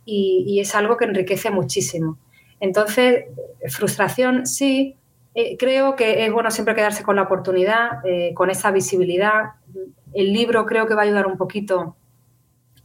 y, 0.05 0.59
es 0.59 0.75
algo 0.75 0.97
que 0.97 1.05
enriquece 1.05 1.49
muchísimo. 1.49 2.17
Entonces, 2.59 3.25
frustración 3.69 4.45
sí, 4.45 4.95
eh, 5.33 5.57
creo 5.57 5.95
que 5.95 6.25
es 6.25 6.31
bueno 6.31 6.51
siempre 6.51 6.75
quedarse 6.75 7.03
con 7.03 7.15
la 7.15 7.23
oportunidad, 7.23 8.05
eh, 8.05 8.33
con 8.33 8.49
esa 8.49 8.71
visibilidad. 8.71 9.53
El 10.13 10.31
libro 10.31 10.65
creo 10.65 10.87
que 10.87 10.93
va 10.95 11.01
a 11.01 11.05
ayudar 11.05 11.27
un 11.27 11.37
poquito 11.37 11.95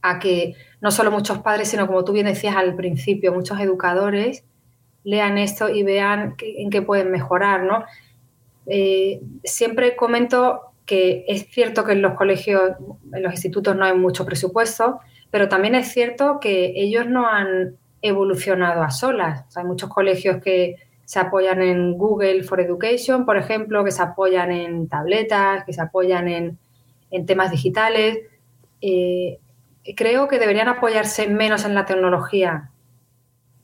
a 0.03 0.19
que 0.19 0.55
no 0.81 0.91
solo 0.91 1.11
muchos 1.11 1.39
padres, 1.39 1.69
sino 1.69 1.87
como 1.87 2.05
tú 2.05 2.13
bien 2.13 2.27
decías 2.27 2.57
al 2.57 2.75
principio, 2.75 3.33
muchos 3.33 3.61
educadores 3.61 4.45
lean 5.05 5.39
esto 5.39 5.69
y 5.69 5.83
vean 5.83 6.35
en 6.41 6.71
qué 6.71 6.83
pueden 6.83 7.11
mejorar, 7.11 7.65
¿no? 7.65 7.85
Eh, 8.67 9.21
siempre 9.45 9.97
comento 9.97 10.73
que 10.85 11.25
es 11.29 11.47
cierto 11.51 11.85
que 11.85 11.93
en 11.93 12.03
los 12.03 12.15
colegios, 12.15 12.73
en 13.13 13.23
los 13.23 13.33
institutos 13.33 13.77
no 13.77 13.85
hay 13.85 13.97
mucho 13.97 14.27
presupuesto, 14.27 15.01
pero 15.31 15.49
también 15.49 15.75
es 15.75 15.93
cierto 15.93 16.39
que 16.41 16.73
ellos 16.77 17.07
no 17.07 17.27
han 17.27 17.77
evolucionado 18.03 18.83
a 18.83 18.91
solas. 18.91 19.45
hay 19.57 19.65
muchos 19.65 19.91
colegios 19.91 20.43
que 20.43 20.77
se 21.05 21.19
apoyan 21.19 21.61
en 21.61 21.99
Google 21.99 22.45
for 22.45 22.61
Education, 22.61 23.27
por 23.27 23.37
ejemplo, 23.37 23.85
que 23.85 23.91
se 23.91 24.03
apoyan 24.03 24.53
en 24.53 24.89
tabletas, 24.89 25.65
que 25.65 25.73
se 25.73 25.83
apoyan 25.83 26.29
en, 26.29 26.59
temas 27.27 27.51
digitales. 27.51 28.21
Eh, 28.81 29.39
creo 29.97 30.29
que 30.29 30.39
deberían 30.39 30.69
apoyarse 30.69 31.27
menos 31.27 31.65
en 31.65 31.75
la 31.75 31.85
tecnología 31.85 32.71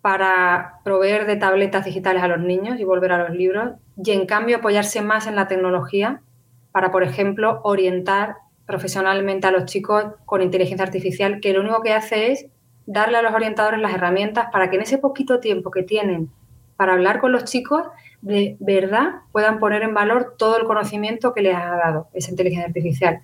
para 0.00 0.80
proveer 0.84 1.26
de 1.26 1.36
tabletas 1.36 1.84
digitales 1.84 2.22
a 2.22 2.28
los 2.28 2.40
niños 2.40 2.78
y 2.80 2.84
volver 2.84 3.12
a 3.12 3.18
los 3.18 3.30
libros, 3.30 3.74
y 3.96 4.10
en 4.10 4.26
cambio 4.26 4.58
apoyarse 4.58 5.00
más 5.02 5.26
en 5.26 5.36
la 5.36 5.48
tecnología 5.48 6.22
para, 6.72 6.90
por 6.90 7.02
ejemplo, 7.02 7.60
orientar 7.62 8.36
profesionalmente 8.66 9.46
a 9.46 9.50
los 9.50 9.64
chicos 9.64 10.04
con 10.24 10.42
inteligencia 10.42 10.84
artificial, 10.84 11.40
que 11.40 11.52
lo 11.52 11.60
único 11.60 11.82
que 11.82 11.92
hace 11.92 12.32
es 12.32 12.46
darle 12.86 13.18
a 13.18 13.22
los 13.22 13.32
orientadores 13.32 13.80
las 13.80 13.94
herramientas 13.94 14.48
para 14.52 14.70
que 14.70 14.76
en 14.76 14.82
ese 14.82 14.98
poquito 14.98 15.40
tiempo 15.40 15.70
que 15.70 15.82
tienen 15.82 16.30
para 16.76 16.92
hablar 16.92 17.20
con 17.20 17.32
los 17.32 17.44
chicos 17.44 17.82
de 18.20 18.56
verdad 18.60 19.22
puedan 19.32 19.58
poner 19.58 19.82
en 19.82 19.94
valor 19.94 20.34
todo 20.36 20.58
el 20.58 20.64
conocimiento 20.64 21.32
que 21.32 21.42
les 21.42 21.54
ha 21.54 21.76
dado 21.76 22.08
esa 22.12 22.30
inteligencia 22.30 22.66
artificial. 22.66 23.20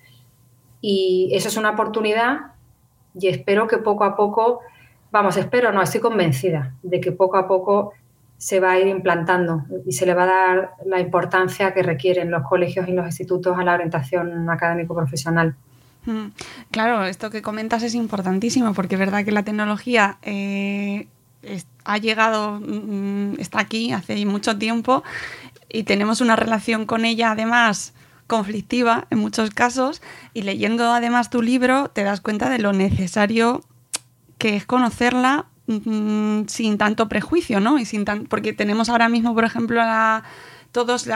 Y 0.80 1.30
eso 1.34 1.48
es 1.48 1.56
una 1.56 1.70
oportunidad 1.70 2.52
y 3.14 3.28
espero 3.28 3.66
que 3.66 3.78
poco 3.78 4.04
a 4.04 4.16
poco, 4.16 4.60
vamos, 5.10 5.36
espero, 5.36 5.72
no, 5.72 5.82
estoy 5.82 6.00
convencida 6.00 6.74
de 6.82 7.00
que 7.00 7.12
poco 7.12 7.36
a 7.36 7.46
poco 7.46 7.92
se 8.42 8.58
va 8.58 8.72
a 8.72 8.80
ir 8.80 8.88
implantando 8.88 9.64
y 9.86 9.92
se 9.92 10.04
le 10.04 10.14
va 10.14 10.24
a 10.24 10.26
dar 10.26 10.70
la 10.84 10.98
importancia 10.98 11.72
que 11.72 11.84
requieren 11.84 12.32
los 12.32 12.42
colegios 12.42 12.88
y 12.88 12.92
los 12.92 13.06
institutos 13.06 13.56
a 13.56 13.62
la 13.62 13.72
orientación 13.72 14.50
académico-profesional. 14.50 15.54
Mm, 16.06 16.26
claro, 16.72 17.04
esto 17.04 17.30
que 17.30 17.40
comentas 17.40 17.84
es 17.84 17.94
importantísimo 17.94 18.74
porque 18.74 18.96
es 18.96 18.98
verdad 18.98 19.24
que 19.24 19.30
la 19.30 19.44
tecnología 19.44 20.18
eh, 20.22 21.06
ha 21.84 21.98
llegado, 21.98 22.58
mm, 22.58 23.38
está 23.38 23.60
aquí 23.60 23.92
hace 23.92 24.26
mucho 24.26 24.58
tiempo 24.58 25.04
y 25.68 25.84
tenemos 25.84 26.20
una 26.20 26.34
relación 26.34 26.84
con 26.84 27.04
ella 27.04 27.30
además 27.30 27.94
conflictiva 28.26 29.06
en 29.10 29.18
muchos 29.18 29.50
casos 29.50 30.02
y 30.34 30.42
leyendo 30.42 30.92
además 30.92 31.30
tu 31.30 31.42
libro 31.42 31.90
te 31.90 32.02
das 32.02 32.20
cuenta 32.20 32.50
de 32.50 32.58
lo 32.58 32.72
necesario 32.72 33.62
que 34.38 34.56
es 34.56 34.66
conocerla 34.66 35.46
sin 35.66 36.78
tanto 36.78 37.08
prejuicio, 37.08 37.60
¿no? 37.60 37.78
Y 37.78 37.84
sin 37.84 38.04
tan, 38.04 38.24
porque 38.24 38.52
tenemos 38.52 38.88
ahora 38.88 39.08
mismo, 39.08 39.34
por 39.34 39.44
ejemplo, 39.44 39.76
la, 39.76 40.24
todos 40.72 41.08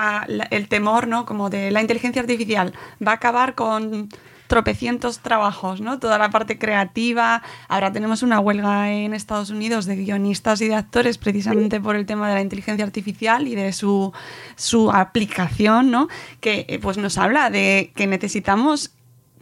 el 0.50 0.68
temor, 0.68 1.08
¿no? 1.08 1.26
Como 1.26 1.50
de 1.50 1.70
la 1.70 1.80
inteligencia 1.80 2.22
artificial 2.22 2.72
va 3.04 3.12
a 3.12 3.14
acabar 3.14 3.54
con 3.54 4.08
tropecientos 4.46 5.20
trabajos, 5.20 5.80
¿no? 5.80 5.98
Toda 5.98 6.18
la 6.18 6.30
parte 6.30 6.58
creativa. 6.58 7.42
Ahora 7.68 7.92
tenemos 7.92 8.22
una 8.22 8.38
huelga 8.38 8.92
en 8.92 9.14
Estados 9.14 9.50
Unidos 9.50 9.86
de 9.86 9.96
guionistas 9.96 10.60
y 10.60 10.68
de 10.68 10.74
actores 10.74 11.18
precisamente 11.18 11.80
por 11.80 11.96
el 11.96 12.06
tema 12.06 12.28
de 12.28 12.34
la 12.34 12.42
inteligencia 12.42 12.84
artificial 12.84 13.48
y 13.48 13.54
de 13.54 13.72
su, 13.72 14.12
su 14.54 14.90
aplicación, 14.90 15.90
¿no? 15.90 16.08
Que 16.40 16.66
eh, 16.68 16.78
pues 16.78 16.98
nos 16.98 17.18
habla 17.18 17.50
de 17.50 17.92
que 17.94 18.06
necesitamos 18.06 18.92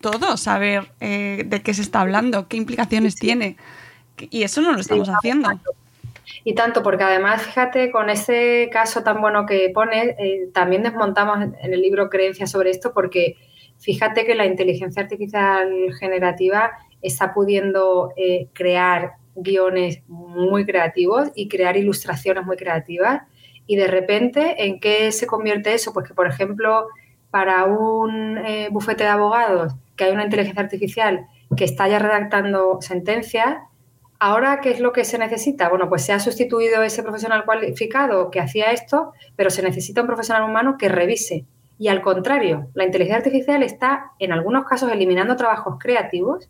todos 0.01 0.41
saber 0.41 0.91
eh, 1.01 1.45
de 1.47 1.63
qué 1.63 1.75
se 1.75 1.83
está 1.83 2.01
hablando, 2.01 2.49
qué 2.49 2.57
implicaciones 2.57 3.17
tiene. 3.17 3.57
Y 4.19 4.43
eso 4.43 4.61
no 4.61 4.73
lo 4.73 4.81
estamos 4.81 5.09
haciendo. 5.09 5.49
Y 6.45 6.55
tanto, 6.55 6.83
porque 6.83 7.05
además, 7.05 7.43
fíjate, 7.43 7.91
con 7.91 8.11
ese 8.11 8.69
caso 8.73 9.03
tan 9.03 9.21
bueno 9.21 9.47
que 9.47 9.71
pone, 9.75 10.15
eh, 10.19 10.49
también 10.53 10.83
desmontamos 10.83 11.39
en 11.43 11.73
el 11.73 11.81
libro 11.81 12.11
creencias 12.11 12.51
sobre 12.51 12.71
esto, 12.71 12.93
porque 12.93 13.37
Fíjate 13.85 14.25
que 14.25 14.35
la 14.35 14.47
inteligencia 14.47 15.03
artificial 15.03 15.93
generativa 15.99 16.73
está 17.03 17.35
pudiendo 17.35 18.13
eh, 18.17 18.49
crear 18.55 19.17
guiones 19.35 20.03
muy 20.07 20.65
creativos 20.65 21.31
y 21.35 21.49
crear 21.49 21.77
ilustraciones 21.77 22.47
muy 22.47 22.57
creativas. 22.57 23.23
Y 23.67 23.77
de 23.77 23.87
repente, 23.87 24.65
¿en 24.65 24.81
qué 24.81 25.13
se 25.13 25.27
convierte 25.27 25.75
eso? 25.75 25.93
Pues 25.93 26.09
que, 26.09 26.15
por 26.15 26.27
ejemplo, 26.27 26.87
para 27.31 27.65
un 27.65 28.39
eh, 28.39 28.69
bufete 28.71 29.05
de 29.05 29.11
abogados 29.11 29.75
que 29.97 30.05
hay 30.05 30.13
una 30.13 30.25
inteligencia 30.25 30.63
artificial 30.63 31.27
que 31.55 31.65
está 31.65 31.87
ya 31.87 31.99
redactando 31.99 32.79
sentencias, 32.81 33.59
ahora 34.19 34.61
¿qué 34.61 34.71
es 34.71 34.81
lo 34.81 34.93
que 34.93 35.05
se 35.05 35.19
necesita? 35.19 35.69
Bueno, 35.69 35.89
pues 35.89 36.05
se 36.05 36.13
ha 36.13 36.21
sustituido 36.21 36.83
ese 36.83 37.03
profesional 37.03 37.45
cualificado 37.45 38.31
que 38.31 38.41
hacía 38.41 38.73
esto, 38.73 39.13
pero 39.37 39.51
se 39.51 39.63
necesita 39.63 40.01
un 40.01 40.07
profesional 40.07 40.49
humano 40.49 40.77
que 40.79 40.89
revise. 40.89 41.45
Y 41.79 41.89
al 41.89 42.03
contrario, 42.03 42.69
la 42.75 42.85
inteligencia 42.85 43.19
artificial 43.19 43.63
está 43.63 44.13
en 44.19 44.33
algunos 44.33 44.65
casos 44.65 44.93
eliminando 44.93 45.37
trabajos 45.37 45.77
creativos 45.81 46.49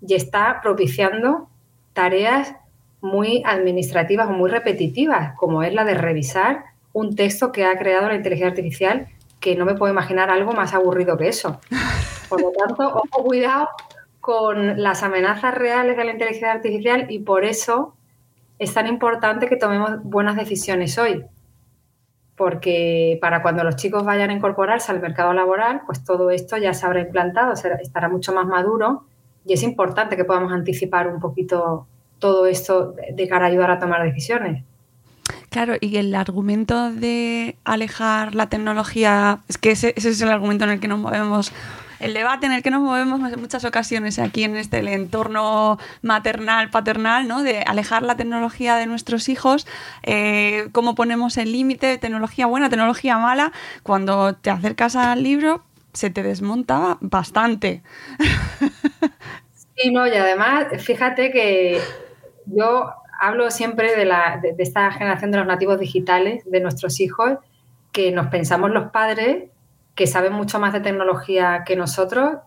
y 0.00 0.14
está 0.14 0.60
propiciando 0.62 1.48
tareas 1.92 2.54
muy 3.00 3.42
administrativas 3.44 4.28
o 4.28 4.32
muy 4.32 4.50
repetitivas, 4.50 5.34
como 5.36 5.62
es 5.62 5.74
la 5.74 5.84
de 5.84 5.94
revisar 5.94 6.64
un 6.92 7.16
texto 7.16 7.50
que 7.50 7.64
ha 7.64 7.76
creado 7.76 8.08
la 8.08 8.14
inteligencia 8.14 8.50
artificial, 8.50 9.08
que 9.40 9.56
no 9.56 9.64
me 9.64 9.74
puedo 9.74 9.92
imaginar 9.92 10.30
algo 10.30 10.52
más 10.52 10.72
aburrido 10.74 11.16
que 11.16 11.28
eso. 11.28 11.60
Por 12.28 12.40
lo 12.40 12.52
tanto, 12.52 12.86
ojo, 12.86 13.24
cuidado 13.24 13.68
con 14.22 14.80
las 14.80 15.02
amenazas 15.02 15.52
reales 15.52 15.96
de 15.96 16.04
la 16.04 16.12
inteligencia 16.12 16.52
artificial 16.52 17.06
y 17.10 17.18
por 17.18 17.44
eso 17.44 17.96
es 18.60 18.72
tan 18.72 18.86
importante 18.86 19.48
que 19.48 19.56
tomemos 19.56 20.00
buenas 20.04 20.36
decisiones 20.36 20.96
hoy. 20.96 21.24
Porque 22.36 23.18
para 23.20 23.42
cuando 23.42 23.64
los 23.64 23.74
chicos 23.74 24.04
vayan 24.04 24.30
a 24.30 24.32
incorporarse 24.32 24.92
al 24.92 25.00
mercado 25.00 25.32
laboral, 25.32 25.82
pues 25.86 26.04
todo 26.04 26.30
esto 26.30 26.56
ya 26.56 26.72
se 26.72 26.86
habrá 26.86 27.00
implantado, 27.00 27.52
estará 27.52 28.08
mucho 28.08 28.32
más 28.32 28.46
maduro 28.46 29.06
y 29.44 29.54
es 29.54 29.64
importante 29.64 30.16
que 30.16 30.24
podamos 30.24 30.52
anticipar 30.52 31.08
un 31.08 31.18
poquito 31.18 31.88
todo 32.20 32.46
esto 32.46 32.94
de 33.12 33.28
cara 33.28 33.46
a 33.46 33.48
ayudar 33.48 33.72
a 33.72 33.80
tomar 33.80 34.04
decisiones. 34.04 34.62
Claro, 35.50 35.74
y 35.80 35.96
el 35.96 36.14
argumento 36.14 36.92
de 36.92 37.56
alejar 37.64 38.36
la 38.36 38.48
tecnología, 38.48 39.40
es 39.48 39.58
que 39.58 39.72
ese, 39.72 39.94
es 39.96 40.20
el 40.22 40.28
argumento 40.28 40.62
en 40.62 40.70
el 40.70 40.80
que 40.80 40.86
nos 40.86 41.00
movemos, 41.00 41.52
el 42.02 42.14
debate 42.14 42.46
en 42.46 42.52
el 42.52 42.62
que 42.62 42.70
nos 42.70 42.82
movemos 42.82 43.32
en 43.32 43.40
muchas 43.40 43.64
ocasiones 43.64 44.18
aquí 44.18 44.44
en 44.44 44.56
este 44.56 44.78
entorno 44.92 45.78
maternal, 46.02 46.70
paternal, 46.70 47.28
¿no? 47.28 47.42
De 47.42 47.60
alejar 47.60 48.02
la 48.02 48.16
tecnología 48.16 48.76
de 48.76 48.86
nuestros 48.86 49.28
hijos, 49.28 49.66
eh, 50.02 50.68
cómo 50.72 50.94
ponemos 50.94 51.36
el 51.38 51.52
límite, 51.52 51.98
tecnología 51.98 52.46
buena, 52.46 52.68
tecnología 52.68 53.18
mala, 53.18 53.52
cuando 53.82 54.34
te 54.34 54.50
acercas 54.50 54.96
al 54.96 55.22
libro 55.22 55.64
se 55.92 56.10
te 56.10 56.22
desmonta 56.22 56.98
bastante. 57.00 57.82
Sí, 59.76 59.90
no, 59.90 60.06
y 60.06 60.10
además, 60.10 60.66
fíjate 60.78 61.30
que 61.30 61.80
yo 62.46 62.92
hablo 63.18 63.50
siempre 63.50 63.96
de, 63.96 64.04
la, 64.04 64.38
de, 64.42 64.54
esta 64.58 64.90
generación 64.92 65.30
de 65.30 65.38
los 65.38 65.46
nativos 65.46 65.80
digitales, 65.80 66.42
de 66.44 66.60
nuestros 66.60 67.00
hijos, 67.00 67.38
que 67.90 68.12
nos 68.12 68.26
pensamos 68.28 68.70
los 68.70 68.90
padres 68.90 69.50
que 69.94 70.06
saben 70.06 70.32
mucho 70.32 70.58
más 70.58 70.72
de 70.72 70.80
tecnología 70.80 71.64
que 71.66 71.76
nosotros 71.76 72.38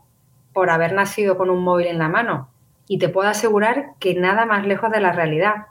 por 0.53 0.69
haber 0.69 0.93
nacido 0.93 1.37
con 1.37 1.49
un 1.49 1.63
móvil 1.63 1.87
en 1.87 1.99
la 1.99 2.09
mano. 2.09 2.49
Y 2.87 2.97
te 2.97 3.09
puedo 3.09 3.29
asegurar 3.29 3.93
que 3.99 4.15
nada 4.15 4.45
más 4.45 4.65
lejos 4.65 4.91
de 4.91 4.99
la 4.99 5.11
realidad. 5.11 5.67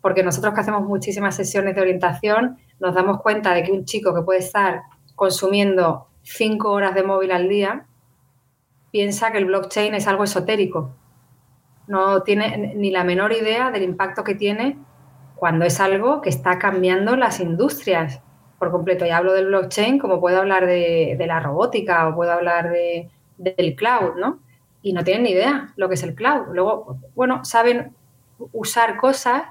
Porque 0.00 0.22
nosotros 0.22 0.54
que 0.54 0.60
hacemos 0.60 0.82
muchísimas 0.82 1.34
sesiones 1.34 1.74
de 1.74 1.80
orientación, 1.80 2.58
nos 2.78 2.94
damos 2.94 3.20
cuenta 3.20 3.52
de 3.52 3.62
que 3.62 3.72
un 3.72 3.84
chico 3.84 4.14
que 4.14 4.22
puede 4.22 4.40
estar 4.40 4.82
consumiendo 5.16 6.06
cinco 6.22 6.70
horas 6.70 6.94
de 6.94 7.02
móvil 7.02 7.32
al 7.32 7.48
día, 7.48 7.86
piensa 8.92 9.32
que 9.32 9.38
el 9.38 9.46
blockchain 9.46 9.94
es 9.94 10.06
algo 10.06 10.24
esotérico 10.24 10.94
no 11.88 12.22
tiene 12.22 12.74
ni 12.76 12.90
la 12.90 13.02
menor 13.02 13.32
idea 13.32 13.70
del 13.70 13.82
impacto 13.82 14.22
que 14.22 14.34
tiene 14.34 14.78
cuando 15.34 15.64
es 15.64 15.80
algo 15.80 16.20
que 16.20 16.28
está 16.28 16.58
cambiando 16.58 17.16
las 17.16 17.40
industrias 17.40 18.20
por 18.58 18.70
completo. 18.70 19.06
Y 19.06 19.10
hablo 19.10 19.32
del 19.32 19.46
blockchain 19.46 19.98
como 19.98 20.20
puedo 20.20 20.38
hablar 20.38 20.66
de, 20.66 21.16
la 21.26 21.40
robótica 21.40 22.08
o 22.08 22.14
puedo 22.14 22.32
hablar 22.32 22.70
de, 22.70 23.08
del 23.36 23.74
cloud, 23.74 24.16
¿no? 24.16 24.40
Y 24.82 24.92
no 24.92 25.04
tienen 25.04 25.24
ni 25.24 25.30
idea 25.30 25.72
lo 25.76 25.88
que 25.88 25.94
es 25.94 26.02
el 26.02 26.14
cloud. 26.14 26.48
Luego, 26.52 26.98
bueno, 27.14 27.44
saben 27.44 27.94
usar 28.52 28.96
cosas, 28.96 29.42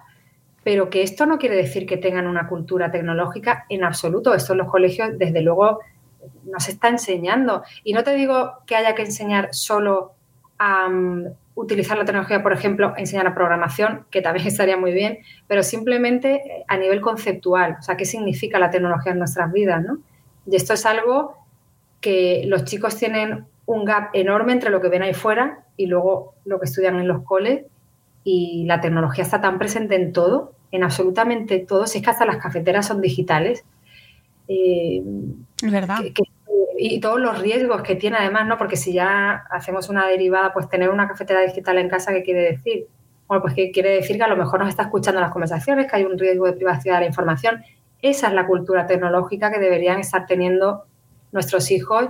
pero 0.63 0.89
que 0.89 1.03
esto 1.03 1.25
no 1.25 1.37
quiere 1.37 1.55
decir 1.55 1.85
que 1.85 1.97
tengan 1.97 2.27
una 2.27 2.47
cultura 2.47 2.91
tecnológica 2.91 3.65
en 3.69 3.83
absoluto. 3.83 4.33
Esto 4.33 4.53
en 4.53 4.59
los 4.59 4.69
colegios, 4.69 5.17
desde 5.17 5.41
luego, 5.41 5.79
nos 6.45 6.67
está 6.69 6.89
enseñando. 6.89 7.63
Y 7.83 7.93
no 7.93 8.03
te 8.03 8.15
digo 8.15 8.53
que 8.65 8.75
haya 8.75 8.95
que 8.95 9.03
enseñar 9.03 9.49
solo 9.53 10.13
a 10.59 10.89
utilizar 11.57 11.97
la 11.97 12.05
tecnología, 12.05 12.43
por 12.43 12.53
ejemplo, 12.53 12.93
enseñar 12.97 13.25
a 13.25 13.33
programación, 13.33 14.05
que 14.11 14.21
también 14.21 14.47
estaría 14.53 14.77
muy 14.77 14.93
bien, 14.93 15.19
pero 15.47 15.63
simplemente 15.63 16.35
eh, 16.35 16.65
a 16.67 16.77
nivel 16.77 17.01
conceptual, 17.01 17.77
o 17.79 17.81
sea, 17.81 17.97
qué 17.97 18.05
significa 18.05 18.59
la 18.59 18.69
tecnología 18.69 19.11
en 19.11 19.19
nuestras 19.19 19.51
vidas, 19.51 19.83
¿no? 19.83 19.97
Y 20.45 20.55
esto 20.55 20.73
es 20.73 20.85
algo 20.85 21.35
que 21.99 22.43
los 22.45 22.63
chicos 22.63 22.95
tienen 22.95 23.45
un 23.65 23.83
gap 23.83 24.11
enorme 24.13 24.53
entre 24.53 24.69
lo 24.69 24.79
que 24.79 24.87
ven 24.87 25.01
ahí 25.01 25.13
fuera 25.13 25.65
y 25.75 25.87
luego 25.87 26.35
lo 26.45 26.59
que 26.59 26.65
estudian 26.65 26.99
en 26.99 27.07
los 27.07 27.23
coles 27.23 27.65
y 28.23 28.63
la 28.65 28.79
tecnología 28.79 29.23
está 29.23 29.41
tan 29.41 29.57
presente 29.57 29.95
en 29.95 30.13
todo, 30.13 30.53
en 30.71 30.83
absolutamente 30.83 31.59
todo, 31.59 31.87
si 31.87 31.97
es 31.97 32.03
que 32.03 32.11
hasta 32.11 32.25
las 32.25 32.37
cafeteras 32.37 32.85
son 32.85 33.01
digitales. 33.01 33.65
Eh, 34.47 35.01
es 35.61 35.71
verdad 35.71 35.99
y 36.77 36.99
todos 36.99 37.19
los 37.19 37.39
riesgos 37.39 37.81
que 37.81 37.95
tiene 37.95 38.17
además, 38.17 38.47
¿no? 38.47 38.57
Porque 38.57 38.75
si 38.75 38.93
ya 38.93 39.45
hacemos 39.49 39.89
una 39.89 40.07
derivada, 40.07 40.53
pues 40.53 40.69
tener 40.69 40.89
una 40.89 41.07
cafetera 41.07 41.41
digital 41.41 41.77
en 41.77 41.89
casa, 41.89 42.13
¿qué 42.13 42.23
quiere 42.23 42.41
decir? 42.43 42.87
Bueno, 43.27 43.41
pues 43.41 43.53
que 43.53 43.71
quiere 43.71 43.89
decir 43.89 44.17
que 44.17 44.23
a 44.23 44.27
lo 44.27 44.37
mejor 44.37 44.59
nos 44.59 44.69
está 44.69 44.83
escuchando 44.83 45.19
las 45.19 45.31
conversaciones, 45.31 45.89
que 45.89 45.97
hay 45.97 46.03
un 46.05 46.17
riesgo 46.17 46.45
de 46.45 46.53
privacidad 46.53 46.95
de 46.95 47.01
la 47.01 47.07
información. 47.07 47.63
Esa 48.01 48.27
es 48.27 48.33
la 48.33 48.45
cultura 48.45 48.85
tecnológica 48.85 49.51
que 49.51 49.59
deberían 49.59 49.99
estar 49.99 50.25
teniendo 50.25 50.85
nuestros 51.31 51.71
hijos 51.71 52.09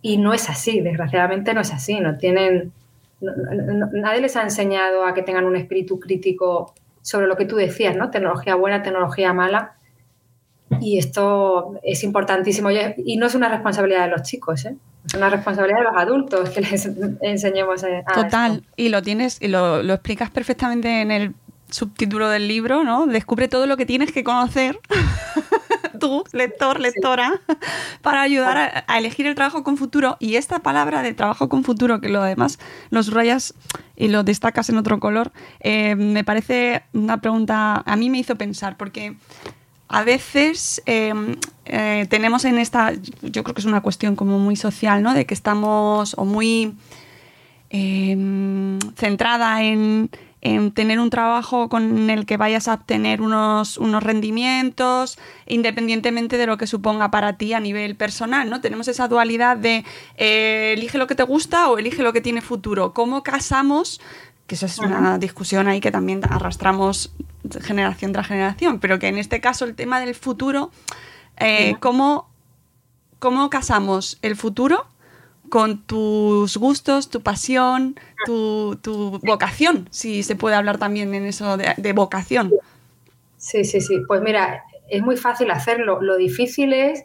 y 0.00 0.16
no 0.16 0.32
es 0.32 0.48
así, 0.48 0.80
desgraciadamente 0.80 1.52
no 1.52 1.60
es 1.60 1.72
así, 1.72 2.00
no 2.00 2.16
tienen, 2.16 2.72
nadie 3.20 4.20
les 4.20 4.36
ha 4.36 4.42
enseñado 4.42 5.04
a 5.04 5.12
que 5.12 5.22
tengan 5.22 5.44
un 5.44 5.56
espíritu 5.56 5.98
crítico 5.98 6.72
sobre 7.02 7.26
lo 7.26 7.36
que 7.36 7.46
tú 7.46 7.56
decías, 7.56 7.96
¿no? 7.96 8.10
Tecnología 8.10 8.54
buena, 8.54 8.82
tecnología 8.82 9.32
mala 9.32 9.77
y 10.80 10.98
esto 10.98 11.78
es 11.82 12.04
importantísimo 12.04 12.70
y 12.70 13.16
no 13.16 13.26
es 13.26 13.34
una 13.34 13.48
responsabilidad 13.48 14.04
de 14.04 14.10
los 14.10 14.22
chicos, 14.22 14.64
¿eh? 14.64 14.76
es 15.06 15.14
una 15.14 15.30
responsabilidad 15.30 15.78
de 15.78 15.84
los 15.84 15.96
adultos 15.96 16.50
que 16.50 16.60
les 16.60 16.88
enseñemos 17.22 17.84
a 17.84 18.04
Total, 18.12 18.62
y 18.76 18.88
lo 18.90 19.02
tienes 19.02 19.38
y 19.40 19.48
lo, 19.48 19.82
lo, 19.82 19.94
explicas 19.94 20.30
perfectamente 20.30 21.00
en 21.00 21.10
el 21.10 21.34
subtítulo 21.70 22.28
del 22.28 22.48
libro, 22.48 22.84
¿no? 22.84 23.06
Descubre 23.06 23.48
todo 23.48 23.66
lo 23.66 23.76
que 23.76 23.86
tienes 23.86 24.12
que 24.12 24.24
conocer. 24.24 24.78
tú, 25.98 26.24
lector, 26.32 26.80
lectora, 26.80 27.40
para 28.02 28.22
ayudar 28.22 28.84
a, 28.86 28.98
elegir 28.98 29.26
el 29.26 29.34
trabajo 29.34 29.62
con 29.64 29.76
futuro. 29.76 30.16
Y 30.20 30.36
esta 30.36 30.60
palabra 30.60 31.02
de 31.02 31.12
trabajo 31.14 31.48
con 31.48 31.64
futuro, 31.64 32.00
que 32.00 32.08
lo 32.08 32.22
además 32.22 32.58
lo 32.90 33.02
subrayas 33.02 33.54
y 33.96 34.08
lo 34.08 34.22
destacas 34.22 34.68
en 34.68 34.78
otro 34.78 35.00
color, 35.00 35.32
eh, 35.60 35.94
me 35.96 36.24
parece 36.24 36.82
una 36.92 37.20
pregunta, 37.20 37.82
a 37.84 37.96
mí 37.96 38.10
me 38.10 38.18
hizo 38.18 38.36
pensar, 38.36 38.76
porque 38.76 39.16
a 39.88 40.04
veces 40.04 40.82
em, 40.86 41.36
eh, 41.64 42.06
tenemos 42.10 42.44
en 42.44 42.58
esta, 42.58 42.92
yo 43.22 43.42
creo 43.42 43.54
que 43.54 43.60
es 43.60 43.66
una 43.66 43.80
cuestión 43.80 44.16
como 44.16 44.38
muy 44.38 44.54
social, 44.54 45.02
¿no? 45.02 45.14
De 45.14 45.24
que 45.24 45.34
estamos 45.34 46.14
o 46.18 46.24
muy 46.26 46.74
em, 47.70 48.78
centrada 48.96 49.62
en, 49.62 50.10
tener 50.74 51.00
un 51.00 51.10
trabajo 51.10 51.68
con 51.68 52.08
el 52.08 52.24
que 52.24 52.36
vayas 52.36 52.68
a 52.68 52.74
obtener 52.74 53.20
unos, 53.20 53.76
unos 53.76 54.02
rendimientos, 54.02 55.18
independientemente 55.46 56.38
de 56.38 56.46
lo 56.46 56.56
que 56.56 56.66
suponga 56.66 57.10
para 57.10 57.36
ti 57.36 57.54
a 57.54 57.60
nivel 57.60 57.96
personal, 57.96 58.48
¿no? 58.48 58.60
Tenemos 58.60 58.88
esa 58.88 59.08
dualidad 59.08 59.56
de 59.56 59.84
eh, 60.16 60.74
elige 60.76 60.96
lo 60.96 61.06
que 61.06 61.16
te 61.16 61.24
gusta 61.24 61.68
o 61.68 61.76
elige 61.76 62.02
lo 62.02 62.12
que 62.12 62.20
tiene 62.20 62.40
futuro. 62.40 62.94
¿Cómo 62.94 63.22
casamos 63.22 64.00
que 64.46 64.54
esa 64.54 64.66
es 64.66 64.78
una 64.78 65.18
discusión 65.18 65.68
ahí 65.68 65.80
que 65.80 65.90
también 65.90 66.22
arrastramos 66.24 67.12
generación 67.60 68.12
tras 68.12 68.26
generación, 68.26 68.80
pero 68.80 68.98
que 68.98 69.08
en 69.08 69.18
este 69.18 69.40
caso 69.40 69.64
el 69.64 69.74
tema 69.74 70.00
del 70.00 70.14
futuro, 70.14 70.70
eh, 71.38 71.76
¿cómo, 71.80 72.28
casamos 73.50 74.18
el 74.22 74.36
futuro 74.36 74.86
con 75.48 75.82
tus 75.82 76.56
gustos, 76.56 77.10
tu 77.10 77.22
pasión, 77.22 77.98
tu, 78.26 78.78
vocación? 79.22 79.88
Si 79.90 80.22
se 80.22 80.36
puede 80.36 80.56
hablar 80.56 80.78
también 80.78 81.14
en 81.14 81.26
eso 81.26 81.56
de, 81.56 81.92
vocación. 81.92 82.52
Sí, 83.36 83.64
sí, 83.64 83.80
sí. 83.80 84.00
Pues 84.06 84.20
mira, 84.20 84.64
es 84.88 85.02
muy 85.02 85.16
fácil 85.16 85.50
hacerlo. 85.50 86.00
Lo 86.02 86.16
difícil 86.16 86.72
es 86.72 87.04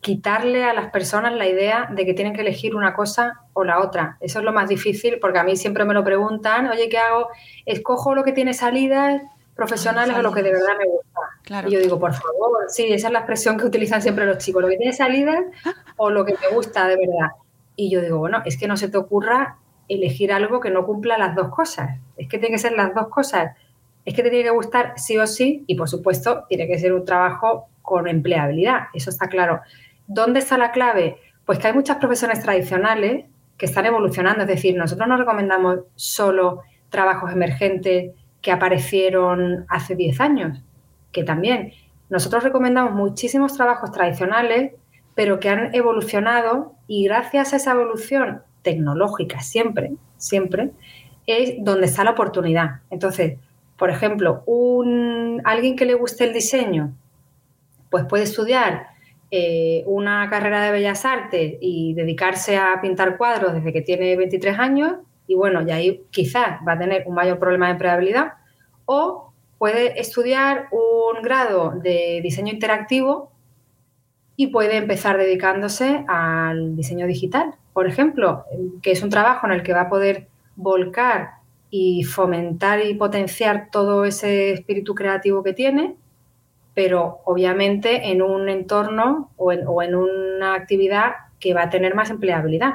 quitarle 0.00 0.64
a 0.64 0.72
las 0.72 0.90
personas 0.90 1.34
la 1.34 1.46
idea 1.46 1.88
de 1.90 2.04
que 2.04 2.14
tienen 2.14 2.34
que 2.34 2.40
elegir 2.40 2.74
una 2.74 2.94
cosa 2.94 3.40
o 3.52 3.64
la 3.64 3.80
otra. 3.80 4.16
Eso 4.20 4.38
es 4.38 4.44
lo 4.44 4.52
más 4.52 4.68
difícil 4.68 5.18
porque 5.20 5.38
a 5.38 5.44
mí 5.44 5.56
siempre 5.56 5.84
me 5.84 5.94
lo 5.94 6.04
preguntan, 6.04 6.68
oye, 6.68 6.88
¿qué 6.88 6.98
hago? 6.98 7.28
¿Escojo 7.66 8.14
lo 8.14 8.24
que 8.24 8.32
tiene 8.32 8.54
salidas 8.54 9.22
profesionales 9.54 10.16
o 10.16 10.22
lo 10.22 10.32
que 10.32 10.42
de 10.42 10.52
verdad 10.52 10.76
me 10.78 10.86
gusta? 10.86 11.68
Y 11.68 11.72
yo 11.72 11.80
digo, 11.80 11.98
por 11.98 12.12
favor, 12.12 12.64
sí, 12.68 12.92
esa 12.92 13.08
es 13.08 13.12
la 13.12 13.20
expresión 13.20 13.58
que 13.58 13.66
utilizan 13.66 14.00
siempre 14.02 14.26
los 14.26 14.38
chicos, 14.38 14.62
lo 14.62 14.68
que 14.68 14.76
tiene 14.76 14.92
salidas 14.92 15.44
o 15.96 16.10
lo 16.10 16.24
que 16.24 16.32
me 16.32 16.54
gusta 16.54 16.86
de 16.86 16.96
verdad. 16.96 17.32
Y 17.76 17.90
yo 17.90 18.00
digo, 18.00 18.18
bueno, 18.18 18.42
es 18.44 18.56
que 18.56 18.68
no 18.68 18.76
se 18.76 18.88
te 18.88 18.98
ocurra 18.98 19.56
elegir 19.88 20.32
algo 20.32 20.60
que 20.60 20.70
no 20.70 20.86
cumpla 20.86 21.18
las 21.18 21.34
dos 21.34 21.48
cosas. 21.48 21.98
Es 22.16 22.28
que 22.28 22.38
tiene 22.38 22.54
que 22.54 22.58
ser 22.58 22.72
las 22.72 22.94
dos 22.94 23.08
cosas. 23.08 23.56
Es 24.04 24.14
que 24.14 24.22
te 24.22 24.30
tiene 24.30 24.44
que 24.44 24.50
gustar 24.50 24.94
sí 24.96 25.16
o 25.18 25.26
sí 25.26 25.64
y, 25.66 25.76
por 25.76 25.88
supuesto, 25.88 26.44
tiene 26.48 26.66
que 26.66 26.78
ser 26.78 26.92
un 26.92 27.04
trabajo 27.04 27.68
con 27.82 28.08
empleabilidad, 28.08 28.84
eso 28.94 29.10
está 29.10 29.28
claro. 29.28 29.60
¿Dónde 30.06 30.40
está 30.40 30.58
la 30.58 30.72
clave? 30.72 31.18
Pues 31.44 31.58
que 31.58 31.68
hay 31.68 31.74
muchas 31.74 31.98
profesiones 31.98 32.42
tradicionales 32.42 33.26
que 33.56 33.66
están 33.66 33.86
evolucionando. 33.86 34.42
Es 34.42 34.48
decir, 34.48 34.76
nosotros 34.76 35.08
no 35.08 35.16
recomendamos 35.16 35.80
solo 35.94 36.62
trabajos 36.90 37.32
emergentes 37.32 38.12
que 38.40 38.52
aparecieron 38.52 39.64
hace 39.68 39.94
10 39.94 40.20
años, 40.20 40.62
que 41.12 41.24
también. 41.24 41.72
Nosotros 42.10 42.42
recomendamos 42.42 42.92
muchísimos 42.92 43.56
trabajos 43.56 43.92
tradicionales, 43.92 44.72
pero 45.14 45.40
que 45.40 45.48
han 45.48 45.74
evolucionado 45.74 46.74
y 46.86 47.04
gracias 47.04 47.52
a 47.52 47.56
esa 47.56 47.72
evolución 47.72 48.42
tecnológica, 48.62 49.40
siempre, 49.40 49.92
siempre, 50.16 50.72
es 51.26 51.54
donde 51.58 51.86
está 51.86 52.04
la 52.04 52.10
oportunidad. 52.10 52.80
Entonces, 52.90 53.38
por 53.82 53.90
ejemplo, 53.90 54.44
un, 54.46 55.42
alguien 55.42 55.74
que 55.74 55.84
le 55.84 55.94
guste 55.94 56.22
el 56.22 56.32
diseño, 56.32 56.94
pues 57.90 58.04
puede 58.04 58.22
estudiar 58.22 58.90
eh, 59.32 59.82
una 59.86 60.30
carrera 60.30 60.62
de 60.62 60.70
bellas 60.70 61.04
artes 61.04 61.54
y 61.60 61.92
dedicarse 61.94 62.56
a 62.56 62.80
pintar 62.80 63.16
cuadros 63.16 63.54
desde 63.54 63.72
que 63.72 63.82
tiene 63.82 64.14
23 64.14 64.56
años 64.56 64.98
y 65.26 65.34
bueno, 65.34 65.62
y 65.62 65.72
ahí 65.72 66.04
quizás 66.12 66.60
va 66.64 66.74
a 66.74 66.78
tener 66.78 67.02
un 67.06 67.16
mayor 67.16 67.40
problema 67.40 67.66
de 67.66 67.72
empleabilidad 67.72 68.34
o 68.86 69.32
puede 69.58 70.00
estudiar 70.00 70.68
un 70.70 71.20
grado 71.20 71.72
de 71.82 72.20
diseño 72.22 72.52
interactivo 72.52 73.32
y 74.36 74.46
puede 74.46 74.76
empezar 74.76 75.18
dedicándose 75.18 76.04
al 76.06 76.76
diseño 76.76 77.08
digital, 77.08 77.56
por 77.72 77.88
ejemplo, 77.88 78.44
que 78.80 78.92
es 78.92 79.02
un 79.02 79.10
trabajo 79.10 79.48
en 79.48 79.54
el 79.54 79.64
que 79.64 79.72
va 79.72 79.80
a 79.80 79.88
poder 79.88 80.28
volcar 80.54 81.41
y 81.74 82.04
fomentar 82.04 82.84
y 82.84 82.92
potenciar 82.92 83.70
todo 83.70 84.04
ese 84.04 84.52
espíritu 84.52 84.94
creativo 84.94 85.42
que 85.42 85.54
tiene, 85.54 85.96
pero 86.74 87.22
obviamente 87.24 88.10
en 88.10 88.20
un 88.20 88.50
entorno 88.50 89.30
o 89.36 89.52
en, 89.52 89.94
una 89.94 90.54
actividad 90.54 91.12
que 91.40 91.54
va 91.54 91.62
a 91.62 91.70
tener 91.70 91.94
más 91.94 92.10
empleabilidad. 92.10 92.74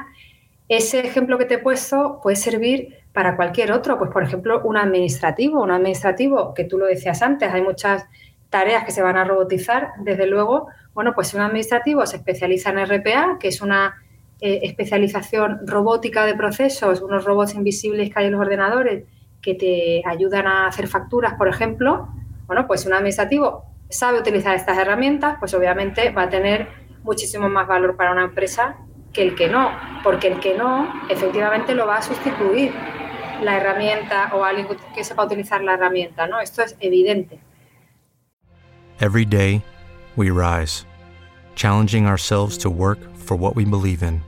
Ese 0.68 0.98
ejemplo 0.98 1.38
que 1.38 1.44
te 1.44 1.54
he 1.54 1.58
puesto 1.58 2.18
puede 2.20 2.34
servir 2.34 2.96
para 3.12 3.36
cualquier 3.36 3.70
otro, 3.70 3.98
pues 3.98 4.10
por 4.10 4.24
ejemplo 4.24 4.62
un 4.64 4.76
administrativo, 4.76 5.62
un 5.62 5.70
administrativo 5.70 6.52
que 6.52 6.64
tú 6.64 6.76
lo 6.76 6.86
decías 6.86 7.22
antes, 7.22 7.52
hay 7.52 7.62
muchas 7.62 8.04
tareas 8.50 8.82
que 8.82 8.90
se 8.90 9.02
van 9.02 9.16
a 9.16 9.22
robotizar, 9.22 9.92
desde 10.00 10.26
luego, 10.26 10.66
bueno, 10.92 11.12
pues 11.14 11.34
un 11.34 11.42
administrativo 11.42 12.04
se 12.04 12.16
especializa 12.16 12.70
en 12.70 12.84
RPA, 12.84 13.38
que 13.38 13.46
es 13.46 13.62
una 13.62 13.94
eh, 14.40 14.60
especialización 14.62 15.66
robótica 15.66 16.24
de 16.24 16.34
procesos, 16.34 17.00
unos 17.00 17.24
robots 17.24 17.54
invisibles 17.54 18.12
que 18.12 18.20
hay 18.20 18.26
en 18.26 18.32
los 18.32 18.40
ordenadores 18.40 19.04
que 19.42 19.54
te 19.54 20.02
ayudan 20.06 20.46
a 20.46 20.66
hacer 20.66 20.88
facturas, 20.88 21.34
por 21.34 21.48
ejemplo, 21.48 22.08
bueno, 22.46 22.66
pues 22.66 22.86
un 22.86 22.92
administrativo 22.92 23.64
sabe 23.88 24.18
utilizar 24.18 24.54
estas 24.54 24.78
herramientas, 24.78 25.36
pues 25.38 25.54
obviamente 25.54 26.10
va 26.10 26.22
a 26.22 26.28
tener 26.28 26.68
muchísimo 27.02 27.48
más 27.48 27.66
valor 27.66 27.96
para 27.96 28.12
una 28.12 28.24
empresa 28.24 28.76
que 29.12 29.22
el 29.22 29.34
que 29.34 29.48
no, 29.48 29.70
porque 30.02 30.28
el 30.28 30.40
que 30.40 30.56
no 30.56 30.92
efectivamente 31.08 31.74
lo 31.74 31.86
va 31.86 31.96
a 31.96 32.02
sustituir 32.02 32.72
la 33.42 33.56
herramienta 33.56 34.30
o 34.34 34.44
alguien 34.44 34.66
que 34.94 35.04
sepa 35.04 35.24
utilizar 35.24 35.62
la 35.62 35.74
herramienta, 35.74 36.26
¿no? 36.26 36.40
Esto 36.40 36.62
es 36.62 36.76
evidente. 36.80 37.38
Every 39.00 39.24
day 39.24 39.62
we 40.16 40.30
rise, 40.30 40.84
challenging 41.54 42.06
ourselves 42.06 42.58
to 42.58 42.70
work 42.70 42.98
for 43.16 43.36
what 43.36 43.54
we 43.54 43.64
believe 43.64 44.02
in. 44.02 44.27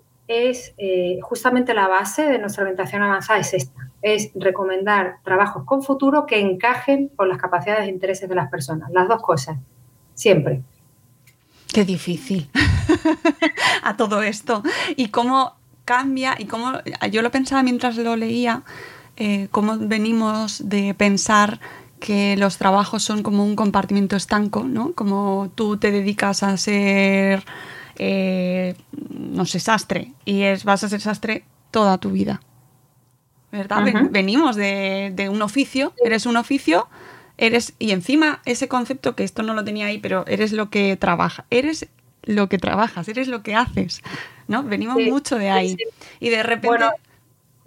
es 0.31 0.73
eh, 0.77 1.19
justamente 1.21 1.73
la 1.73 1.87
base 1.87 2.23
de 2.23 2.39
nuestra 2.39 2.63
orientación 2.63 3.03
avanzada 3.03 3.39
es 3.39 3.53
esta, 3.53 3.89
es 4.01 4.31
recomendar 4.35 5.17
trabajos 5.23 5.63
con 5.65 5.83
futuro 5.83 6.25
que 6.25 6.39
encajen 6.39 7.09
con 7.15 7.29
las 7.29 7.37
capacidades 7.37 7.87
e 7.87 7.91
intereses 7.91 8.29
de 8.29 8.35
las 8.35 8.49
personas, 8.49 8.89
las 8.91 9.07
dos 9.07 9.21
cosas, 9.21 9.57
siempre. 10.13 10.61
Qué 11.73 11.85
difícil 11.85 12.49
a 13.83 13.95
todo 13.95 14.21
esto. 14.21 14.63
Y 14.95 15.09
cómo 15.09 15.55
cambia, 15.85 16.35
y 16.37 16.45
cómo, 16.45 16.73
yo 17.11 17.21
lo 17.21 17.31
pensaba 17.31 17.63
mientras 17.63 17.97
lo 17.97 18.15
leía, 18.15 18.63
eh, 19.17 19.47
cómo 19.51 19.77
venimos 19.77 20.69
de 20.69 20.93
pensar 20.93 21.59
que 21.99 22.35
los 22.35 22.57
trabajos 22.57 23.03
son 23.03 23.23
como 23.23 23.45
un 23.45 23.55
compartimento 23.55 24.15
estanco, 24.15 24.63
¿no? 24.63 24.93
Como 24.93 25.51
tú 25.53 25.77
te 25.77 25.91
dedicas 25.91 26.43
a 26.43 26.57
ser, 26.57 27.43
eh, 27.97 28.75
no 29.09 29.45
sé, 29.45 29.59
sastre, 29.59 30.13
y 30.25 30.41
es, 30.43 30.63
vas 30.63 30.83
a 30.83 30.89
ser 30.89 31.01
sastre 31.01 31.45
toda 31.71 31.97
tu 31.97 32.11
vida. 32.11 32.41
¿Verdad? 33.51 33.83
Venimos 34.11 34.55
de, 34.55 35.11
de 35.13 35.27
un 35.27 35.41
oficio, 35.41 35.93
eres 36.05 36.25
un 36.25 36.37
oficio 36.37 36.87
eres, 37.41 37.73
y 37.79 37.91
encima 37.91 38.41
ese 38.45 38.67
concepto 38.67 39.15
que 39.15 39.23
esto 39.23 39.43
no 39.43 39.53
lo 39.53 39.63
tenía 39.63 39.87
ahí, 39.87 39.97
pero 39.97 40.25
eres 40.27 40.53
lo 40.53 40.69
que 40.69 40.95
trabaja, 40.95 41.45
eres 41.49 41.87
lo 42.23 42.47
que 42.47 42.59
trabajas, 42.59 43.07
eres 43.09 43.27
lo 43.27 43.41
que 43.41 43.55
haces, 43.55 44.01
¿no? 44.47 44.63
Venimos 44.63 44.97
mucho 45.01 45.37
de 45.37 45.49
ahí. 45.49 45.75
Y 46.19 46.29
de 46.29 46.43
repente... 46.43 46.85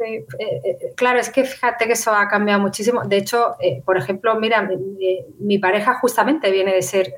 Eh, 0.05 0.27
eh, 0.39 0.93
claro, 0.97 1.19
es 1.19 1.31
que 1.31 1.45
fíjate 1.45 1.87
que 1.87 1.93
eso 1.95 2.13
ha 2.13 2.29
cambiado 2.29 2.61
muchísimo. 2.61 3.03
De 3.05 3.17
hecho, 3.17 3.57
eh, 3.61 3.83
por 3.85 3.97
ejemplo, 3.97 4.35
mira, 4.37 4.69
mi, 5.39 5.59
pareja 5.59 5.95
justamente 5.95 6.51
viene 6.51 6.75
de 6.75 6.83
ser 6.83 7.15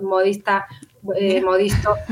modista, 0.00 0.66
modisto. 1.02 1.94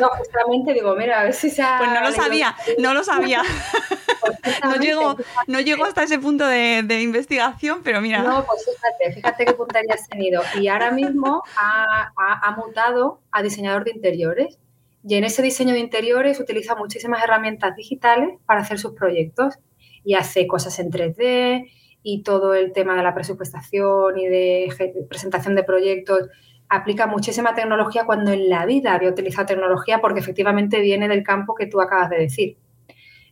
No, 0.00 0.08
justamente 0.08 0.72
digo, 0.72 0.96
mira, 0.96 1.20
a 1.20 1.24
ver 1.24 1.34
si 1.34 1.50
se 1.50 1.62
ha... 1.62 1.76
Pues 1.76 1.90
no 1.90 2.00
lo 2.00 2.10
sabía, 2.10 2.56
no 2.78 2.94
lo 2.94 3.04
sabía. 3.04 3.42
no, 4.64 4.76
llegó, 4.76 5.16
no 5.46 5.60
llegó 5.60 5.84
hasta 5.84 6.04
ese 6.04 6.18
punto 6.18 6.46
de, 6.46 7.00
investigación, 7.02 7.82
pero 7.84 8.00
mira. 8.00 8.22
No, 8.22 8.44
pues 8.46 8.64
fíjate, 8.64 9.12
fíjate 9.12 9.44
qué 9.44 9.52
puntería 9.52 9.94
has 9.94 10.08
tenido. 10.08 10.42
Y 10.58 10.68
ahora 10.68 10.90
mismo 10.90 11.42
ha, 11.56 12.12
ha, 12.16 12.50
mutado 12.52 13.20
a 13.30 13.42
diseñador 13.42 13.84
de 13.84 13.90
interiores. 13.90 14.58
Y 15.06 15.16
en 15.16 15.24
ese 15.24 15.42
diseño 15.42 15.74
de 15.74 15.80
interiores 15.80 16.40
utiliza 16.40 16.74
muchísimas 16.74 17.22
herramientas 17.22 17.76
digitales 17.76 18.30
para 18.46 18.60
hacer 18.60 18.78
sus 18.78 18.92
proyectos. 18.92 19.58
Y 20.02 20.14
hace 20.14 20.46
cosas 20.46 20.78
en 20.78 20.90
3D 20.90 21.70
y 22.02 22.22
todo 22.22 22.54
el 22.54 22.72
tema 22.72 22.96
de 22.96 23.02
la 23.02 23.14
presupuestación 23.14 24.18
y 24.18 24.26
de 24.26 25.04
presentación 25.08 25.54
de 25.54 25.62
proyectos 25.62 26.28
aplica 26.68 27.06
muchísima 27.06 27.54
tecnología 27.54 28.04
cuando 28.04 28.32
en 28.32 28.48
la 28.48 28.66
vida 28.66 28.94
había 28.94 29.10
utilizado 29.10 29.46
tecnología 29.46 30.00
porque 30.00 30.20
efectivamente 30.20 30.80
viene 30.80 31.08
del 31.08 31.22
campo 31.22 31.54
que 31.54 31.66
tú 31.66 31.80
acabas 31.80 32.10
de 32.10 32.18
decir. 32.18 32.56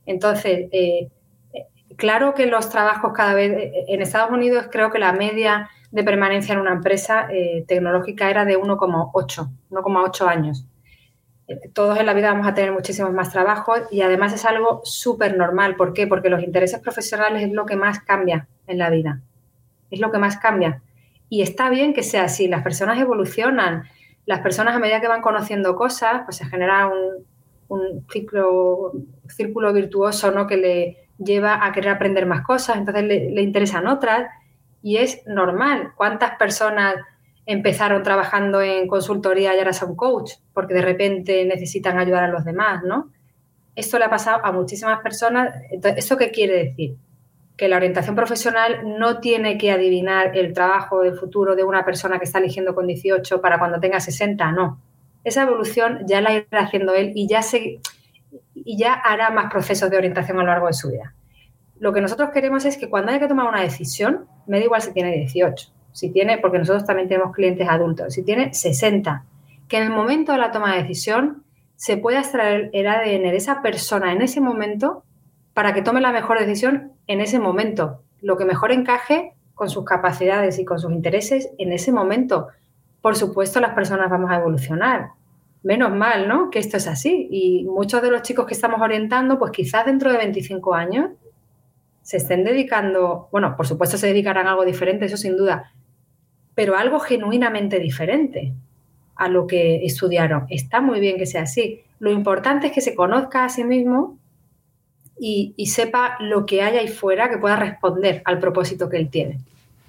Entonces, 0.06 0.68
eh, 0.72 1.11
claro 1.96 2.35
que 2.35 2.46
los 2.46 2.68
trabajos 2.70 3.12
cada 3.14 3.35
vez, 3.35 3.52
eh, 3.52 3.85
en 3.88 4.02
Estados 4.02 4.30
Unidos 4.30 4.68
creo 4.70 4.90
que 4.90 4.98
la 4.98 5.12
media 5.12 5.70
de 5.90 6.04
permanencia 6.04 6.54
en 6.54 6.61
una 6.61 6.72
empresa 6.72 7.28
eh, 7.30 7.64
tecnológica 7.66 8.30
era 8.30 8.44
de 8.44 8.58
1,8, 8.58 9.50
1,8 9.70 10.26
años. 10.26 10.66
Todos 11.74 11.98
en 11.98 12.07
la 12.07 12.14
vida 12.14 12.33
vamos 12.33 12.46
a 12.46 12.55
tener 12.55 12.72
muchísimos 12.72 13.12
más 13.12 13.31
trabajos 13.31 13.83
y 13.90 14.02
además 14.02 14.33
es 14.33 14.44
algo 14.44 14.81
súper 14.85 15.37
normal. 15.37 15.76
¿Por 15.76 15.92
qué? 15.92 16.07
Porque 16.07 16.31
los 16.31 16.42
intereses 16.42 16.81
profesionales 16.81 17.42
es 17.42 17.52
lo 17.52 17.66
que 17.66 17.76
más 17.76 18.00
cambia 18.00 18.48
en 18.66 18.78
la 18.78 18.90
vida. 18.90 19.20
Es 19.90 20.00
lo 20.00 20.11
que 20.11 20.18
más 20.18 20.38
cambia. 20.38 20.83
Y 21.28 21.42
está 21.42 21.68
bien 21.70 21.94
que 21.94 22.02
sea 22.02 22.24
así. 22.24 22.48
Las 22.48 22.62
personas 22.62 22.98
evolucionan. 22.98 23.85
Las 24.24 24.40
personas 24.40 24.76
a 24.76 24.78
medida 24.78 25.00
que 25.00 25.09
van 25.09 25.22
conociendo 25.22 25.74
cosas, 25.76 26.22
pues 26.24 26.37
se 26.37 26.46
genera 26.46 26.88
un, 27.68 28.07
ciclo, 28.11 28.92
círculo 29.28 29.72
virtuoso 29.72 30.31
¿no? 30.31 30.46
que 30.46 30.59
le 30.59 31.02
lleva 31.24 31.64
a 31.64 31.72
querer 31.72 31.90
aprender 31.92 32.26
más 32.26 32.42
cosas, 32.42 32.76
entonces 32.76 33.05
le, 33.05 33.42
interesan 33.42 33.87
otras 33.87 34.28
y 34.83 34.96
es 34.98 35.26
normal. 35.26 35.92
¿Cuántas 35.96 36.37
personas 36.37 36.96
empezaron 37.46 38.02
trabajando 38.02 38.61
en 38.61 38.87
consultoría 38.87 39.55
y 39.55 39.59
ahora 39.59 39.72
son 39.72 39.96
coach, 39.96 40.33
porque 40.52 40.74
de 40.74 40.83
repente 40.83 41.44
necesitan 41.44 41.98
ayudar 41.98 42.24
a 42.24 42.28
los 42.28 42.44
demás, 42.44 42.83
¿no? 42.85 43.11
Esto 43.74 43.98
le 43.98 44.05
ha 44.05 44.11
pasado 44.11 44.44
a 44.44 44.52
muchísimas 44.52 45.00
personas. 45.00 45.55
Entonces, 45.70 46.05
¿Eso 46.05 46.16
qué 46.16 46.31
quiere 46.31 46.64
decir? 46.64 46.96
Que 47.57 47.68
la 47.68 47.76
orientación 47.76 48.14
profesional 48.14 48.98
no 48.98 49.18
tiene 49.18 49.59
que 49.59 49.72
adivinar 49.72 50.37
el 50.37 50.52
trabajo 50.52 51.00
del 51.00 51.14
futuro 51.14 51.57
de 51.57 51.64
una 51.64 51.85
persona 51.85 52.18
que 52.18 52.24
está 52.24 52.38
eligiendo 52.38 52.74
con 52.74 52.87
18 52.87 53.40
para 53.40 53.59
cuando 53.59 53.81
tenga 53.81 53.98
60, 53.98 54.52
no. 54.52 54.81
Esa 55.24 55.42
evolución 55.42 56.00
ya 56.07 56.20
la 56.20 56.35
irá 56.35 56.61
haciendo 56.61 56.94
él 56.94 57.12
y 57.14 57.28
ya, 57.28 57.42
se, 57.42 57.81
y 58.55 58.76
ya 58.76 58.92
hará 58.94 59.31
más 59.31 59.50
procesos 59.50 59.90
de 59.90 59.96
orientación 59.96 60.38
a 60.38 60.42
lo 60.42 60.48
largo 60.48 60.66
de 60.66 60.72
su 60.72 60.90
vida. 60.90 61.14
Lo 61.78 61.92
que 61.92 62.00
nosotros 62.00 62.31
queremos 62.31 62.64
es 62.64 62.76
que 62.76 62.88
cuando 62.88 63.11
haya 63.11 63.20
que 63.20 63.28
tomar 63.28 63.48
una 63.48 63.61
decisión, 63.61 64.26
me 64.46 64.59
da 64.59 64.64
igual 64.64 64.83
si 64.83 64.92
tiene 64.92 65.12
18, 65.12 65.72
si 65.92 66.11
tiene, 66.11 66.38
porque 66.38 66.59
nosotros 66.59 66.85
también 66.85 67.09
tenemos 67.09 67.35
clientes 67.35 67.68
adultos, 67.68 68.14
si 68.14 68.22
tiene 68.22 68.52
60, 68.52 69.24
que 69.68 69.76
en 69.78 69.85
el 69.85 69.90
momento 69.90 70.33
de 70.33 70.38
la 70.38 70.50
toma 70.50 70.72
de 70.72 70.83
decisión 70.83 71.44
se 71.76 71.96
pueda 71.96 72.20
extraer 72.20 72.70
el 72.72 72.87
ADN 72.87 73.22
de 73.22 73.37
esa 73.37 73.62
persona 73.62 74.12
en 74.12 74.22
ese 74.22 74.40
momento 74.40 75.05
para 75.55 75.74
que 75.74 75.83
tome 75.83 76.00
la 76.00 76.12
mejor 76.12 76.38
decisión 76.38 76.92
en 77.07 77.20
ese 77.20 77.38
momento, 77.38 78.02
lo 78.20 78.37
que 78.37 78.44
mejor 78.44 78.72
encaje 78.72 79.35
con 79.55 79.68
sus 79.68 79.85
capacidades 79.85 80.59
y 80.59 80.64
con 80.64 80.78
sus 80.78 80.92
intereses 80.92 81.50
en 81.59 81.72
ese 81.72 81.92
momento. 81.92 82.48
Por 83.00 83.16
supuesto, 83.16 83.61
las 83.61 83.74
personas 83.74 84.11
vamos 84.11 84.31
a 84.31 84.37
evolucionar. 84.37 85.11
Menos 85.62 85.94
mal, 85.94 86.28
¿no? 86.28 86.50
Que 86.50 86.59
esto 86.59 86.76
es 86.76 86.88
así. 86.88 87.28
Y 87.31 87.64
muchos 87.64 88.02
de 88.02 88.11
los 88.11 88.22
chicos 88.22 88.46
que 88.46 88.55
estamos 88.55 88.81
orientando, 88.81 89.38
pues 89.38 89.52
quizás 89.52 89.87
dentro 89.87 90.11
de 90.11 90.18
25 90.18 90.74
años 90.74 91.11
se 92.02 92.16
estén 92.16 92.44
dedicando, 92.44 93.28
bueno, 93.31 93.57
por 93.57 93.66
supuesto 93.66 93.96
se 93.96 94.09
dedicarán 94.09 94.46
a 94.46 94.50
algo 94.50 94.64
diferente, 94.64 95.05
eso 95.05 95.16
sin 95.16 95.37
duda, 95.37 95.72
pero 96.54 96.76
algo 96.76 97.00
genuinamente 97.00 97.78
diferente 97.78 98.52
a 99.16 99.28
lo 99.28 99.46
que 99.46 99.84
estudiaron. 99.84 100.46
Está 100.48 100.80
muy 100.80 101.00
bien 101.00 101.16
que 101.16 101.26
sea 101.26 101.42
así. 101.42 101.82
Lo 101.98 102.10
importante 102.10 102.68
es 102.68 102.72
que 102.72 102.80
se 102.80 102.94
conozca 102.94 103.44
a 103.44 103.48
sí 103.48 103.64
mismo 103.64 104.18
y, 105.18 105.54
sepa 105.66 106.16
lo 106.18 106.46
que 106.46 106.62
hay 106.62 106.76
ahí 106.76 106.88
fuera 106.88 107.30
que 107.30 107.38
pueda 107.38 107.54
responder 107.56 108.22
al 108.24 108.40
propósito 108.40 108.88
que 108.88 108.96
él 108.96 109.08
tiene. 109.08 109.38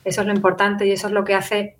Eso 0.05 0.21
es 0.21 0.27
lo 0.27 0.33
importante 0.33 0.85
y 0.85 0.91
eso 0.91 1.07
es 1.07 1.13
lo 1.13 1.23
que 1.23 1.33
hace 1.33 1.75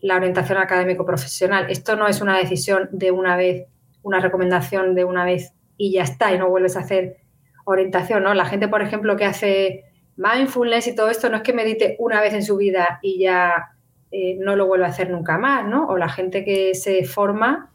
la 0.00 0.16
orientación 0.16 0.58
académico-profesional. 0.58 1.70
Esto 1.70 1.96
no 1.96 2.06
es 2.06 2.20
una 2.20 2.36
decisión 2.36 2.88
de 2.92 3.10
una 3.10 3.36
vez, 3.36 3.66
una 4.02 4.20
recomendación 4.20 4.94
de 4.94 5.04
una 5.04 5.24
vez 5.24 5.52
y 5.78 5.92
ya 5.92 6.02
está, 6.02 6.34
y 6.34 6.38
no 6.38 6.50
vuelves 6.50 6.76
a 6.76 6.80
hacer 6.80 7.16
orientación, 7.64 8.24
¿no? 8.24 8.34
La 8.34 8.44
gente, 8.44 8.68
por 8.68 8.82
ejemplo, 8.82 9.16
que 9.16 9.24
hace 9.24 9.84
mindfulness 10.16 10.88
y 10.88 10.94
todo 10.94 11.08
esto, 11.08 11.30
no 11.30 11.36
es 11.36 11.42
que 11.42 11.52
medite 11.52 11.96
una 11.98 12.20
vez 12.20 12.34
en 12.34 12.42
su 12.42 12.56
vida 12.56 12.98
y 13.00 13.20
ya 13.20 13.70
eh, 14.10 14.36
no 14.38 14.56
lo 14.56 14.66
vuelve 14.66 14.86
a 14.86 14.88
hacer 14.88 15.10
nunca 15.10 15.38
más, 15.38 15.66
¿no? 15.66 15.86
O 15.86 15.96
la 15.96 16.08
gente 16.08 16.44
que 16.44 16.74
se 16.74 17.04
forma 17.04 17.70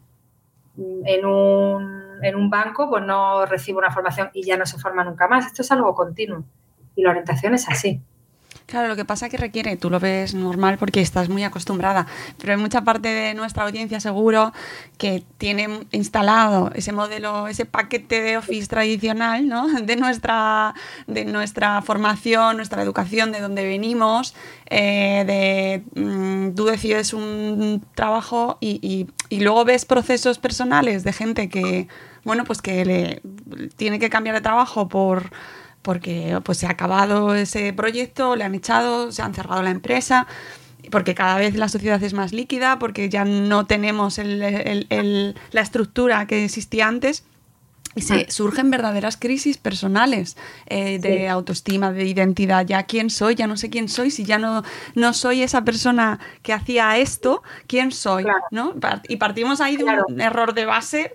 en 0.76 1.24
un, 1.24 2.02
en 2.22 2.34
un 2.36 2.50
banco, 2.50 2.88
pues 2.88 3.04
no 3.04 3.46
recibe 3.46 3.78
una 3.78 3.90
formación 3.90 4.30
y 4.32 4.44
ya 4.44 4.56
no 4.56 4.66
se 4.66 4.78
forma 4.78 5.04
nunca 5.04 5.28
más. 5.28 5.46
Esto 5.46 5.62
es 5.62 5.70
algo 5.70 5.94
continuo 5.94 6.44
y 6.96 7.02
la 7.02 7.10
orientación 7.10 7.54
es 7.54 7.68
así. 7.68 8.00
Claro, 8.66 8.88
lo 8.88 8.96
que 8.96 9.04
pasa 9.04 9.28
que 9.28 9.36
requiere, 9.36 9.76
tú 9.76 9.90
lo 9.90 10.00
ves 10.00 10.32
normal 10.34 10.78
porque 10.78 11.02
estás 11.02 11.28
muy 11.28 11.44
acostumbrada, 11.44 12.06
pero 12.38 12.54
hay 12.54 12.58
mucha 12.58 12.82
parte 12.82 13.08
de 13.08 13.34
nuestra 13.34 13.64
audiencia 13.64 14.00
seguro 14.00 14.54
que 14.96 15.22
tiene 15.36 15.80
instalado 15.90 16.70
ese 16.74 16.90
modelo, 16.92 17.46
ese 17.46 17.66
paquete 17.66 18.22
de 18.22 18.38
Office 18.38 18.66
tradicional, 18.66 19.46
¿no? 19.48 19.68
De 19.84 19.96
nuestra, 19.96 20.74
de 21.06 21.26
nuestra 21.26 21.82
formación, 21.82 22.56
nuestra 22.56 22.82
educación, 22.82 23.32
de 23.32 23.40
donde 23.40 23.64
venimos, 23.64 24.34
eh, 24.70 25.24
de 25.26 26.00
mm, 26.00 26.54
tú 26.54 26.64
decides 26.64 27.12
un 27.12 27.84
trabajo 27.94 28.56
y, 28.62 29.08
y 29.28 29.40
luego 29.40 29.66
ves 29.66 29.84
procesos 29.84 30.38
personales 30.38 31.04
de 31.04 31.12
gente 31.12 31.50
que, 31.50 31.86
bueno, 32.24 32.44
pues 32.44 32.62
que 32.62 32.84
le 32.86 33.20
tiene 33.76 33.98
que 33.98 34.08
cambiar 34.08 34.36
de 34.36 34.40
trabajo 34.40 34.88
por 34.88 35.30
porque 35.84 36.40
pues 36.42 36.58
se 36.58 36.66
ha 36.66 36.70
acabado 36.70 37.34
ese 37.34 37.72
proyecto, 37.74 38.36
le 38.36 38.44
han 38.44 38.54
echado, 38.54 39.12
se 39.12 39.20
han 39.20 39.34
cerrado 39.34 39.62
la 39.62 39.70
empresa, 39.70 40.26
porque 40.90 41.14
cada 41.14 41.36
vez 41.36 41.54
la 41.56 41.68
sociedad 41.68 42.02
es 42.02 42.14
más 42.14 42.32
líquida, 42.32 42.78
porque 42.78 43.10
ya 43.10 43.26
no 43.26 43.66
tenemos 43.66 44.18
la 44.18 45.60
estructura 45.60 46.26
que 46.26 46.44
existía 46.44 46.88
antes. 46.88 47.24
Y 47.96 48.00
se 48.00 48.14
ah. 48.14 48.26
surgen 48.28 48.70
verdaderas 48.70 49.16
crisis 49.16 49.56
personales 49.56 50.36
eh, 50.66 50.98
de 50.98 51.28
autoestima, 51.28 51.92
de 51.92 52.06
identidad. 52.06 52.66
Ya 52.66 52.82
quién 52.84 53.08
soy, 53.08 53.36
ya 53.36 53.46
no 53.46 53.56
sé 53.56 53.70
quién 53.70 53.88
soy. 53.88 54.10
Si 54.10 54.24
ya 54.24 54.38
no, 54.38 54.64
no 54.96 55.12
soy 55.12 55.42
esa 55.42 55.64
persona 55.64 56.18
que 56.42 56.52
hacía 56.52 56.96
esto, 56.98 57.44
¿quién 57.68 57.92
soy? 57.92 58.24
¿no? 58.50 58.74
Y 59.08 59.16
partimos 59.16 59.60
ahí 59.60 59.76
de 59.76 59.84
un 59.84 60.20
error 60.20 60.54
de 60.54 60.64
base 60.64 61.14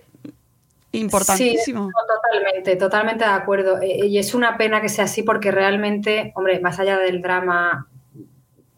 importantísimo. 0.92 1.86
Sí, 1.86 1.92
totalmente, 2.06 2.76
totalmente 2.76 3.24
de 3.24 3.30
acuerdo. 3.30 3.80
Eh, 3.80 4.06
y 4.06 4.18
es 4.18 4.34
una 4.34 4.56
pena 4.56 4.80
que 4.80 4.88
sea 4.88 5.04
así 5.04 5.22
porque 5.22 5.50
realmente, 5.50 6.32
hombre, 6.34 6.60
más 6.60 6.78
allá 6.80 6.98
del 6.98 7.22
drama, 7.22 7.88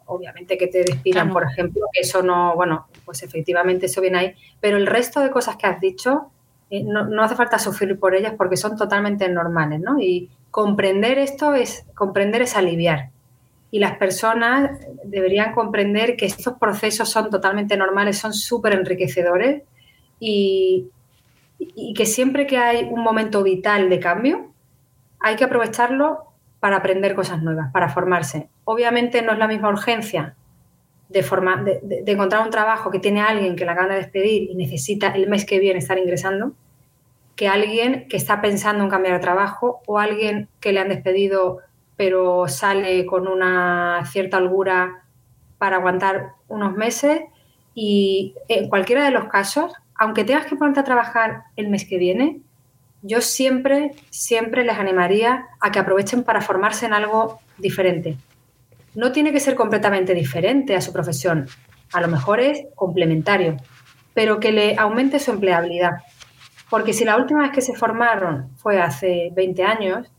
obviamente 0.06 0.58
que 0.58 0.66
te 0.66 0.82
despidan, 0.84 1.30
por 1.30 1.44
ejemplo, 1.44 1.86
que 1.92 2.00
eso 2.00 2.22
no, 2.22 2.54
bueno, 2.54 2.88
pues 3.04 3.22
efectivamente 3.22 3.86
eso 3.86 4.00
viene 4.00 4.18
ahí, 4.18 4.34
pero 4.60 4.76
el 4.76 4.86
resto 4.86 5.20
de 5.20 5.30
cosas 5.30 5.56
que 5.56 5.66
has 5.66 5.80
dicho, 5.80 6.30
eh, 6.70 6.82
no, 6.84 7.04
no, 7.04 7.22
hace 7.22 7.34
falta 7.34 7.58
sufrir 7.58 7.98
por 7.98 8.14
ellas 8.14 8.34
porque 8.36 8.56
son 8.56 8.76
totalmente 8.76 9.28
normales, 9.28 9.80
¿no? 9.80 9.98
Y 9.98 10.30
comprender 10.50 11.18
esto 11.18 11.54
es, 11.54 11.86
comprender 11.94 12.42
es 12.42 12.56
aliviar. 12.56 13.10
Y 13.70 13.78
las 13.78 13.96
personas 13.96 14.80
deberían 15.04 15.54
comprender 15.54 16.14
que 16.16 16.26
estos 16.26 16.58
procesos 16.58 17.08
son 17.08 17.30
totalmente 17.30 17.74
normales, 17.76 18.18
son 18.18 18.34
súper 18.34 18.74
enriquecedores 18.74 19.62
y, 20.20 20.90
y 21.74 21.94
que 21.94 22.06
siempre 22.06 22.46
que 22.46 22.58
hay 22.58 22.88
un 22.90 23.02
momento 23.02 23.42
vital 23.42 23.88
de 23.90 24.00
cambio, 24.00 24.52
hay 25.20 25.36
que 25.36 25.44
aprovecharlo 25.44 26.32
para 26.60 26.76
aprender 26.76 27.14
cosas 27.14 27.42
nuevas, 27.42 27.72
para 27.72 27.88
formarse. 27.88 28.48
Obviamente 28.64 29.22
no 29.22 29.32
es 29.32 29.38
la 29.38 29.48
misma 29.48 29.68
urgencia 29.68 30.36
de, 31.08 31.22
de, 31.82 32.12
encontrar 32.12 32.44
un 32.44 32.50
trabajo 32.50 32.90
que 32.90 32.98
tiene 32.98 33.20
alguien 33.20 33.56
que 33.56 33.64
la 33.64 33.72
acaban 33.72 33.90
de 33.90 33.96
despedir 33.96 34.50
y 34.50 34.54
necesita 34.54 35.08
el 35.08 35.28
mes 35.28 35.44
que 35.44 35.58
viene 35.58 35.78
estar 35.78 35.98
ingresando, 35.98 36.52
que 37.36 37.48
alguien 37.48 38.06
que 38.08 38.16
está 38.16 38.40
pensando 38.40 38.84
en 38.84 38.90
cambiar 38.90 39.14
de 39.14 39.20
trabajo 39.20 39.82
o 39.86 39.98
alguien 39.98 40.48
que 40.60 40.72
le 40.72 40.80
han 40.80 40.88
despedido 40.88 41.58
pero 41.96 42.48
sale 42.48 43.06
con 43.06 43.28
una 43.28 44.02
cierta 44.06 44.38
holgura 44.38 45.04
para 45.58 45.76
aguantar 45.76 46.32
unos 46.48 46.74
meses 46.74 47.22
y 47.74 48.34
en 48.48 48.68
cualquiera 48.68 49.04
de 49.04 49.10
los 49.10 49.26
casos 49.26 49.72
aunque 49.94 50.24
tengas 50.24 50.46
que 50.46 50.56
ponerte 50.56 50.80
a 50.80 50.84
trabajar 50.84 51.44
el 51.56 51.68
mes 51.68 51.86
que 51.86 51.98
viene, 51.98 52.40
yo 53.02 53.20
siempre, 53.20 53.92
siempre 54.10 54.64
les 54.64 54.78
animaría 54.78 55.46
a 55.60 55.72
que 55.72 55.78
aprovechen 55.78 56.22
para 56.22 56.40
formarse 56.40 56.86
en 56.86 56.92
algo 56.92 57.40
diferente. 57.58 58.16
No 58.94 59.10
tiene 59.12 59.32
que 59.32 59.40
ser 59.40 59.54
completamente 59.54 60.14
diferente 60.14 60.76
a 60.76 60.80
su 60.80 60.92
profesión, 60.92 61.48
a 61.92 62.00
lo 62.00 62.08
mejor 62.08 62.40
es 62.40 62.64
complementario, 62.74 63.56
pero 64.14 64.40
que 64.40 64.52
le 64.52 64.76
aumente 64.76 65.18
su 65.18 65.30
empleabilidad. 65.30 66.02
Porque 66.70 66.92
si 66.92 67.04
la 67.04 67.16
última 67.16 67.42
vez 67.42 67.50
que 67.50 67.60
se 67.60 67.74
formaron 67.74 68.50
fue 68.56 68.80
hace 68.80 69.30
20 69.34 69.62
años, 69.64 70.10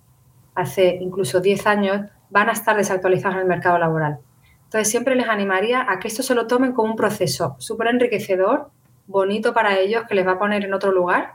hace 0.55 0.97
incluso 1.01 1.39
10 1.39 1.65
años, 1.67 2.01
van 2.29 2.49
a 2.49 2.51
estar 2.51 2.75
desactualizados 2.75 3.36
en 3.36 3.41
el 3.41 3.47
mercado 3.47 3.77
laboral. 3.77 4.19
Entonces 4.65 4.89
siempre 4.89 5.15
les 5.15 5.27
animaría 5.27 5.86
a 5.89 5.99
que 5.99 6.07
esto 6.07 6.23
se 6.23 6.36
lo 6.36 6.47
tomen 6.47 6.73
como 6.73 6.91
un 6.91 6.95
proceso 6.95 7.55
súper 7.59 7.88
enriquecedor 7.88 8.71
bonito 9.07 9.53
para 9.53 9.77
ellos 9.79 10.03
que 10.07 10.15
les 10.15 10.25
va 10.25 10.33
a 10.33 10.39
poner 10.39 10.63
en 10.63 10.73
otro 10.73 10.91
lugar, 10.91 11.33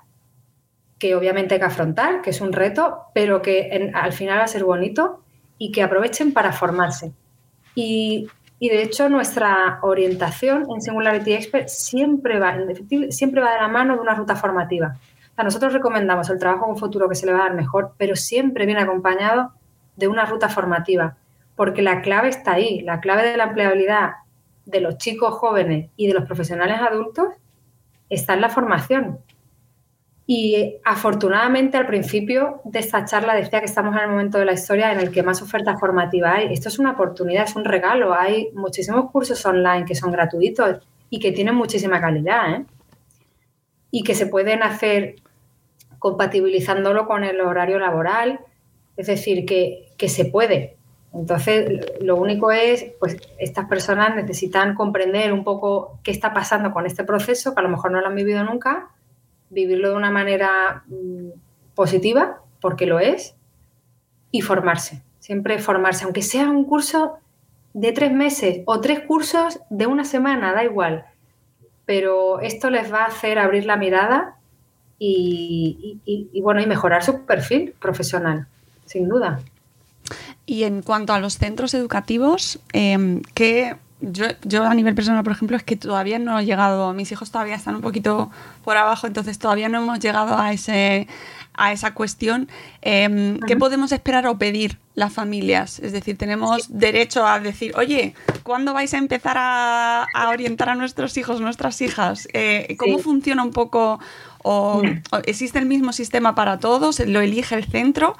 que 0.98 1.14
obviamente 1.14 1.54
hay 1.54 1.60
que 1.60 1.66
afrontar, 1.66 2.22
que 2.22 2.30
es 2.30 2.40
un 2.40 2.52
reto, 2.52 3.02
pero 3.14 3.40
que 3.40 3.90
al 3.94 4.12
final 4.12 4.38
va 4.38 4.44
a 4.44 4.48
ser 4.48 4.64
bonito 4.64 5.22
y 5.58 5.72
que 5.72 5.82
aprovechen 5.82 6.32
para 6.32 6.52
formarse. 6.52 7.12
Y, 7.74 8.28
de 8.60 8.82
hecho 8.82 9.08
nuestra 9.08 9.78
orientación 9.82 10.66
en 10.68 10.80
Singularity 10.82 11.32
Expert 11.34 11.68
siempre 11.68 12.40
va, 12.40 12.56
siempre 13.10 13.40
va 13.40 13.52
de 13.52 13.60
la 13.60 13.68
mano 13.68 13.94
de 13.94 14.00
una 14.00 14.14
ruta 14.14 14.34
formativa. 14.34 14.96
O 15.36 15.42
nosotros 15.44 15.72
recomendamos 15.72 16.28
el 16.30 16.40
trabajo 16.40 16.66
un 16.66 16.76
futuro 16.76 17.08
que 17.08 17.14
se 17.14 17.26
le 17.26 17.32
va 17.32 17.38
a 17.38 17.42
dar 17.44 17.54
mejor, 17.54 17.92
pero 17.96 18.16
siempre 18.16 18.66
viene 18.66 18.80
acompañado 18.80 19.52
de 19.94 20.08
una 20.08 20.24
ruta 20.24 20.48
formativa, 20.48 21.16
porque 21.54 21.82
la 21.82 22.02
clave 22.02 22.28
está 22.28 22.52
ahí, 22.52 22.80
la 22.80 22.98
clave 23.00 23.28
de 23.28 23.36
la 23.36 23.44
empleabilidad 23.44 24.14
de 24.66 24.80
los 24.80 24.98
chicos 24.98 25.34
jóvenes 25.34 25.90
y 25.96 26.08
de 26.08 26.14
los 26.14 26.24
profesionales 26.24 26.80
adultos 26.80 27.28
está 28.08 28.34
en 28.34 28.40
la 28.40 28.48
formación. 28.48 29.18
Y 30.30 30.76
afortunadamente 30.84 31.78
al 31.78 31.86
principio 31.86 32.60
de 32.64 32.80
esta 32.80 33.04
charla 33.06 33.34
decía 33.34 33.60
que 33.60 33.64
estamos 33.64 33.96
en 33.96 34.02
el 34.02 34.10
momento 34.10 34.38
de 34.38 34.44
la 34.44 34.52
historia 34.52 34.92
en 34.92 35.00
el 35.00 35.10
que 35.10 35.22
más 35.22 35.40
oferta 35.40 35.78
formativa 35.78 36.34
hay. 36.34 36.52
Esto 36.52 36.68
es 36.68 36.78
una 36.78 36.92
oportunidad, 36.92 37.44
es 37.44 37.56
un 37.56 37.64
regalo. 37.64 38.12
Hay 38.12 38.50
muchísimos 38.52 39.10
cursos 39.10 39.44
online 39.46 39.86
que 39.86 39.94
son 39.94 40.12
gratuitos 40.12 40.86
y 41.08 41.18
que 41.18 41.32
tienen 41.32 41.54
muchísima 41.54 41.98
calidad. 42.00 42.52
¿eh? 42.52 42.66
Y 43.90 44.02
que 44.04 44.14
se 44.14 44.26
pueden 44.26 44.62
hacer 44.62 45.16
compatibilizándolo 45.98 47.06
con 47.06 47.24
el 47.24 47.40
horario 47.40 47.78
laboral. 47.78 48.40
Es 48.98 49.06
decir, 49.06 49.46
que, 49.46 49.92
que 49.96 50.08
se 50.10 50.26
puede. 50.26 50.77
Entonces, 51.12 51.86
lo 52.00 52.16
único 52.16 52.50
es, 52.50 52.86
pues 53.00 53.16
estas 53.38 53.66
personas 53.66 54.14
necesitan 54.14 54.74
comprender 54.74 55.32
un 55.32 55.42
poco 55.42 55.98
qué 56.02 56.10
está 56.10 56.34
pasando 56.34 56.72
con 56.72 56.86
este 56.86 57.04
proceso, 57.04 57.54
que 57.54 57.60
a 57.60 57.62
lo 57.62 57.70
mejor 57.70 57.90
no 57.90 58.00
lo 58.00 58.06
han 58.06 58.14
vivido 58.14 58.44
nunca, 58.44 58.90
vivirlo 59.50 59.90
de 59.90 59.96
una 59.96 60.10
manera 60.10 60.84
mm, 60.86 61.30
positiva, 61.74 62.42
porque 62.60 62.86
lo 62.86 63.00
es, 63.00 63.34
y 64.30 64.42
formarse. 64.42 65.02
Siempre 65.18 65.58
formarse, 65.58 66.04
aunque 66.04 66.22
sea 66.22 66.50
un 66.50 66.64
curso 66.64 67.18
de 67.74 67.92
tres 67.92 68.12
meses 68.12 68.62
o 68.66 68.80
tres 68.80 69.00
cursos 69.00 69.60
de 69.70 69.86
una 69.86 70.04
semana, 70.04 70.52
da 70.52 70.64
igual. 70.64 71.04
Pero 71.86 72.40
esto 72.40 72.70
les 72.70 72.92
va 72.92 73.04
a 73.04 73.06
hacer 73.06 73.38
abrir 73.38 73.64
la 73.64 73.76
mirada 73.76 74.36
y, 74.98 76.40
bueno, 76.42 76.60
y 76.60 76.66
mejorar 76.66 77.02
su 77.02 77.24
perfil 77.24 77.74
profesional, 77.80 78.46
sin 78.84 79.08
duda. 79.08 79.40
Y 80.48 80.64
en 80.64 80.80
cuanto 80.80 81.12
a 81.12 81.18
los 81.20 81.36
centros 81.36 81.74
educativos, 81.74 82.58
eh, 82.72 83.20
¿qué 83.34 83.76
yo, 84.00 84.64
a 84.64 84.74
nivel 84.74 84.94
personal, 84.94 85.22
por 85.22 85.34
ejemplo, 85.34 85.58
es 85.58 85.62
que 85.62 85.76
todavía 85.76 86.18
no 86.18 86.38
he 86.38 86.46
llegado, 86.46 86.94
mis 86.94 87.12
hijos 87.12 87.30
todavía 87.30 87.56
están 87.56 87.74
un 87.74 87.80
poquito 87.82 88.30
por 88.64 88.78
abajo, 88.78 89.06
entonces 89.06 89.38
todavía 89.38 89.68
no 89.68 89.82
hemos 89.82 89.98
llegado 89.98 90.38
a, 90.38 90.54
ese, 90.54 91.06
a 91.52 91.72
esa 91.72 91.92
cuestión. 91.92 92.48
Em, 92.80 93.40
¿Qué 93.40 93.56
podemos 93.56 93.92
esperar 93.92 94.26
o 94.26 94.38
pedir 94.38 94.78
las 94.94 95.12
familias? 95.12 95.80
Es 95.80 95.92
decir, 95.92 96.16
tenemos 96.16 96.78
derecho 96.78 97.26
a 97.26 97.40
decir, 97.40 97.72
oye, 97.76 98.14
¿cuándo 98.42 98.72
vais 98.72 98.94
a 98.94 98.98
empezar 98.98 99.36
a, 99.38 100.06
orientar 100.30 100.70
a 100.70 100.76
nuestros 100.76 101.18
hijos, 101.18 101.42
nuestras 101.42 101.82
hijas? 101.82 102.26
Eh, 102.32 102.74
¿Cómo 102.78 103.00
funciona 103.00 103.42
un 103.42 103.50
poco? 103.50 104.00
O, 104.44 104.80
¿Existe 105.26 105.58
el 105.58 105.66
mismo 105.66 105.92
sistema 105.92 106.34
para 106.34 106.58
todos? 106.58 107.00
¿Lo 107.00 107.20
elige 107.20 107.54
el 107.56 107.64
centro? 107.64 108.16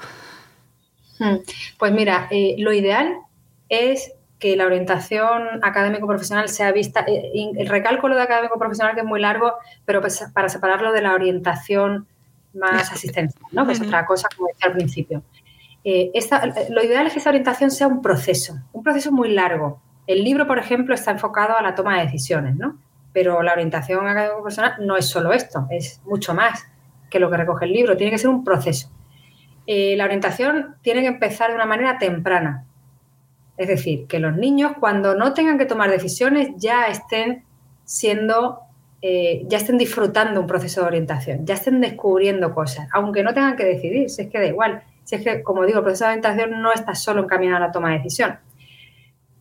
Hmm. 1.19 1.37
Pues 1.77 1.91
mira, 1.91 2.27
eh, 2.31 2.55
lo 2.57 2.73
ideal 2.73 3.17
es 3.67 4.13
que 4.39 4.55
la 4.55 4.65
orientación 4.65 5.63
académico-profesional 5.63 6.47
sea 6.49 6.71
vista, 6.71 7.01
eh, 7.07 7.31
el 7.57 7.67
recalco 7.67 8.07
lo 8.07 8.15
de 8.15 8.21
académico-profesional 8.21 8.95
que 8.95 9.01
es 9.01 9.05
muy 9.05 9.19
largo, 9.19 9.53
pero 9.85 10.01
pues 10.01 10.25
para 10.33 10.49
separarlo 10.49 10.91
de 10.93 11.01
la 11.01 11.13
orientación 11.13 12.07
más 12.53 12.91
asistencial, 12.91 13.43
¿no? 13.51 13.67
que 13.67 13.73
es 13.73 13.81
otra 13.81 14.05
cosa, 14.05 14.27
como 14.35 14.47
decía 14.47 14.67
al 14.67 14.73
principio. 14.73 15.23
Eh, 15.83 16.11
lo 16.69 16.83
ideal 16.83 17.07
es 17.07 17.13
que 17.13 17.19
esa 17.19 17.29
orientación 17.29 17.69
sea 17.69 17.87
un 17.87 18.01
proceso, 18.01 18.55
un 18.71 18.83
proceso 18.83 19.11
muy 19.11 19.29
largo. 19.29 19.81
El 20.07 20.23
libro, 20.23 20.47
por 20.47 20.57
ejemplo, 20.57 20.95
está 20.95 21.11
enfocado 21.11 21.55
a 21.57 21.61
la 21.61 21.75
toma 21.75 21.97
de 21.97 22.05
decisiones, 22.05 22.55
¿no? 22.55 22.79
pero 23.13 23.41
la 23.41 23.53
orientación 23.53 24.07
académico-profesional 24.07 24.75
no 24.79 24.97
es 24.97 25.05
solo 25.05 25.33
esto, 25.33 25.67
es 25.69 26.01
mucho 26.05 26.33
más 26.33 26.67
que 27.09 27.19
lo 27.19 27.29
que 27.29 27.37
recoge 27.37 27.65
el 27.65 27.73
libro, 27.73 27.97
tiene 27.97 28.11
que 28.11 28.17
ser 28.17 28.29
un 28.29 28.43
proceso. 28.43 28.89
Eh, 29.71 29.95
la 29.95 30.05
orientación 30.05 30.77
tiene 30.81 31.01
que 31.01 31.07
empezar 31.09 31.49
de 31.51 31.55
una 31.55 31.67
manera 31.67 31.99
temprana, 31.99 32.65
es 33.55 33.67
decir, 33.67 34.07
que 34.07 34.17
los 34.17 34.35
niños 34.35 34.71
cuando 34.79 35.13
no 35.13 35.35
tengan 35.35 35.59
que 35.59 35.67
tomar 35.67 35.91
decisiones 35.91 36.49
ya 36.57 36.87
estén 36.87 37.43
siendo, 37.83 38.61
eh, 39.03 39.43
ya 39.45 39.59
estén 39.59 39.77
disfrutando 39.77 40.41
un 40.41 40.47
proceso 40.47 40.81
de 40.81 40.87
orientación, 40.87 41.45
ya 41.45 41.53
estén 41.53 41.81
descubriendo 41.81 42.51
cosas, 42.55 42.87
aunque 42.93 43.21
no 43.21 43.31
tengan 43.35 43.55
que 43.55 43.63
decidir, 43.63 44.09
si 44.09 44.23
es 44.23 44.29
que 44.29 44.39
da 44.39 44.45
igual. 44.47 44.81
Si 45.03 45.13
es 45.13 45.21
que, 45.21 45.43
como 45.43 45.63
digo, 45.67 45.77
el 45.77 45.83
proceso 45.83 46.05
de 46.05 46.13
orientación 46.13 46.63
no 46.63 46.73
está 46.73 46.95
solo 46.95 47.21
encaminado 47.21 47.57
a 47.57 47.67
la 47.67 47.71
toma 47.71 47.91
de 47.91 47.97
decisión. 47.97 48.39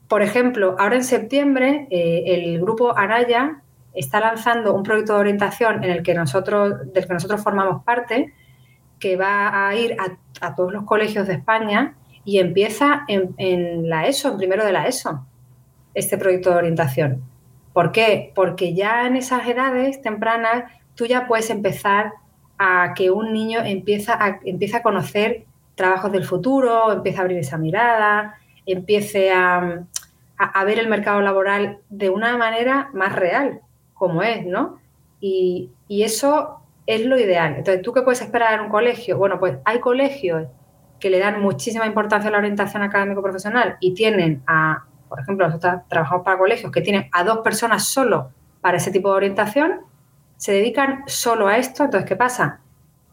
Por 0.09 0.21
ejemplo, 0.21 0.77
ahora 0.79 0.97
en 0.97 1.05
septiembre 1.05 1.89
eh, 1.91 2.25
el 2.27 2.61
grupo 2.61 2.95
Araya 2.95 3.63
está 3.95 4.21
lanzando 4.21 4.75
un 4.75 4.83
proyecto 4.83 5.15
de 5.15 5.21
orientación 5.21 5.83
en 5.85 5.91
el 5.91 6.03
que 6.03 6.13
nosotros, 6.13 6.93
del 6.93 7.07
que 7.07 7.15
nosotros 7.15 7.43
formamos 7.43 7.83
parte, 7.83 8.35
que 8.99 9.17
va 9.17 9.69
a 9.69 9.75
ir 9.75 9.97
a 10.41 10.55
todos 10.55 10.73
los 10.73 10.85
colegios 10.85 11.27
de 11.27 11.35
España 11.35 11.95
y 12.29 12.41
empieza 12.41 13.07
en, 13.09 13.89
la 13.89 14.07
ESO, 14.07 14.33
en 14.33 14.37
primero 14.37 14.63
de 14.63 14.71
la 14.71 14.87
ESO, 14.87 15.25
este 15.95 16.19
proyecto 16.19 16.51
de 16.51 16.57
orientación. 16.57 17.23
¿Por 17.73 17.91
qué? 17.91 18.33
Porque 18.35 18.75
ya 18.75 19.07
en 19.07 19.17
esas 19.17 19.49
edades 19.49 20.03
tempranas 20.03 20.71
tú 20.95 21.07
ya 21.07 21.27
puedes 21.27 21.49
empezar 21.49 22.13
a 22.59 22.93
que 22.95 23.11
un 23.11 23.33
niño 23.33 23.61
empieza 23.65 24.13
a, 24.23 24.41
empieza 24.45 24.77
a 24.77 24.83
conocer 24.83 25.47
trabajos 25.75 26.13
del 26.13 26.27
futuro, 26.27 26.93
empieza 26.93 27.21
a 27.21 27.23
abrir 27.23 27.39
esa 27.39 27.57
mirada, 27.57 28.35
empiece 28.67 29.33
a, 29.33 29.85
a, 30.37 30.65
ver 30.65 30.79
el 30.79 30.89
mercado 30.89 31.23
laboral 31.23 31.79
de 31.89 32.11
una 32.11 32.37
manera 32.37 32.91
más 32.93 33.17
real, 33.17 33.63
como 33.95 34.23
es, 34.23 34.45
¿no? 34.45 34.81
Y, 35.19 35.71
y, 35.89 36.03
eso 36.03 36.58
es 36.89 37.05
lo 37.05 37.19
ideal. 37.19 37.55
Entonces, 37.59 37.83
¿tú 37.83 37.93
qué 37.93 38.01
puedes 38.01 38.23
esperar 38.23 38.55
en 38.55 38.61
un 38.61 38.71
colegio? 38.71 39.19
Bueno, 39.19 39.39
pues 39.39 39.59
hay 39.67 39.79
colegios 39.79 40.49
que 40.99 41.11
le 41.11 41.19
dan 41.19 41.43
muchísima 41.43 41.85
importancia 41.87 42.29
a 42.29 42.33
la 42.33 42.39
orientación 42.39 42.83
académico-profesional 42.83 43.77
y 43.79 43.93
tienen 43.93 44.43
a, 44.47 44.87
por 45.07 45.21
ejemplo, 45.21 45.47
nosotros 45.47 45.83
trabajamos 45.89 46.25
para 46.25 46.39
colegios 46.39 46.73
que 46.73 46.81
tienen 46.81 47.11
a 47.13 47.25
dos 47.25 47.41
personas 47.41 47.85
solo 47.85 48.31
para 48.63 48.79
ese 48.79 48.91
tipo 48.91 49.11
de 49.11 49.17
orientación, 49.17 49.81
se 50.39 50.53
dedican 50.53 51.03
solo 51.07 51.47
a 51.47 51.59
esto, 51.59 51.85
entonces, 51.85 52.09
¿qué 52.09 52.17
pasa? 52.17 52.61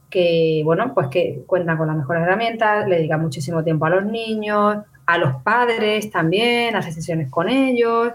Que, 0.09 0.61
bueno, 0.63 0.93
pues 0.93 1.09
que 1.09 1.43
cuentan 1.45 1.77
con 1.77 1.87
las 1.87 1.97
mejores 1.97 2.23
herramientas, 2.23 2.87
le 2.87 2.95
dedican 2.95 3.21
muchísimo 3.21 3.61
tiempo 3.61 3.87
a 3.87 3.89
los 3.89 4.05
niños, 4.05 4.77
a 5.05 5.17
los 5.17 5.41
padres 5.43 6.09
también, 6.09 6.77
hace 6.77 6.93
sesiones 6.93 7.29
con 7.29 7.49
ellos 7.49 8.13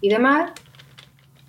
y 0.00 0.08
demás, 0.08 0.52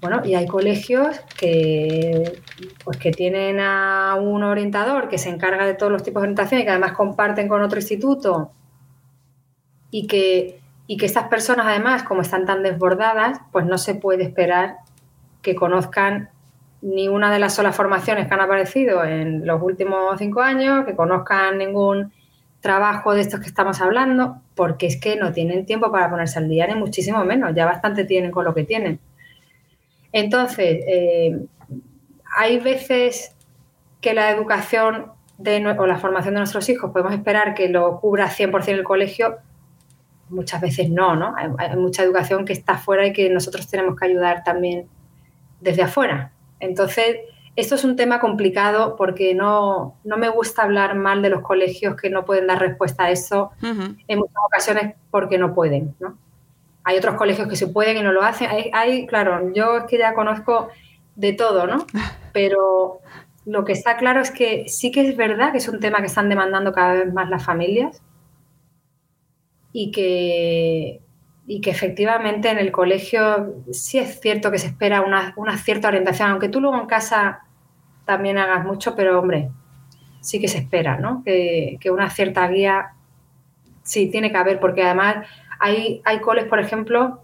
bueno, 0.08 0.22
y 0.24 0.36
hay 0.36 0.46
colegios 0.46 1.20
que, 1.38 2.40
pues 2.84 2.98
que 2.98 3.12
tienen 3.12 3.60
a 3.60 4.16
un 4.22 4.44
orientador 4.44 5.10
que 5.10 5.18
se 5.18 5.30
encarga 5.30 5.66
de 5.66 5.74
todos 5.74 5.92
los 5.92 6.04
tipos 6.04 6.22
de 6.22 6.28
orientación 6.28 6.62
y 6.62 6.64
que 6.64 6.70
además 6.70 6.92
comparten 6.92 7.48
con 7.48 7.64
otro 7.64 7.80
instituto 7.80 8.52
y 9.90 10.06
que, 10.06 10.60
y 10.86 10.98
que 10.98 11.08
estas 11.08 11.28
personas 11.28 11.66
además, 11.66 12.04
como 12.04 12.22
están 12.22 12.46
tan 12.46 12.62
desbordadas, 12.62 13.40
pues 13.52 13.66
no 13.66 13.80
se 13.80 13.96
puede 13.96 14.24
esperar 14.24 14.78
que 15.42 15.56
conozcan 15.56 16.30
ni 16.82 17.08
una 17.08 17.32
de 17.32 17.40
las 17.40 17.56
solas 17.56 17.76
formaciones 17.76 18.28
que 18.28 18.34
han 18.36 18.42
aparecido 18.42 19.04
en 19.04 19.48
los 19.48 19.60
últimos 19.60 20.20
cinco 20.20 20.42
años, 20.42 20.86
que 20.86 20.96
conozcan 20.96 21.58
ningún 21.58 22.12
trabajo 22.60 23.16
de 23.16 23.22
estos 23.22 23.40
que 23.40 23.48
estamos 23.48 23.82
hablando, 23.82 24.38
porque 24.54 24.86
es 24.86 25.00
que 25.00 25.16
no 25.16 25.32
tienen 25.32 25.66
tiempo 25.66 25.92
para 25.92 26.12
ponerse 26.12 26.38
al 26.38 26.48
día, 26.48 26.68
ni 26.68 26.76
muchísimo 26.76 27.26
menos, 27.26 27.56
ya 27.56 27.66
bastante 27.66 28.06
tienen 28.06 28.30
con 28.30 28.46
lo 28.46 28.54
que 28.54 28.64
tienen. 28.64 29.00
Entonces, 30.16 30.80
eh, 30.88 31.38
hay 32.38 32.60
veces 32.60 33.36
que 34.00 34.14
la 34.14 34.32
educación 34.32 35.12
o 35.78 35.86
la 35.86 35.98
formación 35.98 36.36
de 36.36 36.40
nuestros 36.40 36.70
hijos 36.70 36.92
podemos 36.92 37.12
esperar 37.12 37.54
que 37.54 37.68
lo 37.68 38.00
cubra 38.00 38.30
100% 38.30 38.70
el 38.70 38.86
colegio, 38.86 39.40
muchas 40.30 40.62
veces 40.62 40.90
no, 40.90 41.18
¿no? 41.18 41.36
Hay, 41.36 41.76
mucha 41.76 42.04
educación 42.04 42.46
que 42.46 42.54
está 42.54 42.76
afuera 42.76 43.06
y 43.06 43.12
que 43.12 43.30
nosotros 43.30 43.68
tenemos 43.68 44.00
que 44.00 44.06
ayudar 44.06 44.46
también 44.46 44.88
desde 45.60 45.82
afuera. 45.82 46.32
Entonces, 46.62 47.18
esto 47.58 47.76
es 47.76 47.84
un 47.84 47.98
tema 47.98 48.22
complicado 48.22 48.96
porque 48.96 49.36
no, 49.36 49.98
me 50.06 50.30
gusta 50.30 50.64
hablar 50.64 50.96
mal 50.96 51.24
de 51.24 51.30
los 51.30 51.42
colegios 51.42 51.98
que 51.98 52.10
no 52.10 52.24
pueden 52.24 52.48
dar 52.48 52.62
respuesta 52.62 53.04
a 53.04 53.12
eso 53.12 53.52
en 53.62 54.18
muchas 54.18 54.44
ocasiones 54.48 54.96
porque 55.12 55.38
no 55.38 55.54
pueden, 55.54 55.94
¿no? 56.00 56.18
Hay 56.86 56.98
otros 56.98 57.16
colegios 57.16 57.48
que 57.48 57.56
se 57.56 57.68
pueden 57.68 57.98
y 57.98 58.04
no 58.04 58.12
lo 58.12 58.22
hacen. 58.22 58.48
Hay, 58.72 59.08
claro, 59.08 59.52
yo 59.54 59.78
es 59.78 59.84
que 59.86 59.98
ya 59.98 60.14
conozco 60.14 60.70
de 61.16 61.34
todo, 61.34 61.66
¿no? 61.66 61.86
Pero 62.32 63.02
lo 63.46 63.66
que 63.66 63.74
está 63.74 63.98
claro 63.98 64.22
es 64.22 64.30
que 64.30 64.68
sí 64.68 64.92
que 64.92 65.08
es 65.08 65.18
verdad 65.18 65.52
que 65.52 65.58
es 65.58 65.68
un 65.68 65.80
tema 65.80 66.00
que 66.00 66.06
están 66.06 66.30
demandando 66.30 66.72
cada 66.72 66.94
vez 66.94 67.14
más 67.14 67.28
las 67.30 67.44
familias 67.44 68.04
y 69.74 69.92
que, 69.92 71.02
y 71.48 71.62
que 71.62 71.72
efectivamente 71.72 72.50
en 72.50 72.60
el 72.60 72.72
colegio 72.72 73.56
sí 73.72 73.98
es 73.98 74.20
cierto 74.22 74.52
que 74.52 74.60
se 74.60 74.68
espera 74.68 75.02
una, 75.02 75.58
cierta 75.58 75.88
orientación, 75.88 76.30
aunque 76.30 76.50
tú 76.50 76.62
luego 76.62 76.80
en 76.80 76.86
casa 76.86 77.42
también 78.06 78.38
hagas 78.38 78.64
mucho, 78.64 78.96
pero 78.96 79.20
hombre, 79.20 79.50
sí 80.22 80.40
que 80.40 80.48
se 80.48 80.60
espera, 80.60 80.98
¿no? 80.98 81.24
Que, 81.26 81.78
que 81.80 81.90
una 81.90 82.12
cierta 82.12 82.48
guía 82.48 82.94
sí 83.82 84.10
tiene 84.10 84.32
que 84.32 84.38
haber, 84.38 84.60
porque 84.60 84.84
además 84.84 85.28
hay, 85.60 86.02
coles, 86.22 86.46
por 86.46 86.60
ejemplo, 86.60 87.22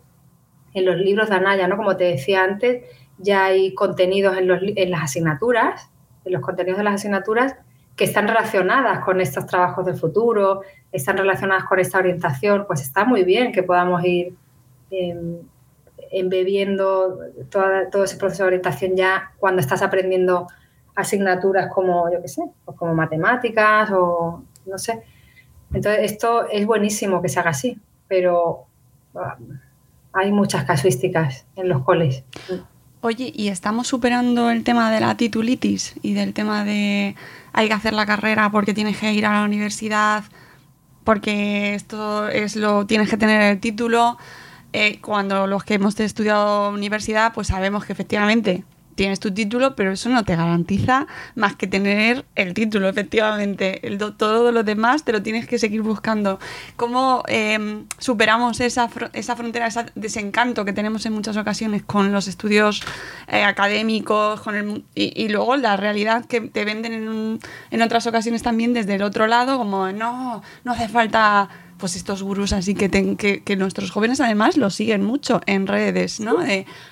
en 0.74 0.86
los 0.86 0.98
libros 0.98 1.30
de 1.30 1.36
Anaya, 1.36 1.68
¿no? 1.68 1.78
Como 1.78 1.98
te 1.98 2.06
decía 2.06 2.44
antes, 2.44 2.84
ya 3.18 3.46
hay 3.46 3.74
contenidos 3.74 4.38
en, 4.38 4.48
los, 4.48 4.60
en 4.64 4.92
las 4.92 5.04
asignaturas, 5.04 5.90
en 6.26 6.34
los 6.34 6.42
contenidos 6.42 6.78
de 6.78 6.84
las 6.84 6.96
asignaturas 6.96 7.56
que 7.96 8.06
están 8.06 8.28
relacionadas 8.28 9.04
con 9.04 9.22
estos 9.22 9.46
trabajos 9.46 9.86
del 9.86 9.96
futuro, 9.96 10.62
están 10.92 11.18
relacionadas 11.18 11.66
con 11.66 11.80
esta 11.80 12.00
orientación, 12.00 12.66
pues 12.66 12.82
está 12.82 13.06
muy 13.06 13.24
bien 13.24 13.52
que 13.52 13.64
podamos 13.64 14.04
ir 14.04 14.34
em, 14.90 15.38
embebiendo 16.12 17.20
todo 17.50 18.04
ese 18.04 18.18
proceso 18.18 18.44
de 18.44 18.48
orientación 18.48 18.96
ya 18.96 19.34
cuando 19.38 19.62
estás 19.62 19.82
aprendiendo 19.82 20.48
asignaturas 20.96 21.72
como, 21.74 22.12
yo 22.12 22.22
qué 22.22 22.28
sé, 22.28 22.44
pues 22.66 22.78
como 22.78 22.94
matemáticas 22.94 23.92
o 23.92 24.44
no 24.66 24.78
sé. 24.78 25.04
Entonces, 25.74 26.12
esto 26.12 26.50
es 26.50 26.66
buenísimo 26.66 27.22
que 27.22 27.30
se 27.30 27.40
haga 27.40 27.52
así 27.52 27.80
pero 28.12 28.66
ah, 29.16 29.38
hay 30.12 30.34
muchas 30.34 30.66
casuísticas 30.66 31.46
en 31.56 31.70
los 31.70 31.84
coles. 31.86 32.26
Oye, 33.00 33.32
¿y 33.34 33.48
estamos 33.48 33.88
superando 33.88 34.52
el 34.52 34.66
tema 34.66 34.92
de 34.92 35.00
la 35.00 35.16
titulitis 35.16 35.96
y 36.02 36.14
del 36.14 36.34
tema 36.34 36.66
de 36.66 37.16
hay 37.54 37.68
que 37.70 37.74
hacer 37.74 37.94
la 37.94 38.06
carrera 38.06 38.52
porque 38.52 38.74
tienes 38.74 38.98
que 38.98 39.14
ir 39.14 39.26
a 39.26 39.32
la 39.40 39.46
universidad? 39.46 40.26
porque 41.04 41.74
esto 41.74 42.28
es 42.28 42.56
lo 42.56 42.86
tienes 42.86 43.10
que 43.10 43.18
tener 43.18 43.42
el 43.42 43.60
título. 43.60 44.18
Eh, 44.74 45.00
cuando 45.02 45.48
los 45.48 45.64
que 45.64 45.74
hemos 45.76 46.00
estudiado 46.00 46.70
universidad, 46.70 47.34
pues 47.34 47.48
sabemos 47.48 47.86
que 47.86 47.94
efectivamente 47.94 48.64
tienes 49.02 49.20
tu 49.20 49.34
título, 49.34 49.76
pero 49.76 49.94
eso 49.94 50.10
no 50.10 50.24
te 50.24 50.36
garantiza 50.36 51.08
más 51.34 51.56
que 51.56 51.66
tener 51.66 52.24
el 52.36 52.54
título, 52.54 52.88
efectivamente. 52.88 53.88
El, 53.88 53.98
todo 53.98 54.52
lo 54.52 54.64
demás 54.64 55.04
te 55.04 55.12
lo 55.12 55.24
tienes 55.24 55.48
que 55.48 55.58
seguir 55.58 55.82
buscando. 55.82 56.38
¿Cómo 56.76 57.24
em, 57.28 57.88
superamos 57.98 58.60
esa, 58.60 58.92
esa 59.14 59.36
frontera, 59.36 59.66
ese 59.66 59.88
desencanto 59.96 60.66
que 60.66 60.74
tenemos 60.74 61.04
en 61.08 61.14
muchas 61.14 61.36
ocasiones 61.36 61.82
con 61.82 62.12
los 62.12 62.28
estudios 62.28 62.84
eh, 63.28 63.44
académicos 63.44 64.40
con 64.42 64.54
el, 64.54 64.84
y, 64.94 65.30
luego 65.30 65.58
la 65.58 65.78
realidad 65.78 66.26
que 66.26 66.42
te 66.42 66.64
venden 66.64 66.94
en, 66.94 67.40
en 67.72 67.82
otras 67.82 68.06
ocasiones 68.06 68.44
también 68.44 68.72
desde 68.74 68.94
el 68.94 69.02
otro 69.02 69.26
lado, 69.26 69.58
como 69.58 69.92
no, 69.92 70.44
no 70.64 70.72
hace 70.74 70.88
falta 70.88 71.50
pues 71.82 71.96
estos 71.96 72.22
gurús 72.22 72.54
así 72.54 72.76
que, 72.76 72.90
que, 73.44 73.56
nuestros 73.58 73.90
jóvenes 73.90 74.22
además 74.22 74.56
lo 74.56 74.70
siguen 74.70 75.04
mucho 75.04 75.42
en 75.48 75.66
redes, 75.66 76.20
¿no? 76.20 76.38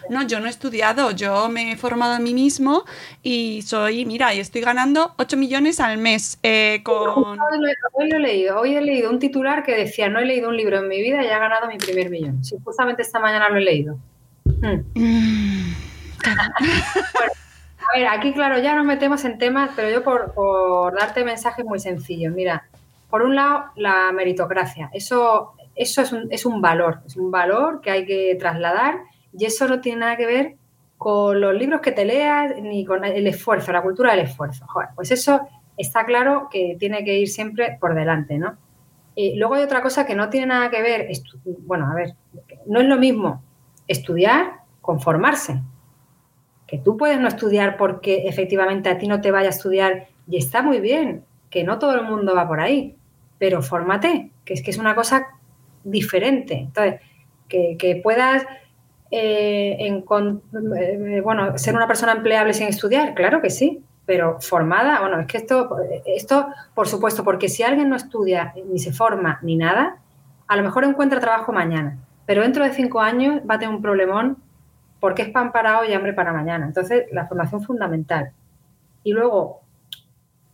no, 0.10 0.28
yo 0.28 0.40
no 0.40 0.48
he 0.48 0.50
estudiado, 0.50 1.12
yo 1.12 1.48
me 1.48 1.72
he 1.72 1.78
formado 1.78 2.14
a 2.16 2.20
mí 2.20 2.34
mismo 2.34 2.84
y 3.22 3.62
soy, 3.62 4.06
mira, 4.06 4.34
y 4.34 4.40
estoy 4.40 4.62
ganando 4.62 5.14
8 5.18 5.38
millones 5.38 5.80
al 5.80 6.00
mes 6.00 6.40
eh, 6.42 6.82
con... 6.84 7.40
Hoy, 7.40 8.10
lo 8.10 8.18
he 8.18 8.20
leído, 8.20 8.60
hoy 8.60 8.76
he 8.76 8.82
leído 8.82 9.12
un 9.12 9.20
titular 9.20 9.64
que 9.64 9.76
decía, 9.76 10.10
no 10.10 10.20
he 10.20 10.26
leído 10.26 10.50
un 10.50 10.58
libro 10.58 10.80
en 10.80 10.88
mi 10.88 11.00
vida 11.00 11.24
y 11.24 11.28
he 11.28 11.30
ganado 11.30 11.68
mi 11.68 11.78
primer 11.78 12.10
millón. 12.10 12.44
Sí, 12.44 12.56
justamente 12.64 13.04
esta 13.04 13.20
mañana 13.20 13.48
lo 13.50 13.58
he 13.58 13.62
leído. 13.62 14.00
Hmm. 14.46 14.82
Mm, 14.96 15.76
bueno, 17.14 17.32
a 17.78 17.98
ver, 17.98 18.08
aquí 18.08 18.34
claro, 18.34 18.58
ya 18.60 18.74
nos 18.74 18.86
metemos 18.86 19.24
en 19.24 19.38
temas, 19.38 19.70
pero 19.76 19.92
yo 19.92 20.04
por, 20.04 20.34
por 20.34 21.00
darte 21.00 21.24
mensajes 21.24 21.64
muy 21.64 21.80
sencillos. 21.80 22.34
Mira, 22.34 22.68
por 23.10 23.24
un 23.24 23.36
lado, 23.36 23.66
la 23.76 24.12
meritocracia. 24.12 24.89
Eso, 24.93 25.53
eso 25.76 26.01
es, 26.01 26.12
un, 26.12 26.28
es 26.32 26.45
un 26.45 26.62
valor, 26.62 27.01
es 27.05 27.18
un 27.18 27.32
valor 27.32 27.82
que 27.82 27.91
hay 27.91 28.05
que 28.05 28.36
trasladar 28.39 28.99
y 29.38 29.45
eso 29.45 29.68
no 29.68 29.82
tiene 29.82 30.01
nada 30.01 30.18
que 30.18 30.26
ver 30.26 30.55
con 30.97 31.39
los 31.39 31.53
libros 31.53 31.82
que 31.82 31.91
te 31.91 32.05
leas 32.05 32.53
ni 32.62 32.86
con 32.86 33.03
el 33.05 33.26
esfuerzo, 33.26 33.72
la 33.72 33.82
cultura 33.82 34.12
del 34.12 34.26
esfuerzo. 34.26 34.66
pues 34.95 35.12
eso 35.12 35.41
está 35.78 36.05
claro 36.05 36.49
que 36.51 36.76
tiene 36.78 37.03
que 37.03 37.18
ir 37.18 37.30
siempre 37.30 37.78
por 37.80 37.95
delante, 37.95 38.38
¿no? 38.38 38.57
Y 39.16 39.36
luego 39.36 39.55
hay 39.55 39.64
otra 39.64 39.82
cosa 39.82 40.05
que 40.05 40.16
no 40.16 40.30
tiene 40.30 40.47
nada 40.47 40.70
que 40.70 40.82
ver, 40.82 41.07
bueno, 41.66 41.89
a 41.89 41.95
ver, 41.95 42.16
no 42.68 42.80
es 42.80 42.88
lo 42.88 42.97
mismo 42.97 43.41
estudiar 43.88 44.62
con 44.82 44.99
formarse. 44.99 45.62
Que 46.68 46.78
tú 46.78 46.97
puedes 46.97 47.20
no 47.20 47.28
estudiar 47.28 47.78
porque 47.78 48.28
efectivamente 48.28 48.89
a 48.89 48.97
ti 48.97 49.07
no 49.07 49.22
te 49.22 49.32
vaya 49.32 49.47
a 49.47 49.51
estudiar 49.51 50.07
y 50.28 50.38
está 50.38 50.62
muy 50.62 50.80
bien, 50.80 51.24
que 51.49 51.64
no 51.64 51.80
todo 51.80 51.95
el 51.95 52.03
mundo 52.03 52.36
va 52.36 52.47
por 52.47 52.60
ahí 52.60 52.99
pero 53.40 53.64
fórmate, 53.64 54.32
que 54.46 54.54
es 54.54 54.62
que 54.62 54.70
es 54.70 54.78
una 54.78 54.94
cosa 54.94 55.28
diferente. 55.84 56.56
Entonces, 56.56 57.02
que, 57.48 58.00
puedas 58.04 58.46
eh, 59.10 59.78
eh, 59.80 61.22
bueno, 61.24 61.58
ser 61.58 61.76
una 61.76 61.88
persona 61.88 62.12
empleable 62.12 62.54
sin 62.54 62.68
estudiar, 62.68 63.16
claro 63.16 63.42
que 63.42 63.50
sí, 63.50 63.84
pero 64.06 64.40
formada, 64.42 65.00
bueno, 65.02 65.20
es 65.20 65.28
que 65.28 65.38
esto, 65.38 65.78
esto, 66.06 66.48
por 66.76 66.88
supuesto, 66.88 67.24
porque 67.24 67.50
si 67.50 67.64
alguien 67.64 67.90
no 67.90 67.96
estudia 67.96 68.54
ni 68.70 68.78
se 68.78 68.92
forma 68.92 69.40
ni 69.42 69.56
nada, 69.56 69.98
a 70.48 70.56
lo 70.56 70.64
mejor 70.64 70.84
encuentra 70.84 71.20
trabajo 71.20 71.52
mañana, 71.52 71.98
pero 72.26 72.44
dentro 72.44 72.64
de 72.64 72.74
cinco 72.74 73.02
años 73.02 73.42
va 73.50 73.56
a 73.56 73.60
tener 73.60 73.74
un 73.74 73.82
problemón 73.82 74.38
porque 75.00 75.22
es 75.22 75.30
pan 75.30 75.52
para 75.52 75.80
hoy 75.80 75.90
y 75.90 75.94
hambre 75.94 76.14
para 76.14 76.34
mañana. 76.34 76.66
Entonces, 76.66 77.06
la 77.12 77.28
formación 77.28 77.64
fundamental. 77.64 78.32
Y 79.04 79.14
luego, 79.14 79.62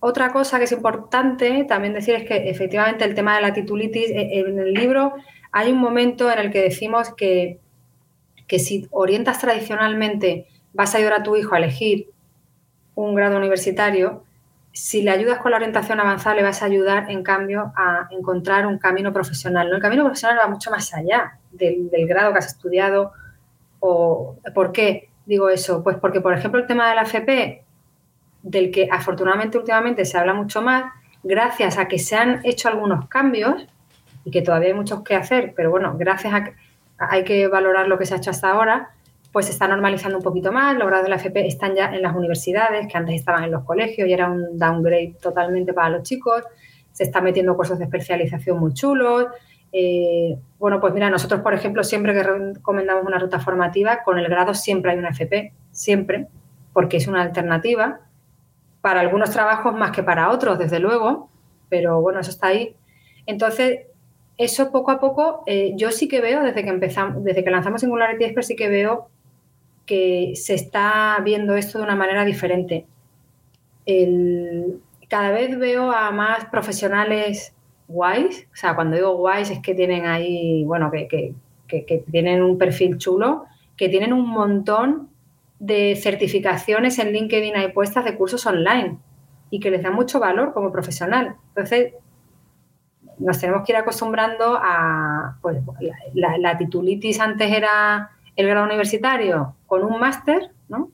otra 0.07 0.31
cosa 0.31 0.59
que 0.59 0.65
es 0.65 0.71
importante 0.71 1.63
también 1.63 1.93
decir 1.93 2.13
es 2.13 2.25
que 2.25 2.47
efectivamente 2.47 3.03
el 3.03 3.15
tema 3.15 3.35
de 3.35 3.41
la 3.41 3.53
titulitis, 3.53 4.11
eh, 4.11 4.39
en 4.39 4.59
el 4.59 4.71
libro 4.71 5.15
hay 5.51 5.71
un 5.71 5.79
momento 5.79 6.31
en 6.31 6.37
el 6.37 6.51
que 6.51 6.61
decimos 6.61 7.15
que, 7.15 7.59
que 8.45 8.59
si 8.59 8.87
orientas 8.91 9.39
tradicionalmente, 9.39 10.47
vas 10.73 10.93
a 10.93 10.99
ayudar 10.99 11.13
a 11.13 11.23
tu 11.23 11.35
hijo 11.35 11.55
a 11.55 11.57
elegir 11.57 12.11
un 12.93 13.15
grado 13.15 13.37
universitario, 13.37 14.23
si 14.73 15.01
le 15.01 15.09
ayudas 15.09 15.39
con 15.39 15.49
la 15.49 15.57
orientación 15.57 15.99
avanzada, 15.99 16.35
le 16.35 16.43
vas 16.43 16.61
a 16.61 16.65
ayudar, 16.65 17.09
en 17.09 17.23
cambio, 17.23 17.73
a 17.75 18.07
encontrar 18.11 18.67
un 18.67 18.77
camino 18.77 19.11
profesional. 19.11 19.71
El 19.73 19.81
camino 19.81 20.03
profesional 20.03 20.37
va 20.37 20.47
mucho 20.47 20.69
más 20.69 20.93
allá 20.93 21.39
del, 21.51 21.89
del, 21.89 22.05
grado 22.07 22.31
que 22.31 22.39
has 22.39 22.47
estudiado. 22.47 23.11
O, 23.79 24.35
¿Por 24.53 24.71
qué 24.71 25.09
digo 25.25 25.49
eso? 25.49 25.81
Pues 25.81 25.97
porque, 25.97 26.21
por 26.21 26.33
ejemplo, 26.33 26.59
el 26.59 26.67
tema 26.67 26.89
de 26.89 26.95
la 26.95 27.03
FP 27.03 27.64
del 28.45 28.69
que 28.69 28.87
afortunadamente 28.91 29.57
últimamente 29.57 30.05
se 30.05 30.19
habla 30.19 30.35
mucho 30.35 30.61
más, 30.61 30.93
gracias 31.23 31.79
a 31.79 31.87
que 31.87 31.97
se 31.97 32.15
han 32.15 32.41
hecho 32.43 32.69
algunos 32.69 33.07
cambios 33.09 33.65
y 34.23 34.29
que 34.29 34.43
todavía 34.43 34.69
hay 34.69 34.75
muchos 34.75 35.01
que 35.01 35.15
hacer, 35.15 35.53
pero 35.55 35.71
bueno, 35.71 35.95
gracias 35.97 36.31
a 36.31 36.43
que 36.43 36.53
hay 36.97 37.23
que 37.23 37.47
valorar 37.47 37.87
lo 37.87 37.97
que 37.97 38.05
se 38.05 38.13
ha 38.13 38.17
hecho 38.17 38.29
hasta 38.29 38.51
ahora, 38.51 38.91
pues 39.31 39.47
se 39.47 39.51
está 39.51 39.67
normalizando 39.67 40.19
un 40.19 40.23
poquito 40.23 40.51
más, 40.51 40.77
los 40.77 40.87
grados 40.87 41.05
de 41.05 41.09
la 41.09 41.15
FP 41.15 41.47
están 41.47 41.73
ya 41.73 41.87
en 41.87 42.03
las 42.03 42.15
universidades, 42.15 42.87
que 42.87 42.95
antes 42.95 43.15
estaban 43.15 43.45
en 43.45 43.51
los 43.51 43.63
colegios 43.63 44.07
y 44.07 44.13
era 44.13 44.29
un 44.29 44.59
downgrade 44.59 45.15
totalmente 45.19 45.73
para 45.73 45.89
los 45.89 46.03
chicos, 46.03 46.43
se 46.91 47.03
están 47.03 47.23
metiendo 47.23 47.55
cursos 47.57 47.79
de 47.79 47.85
especialización 47.85 48.59
muy 48.59 48.73
chulos. 48.73 49.25
Eh, 49.73 50.37
bueno, 50.59 50.79
pues 50.79 50.93
mira, 50.93 51.09
nosotros, 51.09 51.41
por 51.41 51.53
ejemplo, 51.53 51.83
siempre 51.83 52.13
que 52.13 52.23
recomendamos 52.23 53.03
una 53.05 53.17
ruta 53.17 53.39
formativa, 53.39 54.03
con 54.03 54.19
el 54.19 54.29
grado 54.29 54.53
siempre 54.53 54.91
hay 54.91 54.99
una 54.99 55.09
FP, 55.09 55.51
siempre, 55.71 56.27
porque 56.71 56.97
es 56.97 57.07
una 57.07 57.23
alternativa 57.23 58.04
para 58.85 58.99
algunos 58.99 59.31
trabajos 59.31 59.73
más 59.73 59.89
que 59.89 60.03
para 60.03 60.29
otros, 60.29 60.59
desde 60.59 60.79
luego, 60.79 61.27
pero 61.69 62.01
bueno, 62.01 62.19
eso 62.19 62.29
está 62.29 62.49
ahí. 62.49 62.75
Entonces, 63.25 63.79
eso 64.37 64.71
poco 64.71 64.91
a 64.91 64.99
poco, 64.99 65.41
eh, 65.47 65.73
yo 65.75 65.89
sí 65.89 66.07
que 66.07 66.21
veo, 66.21 66.43
desde 66.43 66.63
que 66.63 66.69
empezamos, 66.69 67.23
desde 67.23 67.43
que 67.43 67.49
lanzamos 67.49 67.81
Singularity 67.81 68.25
Expert, 68.25 68.45
sí 68.45 68.55
que 68.55 68.69
veo 68.69 69.07
que 69.87 70.33
se 70.35 70.53
está 70.53 71.19
viendo 71.23 71.55
esto 71.55 71.79
de 71.79 71.83
una 71.83 71.95
manera 71.95 72.25
diferente. 72.25 72.85
cada 75.09 75.31
vez 75.31 75.57
veo 75.57 75.91
a 75.91 76.11
más 76.11 76.45
profesionales 76.45 77.55
guays, 77.87 78.47
o 78.53 78.55
sea, 78.55 78.75
cuando 78.75 78.97
digo 78.97 79.15
guays 79.15 79.49
es 79.49 79.61
que 79.61 79.73
tienen 79.73 80.05
ahí, 80.05 80.63
bueno, 80.63 80.91
que, 80.91 81.07
que 81.67 82.03
tienen 82.11 82.43
un 82.43 82.59
perfil 82.59 82.99
chulo, 82.99 83.45
que 83.77 83.89
tienen 83.89 84.13
un 84.13 84.29
montón 84.29 85.09
de 85.59 85.95
certificaciones 85.95 86.99
en 86.99 87.11
LinkedIn 87.11 87.55
hay 87.55 87.71
puestas 87.71 88.05
de 88.05 88.15
cursos 88.15 88.45
online 88.45 88.97
y 89.49 89.59
que 89.59 89.71
les 89.71 89.83
da 89.83 89.91
mucho 89.91 90.19
valor 90.19 90.53
como 90.53 90.71
profesional. 90.71 91.35
Entonces, 91.49 91.93
nos 93.19 93.39
tenemos 93.39 93.65
que 93.65 93.71
ir 93.71 93.77
acostumbrando 93.77 94.59
a, 94.61 95.37
pues, 95.41 95.57
la, 96.13 96.57
titulitis 96.57 97.19
antes 97.19 97.51
era 97.51 98.11
el 98.35 98.47
grado 98.47 98.65
universitario 98.65 99.55
con 99.67 99.83
un 99.83 99.99
máster, 99.99 100.51
¿no? 100.67 100.89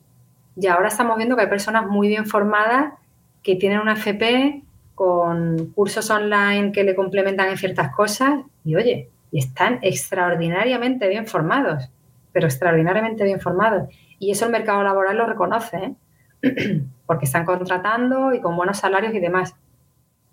Y 0.56 0.68
ahora 0.68 0.90
estamos 0.90 1.18
viendo 1.18 1.36
que 1.36 1.44
hay 1.44 1.50
personas 1.50 1.88
muy 1.88 2.08
bien 2.08 2.26
formadas 2.26 2.94
que 3.42 3.56
tienen 3.56 3.80
una 3.80 3.94
FP 3.94 4.64
con 4.94 5.72
cursos 5.74 6.10
online 6.12 6.72
que 6.72 6.84
le 6.84 6.94
complementan 6.94 7.50
en 7.50 7.58
ciertas 7.58 7.92
cosas 7.96 8.42
y, 8.64 8.76
oye, 8.76 9.10
están 9.32 9.80
extraordinariamente 9.82 11.08
bien 11.08 11.26
formados, 11.26 11.90
pero 12.32 12.48
extraordinariamente 12.48 13.24
bien 13.24 13.40
formados. 13.40 13.90
Y 14.22 14.30
eso 14.30 14.46
el 14.46 14.52
mercado 14.52 14.84
laboral 14.84 15.18
lo 15.18 15.26
reconoce, 15.26 15.96
¿eh? 16.44 16.84
porque 17.08 17.26
están 17.26 17.44
contratando 17.44 18.36
y 18.36 18.40
con 18.40 18.56
buenos 18.56 18.78
salarios 18.78 19.16
y 19.16 19.20
demás. 19.20 19.56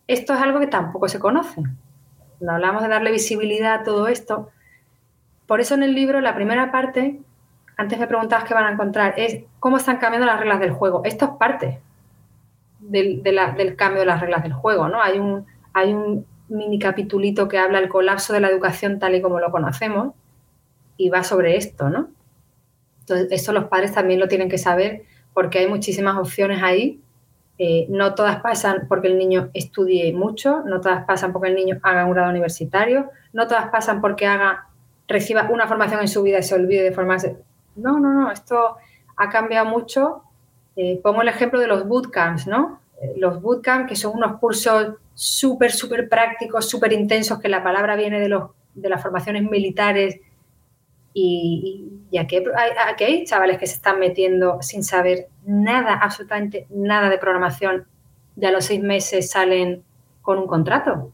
Esto 0.07 0.35
es 0.35 0.43
algo 0.43 0.61
que 0.61 0.67
tampoco 0.67 1.09
se 1.09 1.19
conoce. 1.19 1.63
Cuando 2.39 2.53
hablamos 2.53 2.83
de 2.83 2.89
darle 2.91 3.11
visibilidad 3.11 3.81
a 3.81 3.83
todo 3.85 4.09
esto, 4.09 4.51
por 5.47 5.63
eso 5.63 5.75
en 5.75 5.85
el 5.85 5.95
libro 5.95 6.21
la 6.21 6.35
primera 6.35 6.71
parte, 6.71 7.19
antes 7.79 7.99
me 7.99 8.07
preguntabas 8.07 8.45
qué 8.45 8.53
van 8.53 8.67
a 8.67 8.73
encontrar, 8.73 9.15
es 9.17 9.45
cómo 9.59 9.79
están 9.79 9.97
cambiando 9.97 10.27
las 10.27 10.39
reglas 10.39 10.61
del 10.61 10.73
juego. 10.73 11.01
Esto 11.07 11.25
es 11.25 11.31
parte 11.39 11.81
del, 12.81 13.23
del 13.23 13.75
cambio 13.75 14.01
de 14.01 14.07
las 14.07 14.21
reglas 14.21 14.43
del 14.43 14.53
juego, 14.53 14.89
¿no? 14.89 15.01
Hay 15.01 15.19
un, 15.19 15.47
hay 15.73 15.95
un 15.95 16.27
mini 16.49 16.79
capitulito 16.79 17.49
que 17.49 17.57
habla 17.57 17.81
del 17.81 17.89
colapso 17.89 18.35
de 18.35 18.41
la 18.41 18.51
educación 18.51 18.99
tal 18.99 19.15
y 19.15 19.23
como 19.23 19.41
lo 19.41 19.51
conocemos 19.51 20.13
y 20.99 21.09
va 21.09 21.25
sobre 21.25 21.57
esto, 21.57 21.89
¿no? 21.89 22.18
Entonces, 23.09 23.41
eso 23.41 23.53
los 23.53 23.65
padres 23.65 23.93
también 23.93 24.21
lo 24.21 24.29
tienen 24.29 24.49
que 24.49 24.59
saber 24.59 25.03
porque 25.33 25.61
hay 25.61 25.69
muchísimas 25.69 26.17
opciones 26.17 26.63
ahí. 26.63 27.01
Eh, 27.59 27.87
no 27.89 28.15
todas 28.15 28.41
pasan 28.41 28.87
porque 28.89 29.09
el 29.09 29.19
niño 29.19 29.51
estudie 29.53 30.13
mucho, 30.13 30.63
no 30.65 30.81
todas 30.81 31.05
pasan 31.05 31.33
porque 31.33 31.49
el 31.49 31.57
niño 31.57 31.79
haga 31.83 32.05
un 32.05 32.13
grado 32.13 32.31
universitario, 32.31 33.11
no 33.33 33.49
todas 33.49 33.69
pasan 33.69 34.01
porque 34.01 34.27
haga, 34.27 34.69
reciba 35.09 35.49
una 35.51 35.67
formación 35.67 36.01
en 36.01 36.09
su 36.09 36.23
vida 36.23 36.39
y 36.39 36.43
se 36.45 36.55
olvide 36.55 36.85
de 36.85 36.93
formarse. 36.93 37.37
No, 37.75 37.99
no, 37.99 38.13
no, 38.13 38.31
esto 38.31 38.77
ha 39.17 39.29
cambiado 39.29 39.67
mucho. 39.67 40.23
Eh, 40.77 41.01
pongo 41.03 41.23
el 41.23 41.29
ejemplo 41.29 41.59
de 41.59 41.67
los 41.67 41.87
bootcamps, 41.89 42.47
¿no? 42.47 42.81
Eh, 43.01 43.15
los 43.17 43.43
bootcamps, 43.43 43.89
que 43.89 43.97
son 43.97 44.17
unos 44.17 44.39
cursos 44.39 44.95
súper, 45.15 45.73
súper 45.73 46.09
prácticos, 46.09 46.69
súper 46.69 46.93
intensos, 46.93 47.41
que 47.41 47.49
la 47.49 47.65
palabra 47.65 47.97
viene 47.97 48.21
de, 48.21 48.29
los, 48.29 48.51
de 48.75 48.89
las 48.89 49.03
formaciones 49.03 49.43
militares 49.43 50.21
y, 51.15 51.91
aquí, 52.19 52.43
hay, 53.05 53.25
chavales 53.25 53.59
que 53.59 53.67
se 53.67 53.75
están 53.75 53.99
metiendo 53.99 54.63
sin 54.63 54.85
saber 54.85 55.29
nada, 55.45 55.95
absolutamente 55.95 56.67
nada 56.71 57.11
de 57.11 57.19
programación 57.19 57.87
y 58.41 58.47
a 58.47 58.53
los 58.53 58.67
seis 58.67 58.81
meses 58.81 59.31
salen 59.31 59.83
con 60.23 60.39
un 60.39 60.47
contrato. 60.47 61.13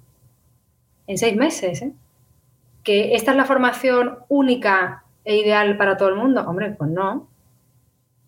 en 1.07 1.19
seis 1.19 1.37
meses. 1.37 1.83
¿eh? 1.83 1.93
¿Que 2.83 3.15
esta 3.15 3.31
es 3.31 3.37
la 3.37 3.45
formación 3.45 4.19
única 4.29 5.05
e 5.25 5.37
ideal 5.37 5.77
para 5.77 5.97
todo 5.97 6.09
el 6.09 6.17
mundo? 6.17 6.43
Hombre, 6.47 6.71
pues 6.71 6.91
no. 6.91 7.29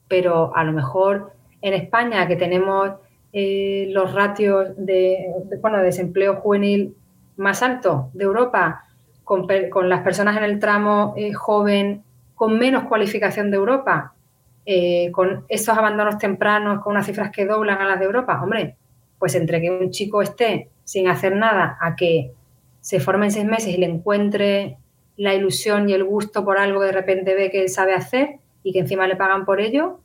Pero 0.09 0.55
a 0.57 0.64
lo 0.64 0.73
mejor 0.73 1.33
en 1.61 1.75
España, 1.75 2.27
que 2.27 2.37
tenemos 2.37 2.93
eh, 3.33 3.89
los 3.91 4.14
ratios 4.14 4.69
de, 4.77 5.27
bueno, 5.61 5.79
desempleo 5.83 6.37
juvenil 6.37 6.97
más 7.37 7.62
alto 7.62 8.11
de 8.14 8.25
Europa, 8.25 8.86
con, 9.27 9.89
las 9.89 10.03
personas 10.03 10.37
en 10.37 10.45
el 10.45 10.61
tramo 10.61 11.12
eh, 11.16 11.33
joven 11.33 12.05
con 12.37 12.57
menos 12.57 12.85
cualificación 12.85 13.51
de 13.51 13.57
Europa, 13.57 14.14
eh, 14.64 15.11
con 15.11 15.45
esos 15.49 15.77
abandonos 15.77 16.16
tempranos, 16.18 16.81
con 16.81 16.93
unas 16.93 17.07
cifras 17.07 17.33
que 17.33 17.45
doblan 17.45 17.81
a 17.81 17.89
las 17.89 17.99
de 17.99 18.05
Europa, 18.05 18.41
hombre, 18.41 18.77
pues 19.18 19.35
entre 19.35 19.61
que 19.61 19.72
un 19.72 19.91
chico 19.91 20.22
esté 20.22 20.68
sin 20.85 21.09
hacer 21.09 21.35
nada 21.35 21.77
a 21.81 21.97
que 21.97 22.31
se 22.81 23.01
forme 23.01 23.27
en 23.27 23.33
seis 23.33 23.47
meses 23.47 23.74
y 23.74 23.79
le 23.79 23.87
encuentre 23.87 24.77
la 25.16 25.35
ilusión 25.35 25.91
y 25.91 25.95
el 25.95 26.05
gusto 26.05 26.45
por 26.45 26.59
algo 26.59 26.79
que 26.79 26.87
de 26.87 26.93
repente 26.93 27.35
ve 27.35 27.51
que 27.51 27.62
él 27.62 27.68
sabe 27.68 27.95
hacer 27.95 28.37
y 28.62 28.72
que 28.72 28.79
encima 28.79 29.09
le 29.09 29.16
pagan 29.16 29.45
por 29.45 29.61
ello, 29.61 29.99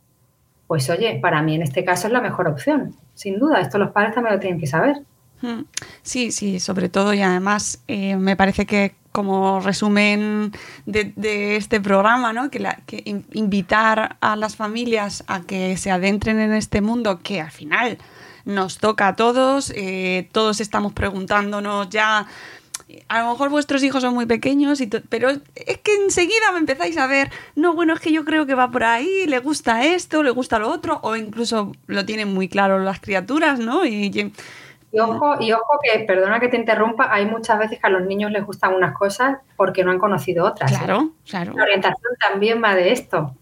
pues 0.66 0.90
oye, 0.90 1.20
para 1.22 1.44
mí 1.44 1.54
en 1.54 1.62
este 1.62 1.86
caso 1.86 2.08
es 2.08 2.14
la 2.14 2.22
mejor 2.22 2.48
opción, 2.48 2.96
sin 3.14 3.38
duda. 3.38 3.62
Esto 3.62 3.78
los 3.78 3.92
padres 3.92 4.16
también 4.16 4.34
lo 4.34 4.40
tienen 4.40 4.60
que 4.60 4.66
saber. 4.66 4.96
Hmm. 5.42 5.66
Sí, 6.02 6.32
sí, 6.32 6.60
sobre 6.60 6.90
todo 6.90 7.14
y 7.14 7.22
además 7.22 7.84
eh, 7.88 8.16
me 8.16 8.36
parece 8.36 8.66
que 8.66 8.96
como 9.12 9.60
resumen 9.60 10.52
de, 10.86 11.56
este 11.56 11.82
programa, 11.82 12.34
¿no? 12.34 12.50
que, 12.50 12.64
invitar 13.34 14.18
a 14.22 14.36
las 14.36 14.56
familias 14.56 15.24
a 15.28 15.42
que 15.42 15.78
se 15.78 15.92
adentren 15.92 16.40
en 16.40 16.54
este 16.54 16.82
mundo 16.82 17.20
que 17.20 17.42
al 17.42 17.52
final 17.52 17.98
nos 18.46 18.78
toca 18.78 19.10
a 19.10 19.16
todos, 19.16 19.72
eh, 19.76 20.30
todos 20.32 20.62
estamos 20.62 20.94
preguntándonos 20.94 21.90
ya, 21.90 22.28
a 23.08 23.22
lo 23.22 23.32
mejor 23.32 23.50
vuestros 23.50 23.84
hijos 23.84 24.02
son 24.02 24.14
muy 24.14 24.26
pequeños, 24.26 24.82
pero 25.10 25.30
es 25.30 25.78
que 25.84 25.96
enseguida 26.04 26.52
me 26.54 26.60
empezáis 26.60 26.98
a 26.98 27.08
ver, 27.08 27.32
no, 27.56 27.74
bueno, 27.74 27.94
es 27.94 28.00
que 28.00 28.12
yo 28.12 28.26
creo 28.26 28.46
que 28.46 28.56
va 28.56 28.72
por 28.72 28.84
ahí, 28.84 29.26
le 29.28 29.40
gusta 29.40 29.86
esto, 29.86 30.24
le 30.24 30.32
gusta 30.32 30.60
lo 30.60 30.70
otro, 30.70 31.00
o 31.04 31.16
incluso 31.16 31.74
lo 31.88 32.06
tienen 32.06 32.34
muy 32.34 32.48
claro 32.48 32.80
las 32.80 33.00
criaturas, 33.00 33.60
¿no? 33.60 33.86
Y 33.86 34.32
ojo, 35.00 35.36
y 35.40 35.52
ojo 35.54 35.80
que, 35.82 36.00
perdona 36.00 36.40
que 36.40 36.50
te 36.50 36.58
interrumpa, 36.58 37.08
hay 37.14 37.26
muchas 37.26 37.58
veces 37.58 37.80
que 37.80 37.88
a 37.88 37.90
los 37.90 38.04
niños 38.04 38.32
les 38.32 38.46
gustan 38.46 38.74
unas 38.74 38.96
cosas 38.96 39.38
porque 39.56 39.84
no 39.84 39.92
han 39.92 40.00
conocido 40.00 40.46
otras. 40.46 40.72
Claro, 40.72 41.12
claro. 41.28 41.54
La 41.56 41.64
orientación 41.64 42.12
también 42.20 42.62
va 42.64 42.76
de 42.76 42.92
esto. 42.92 43.36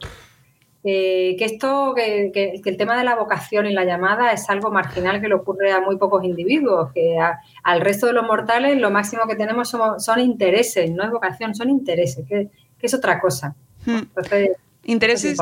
que 0.84 1.38
esto, 1.40 1.94
que, 1.96 2.62
el 2.64 2.78
tema 2.78 2.98
de 2.98 3.04
la 3.04 3.16
vocación 3.16 3.66
y 3.66 3.74
la 3.74 3.84
llamada 3.84 4.32
es 4.32 4.50
algo 4.50 4.70
marginal 4.72 5.22
que 5.22 5.28
le 5.28 5.36
ocurre 5.36 5.72
a 5.72 5.82
muy 5.82 5.98
pocos 5.98 6.24
individuos, 6.24 6.92
que 6.94 7.18
al 7.64 7.82
resto 7.82 8.06
de 8.06 8.14
los 8.14 8.26
mortales 8.26 8.78
lo 8.78 8.92
máximo 8.92 9.24
que 9.28 9.36
tenemos 9.36 9.70
son, 9.70 10.20
intereses, 10.20 10.92
no 10.92 11.04
es 11.04 11.10
vocación, 11.10 11.56
son 11.56 11.70
intereses, 11.70 12.26
que, 12.28 12.50
es 12.82 12.94
otra 12.94 13.20
cosa. 13.20 13.56
Hmm. 13.86 14.04
intereses 14.84 15.38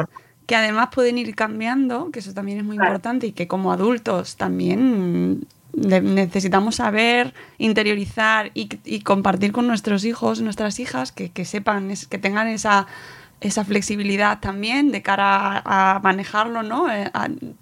que 0.47 0.55
además 0.55 0.87
pueden 0.95 1.17
ir 1.17 1.35
cambiando, 1.35 2.09
que 2.09 2.19
eso 2.19 2.33
también 2.33 2.59
es 2.59 2.63
muy 2.63 2.77
importante 2.77 3.27
y 3.27 3.33
que 3.33 3.47
como 3.47 3.73
adultos 3.73 4.37
también 4.37 5.45
necesitamos 5.77 6.75
saber, 6.75 7.33
interiorizar 7.59 8.51
y, 8.53 8.99
compartir 9.01 9.51
con 9.51 9.67
nuestros 9.67 10.05
hijos, 10.05 10.41
nuestras 10.41 10.79
hijas, 10.79 11.11
que, 11.11 11.45
sepan, 11.45 11.93
que 12.09 12.17
tengan 12.17 12.47
esa, 12.47 12.87
esa 13.41 13.63
flexibilidad 13.63 14.39
también 14.39 14.91
de 14.91 15.03
cara 15.03 15.61
a, 15.63 15.99
manejarlo, 16.03 16.63
¿no? 16.63 16.91
Eh, 16.91 17.11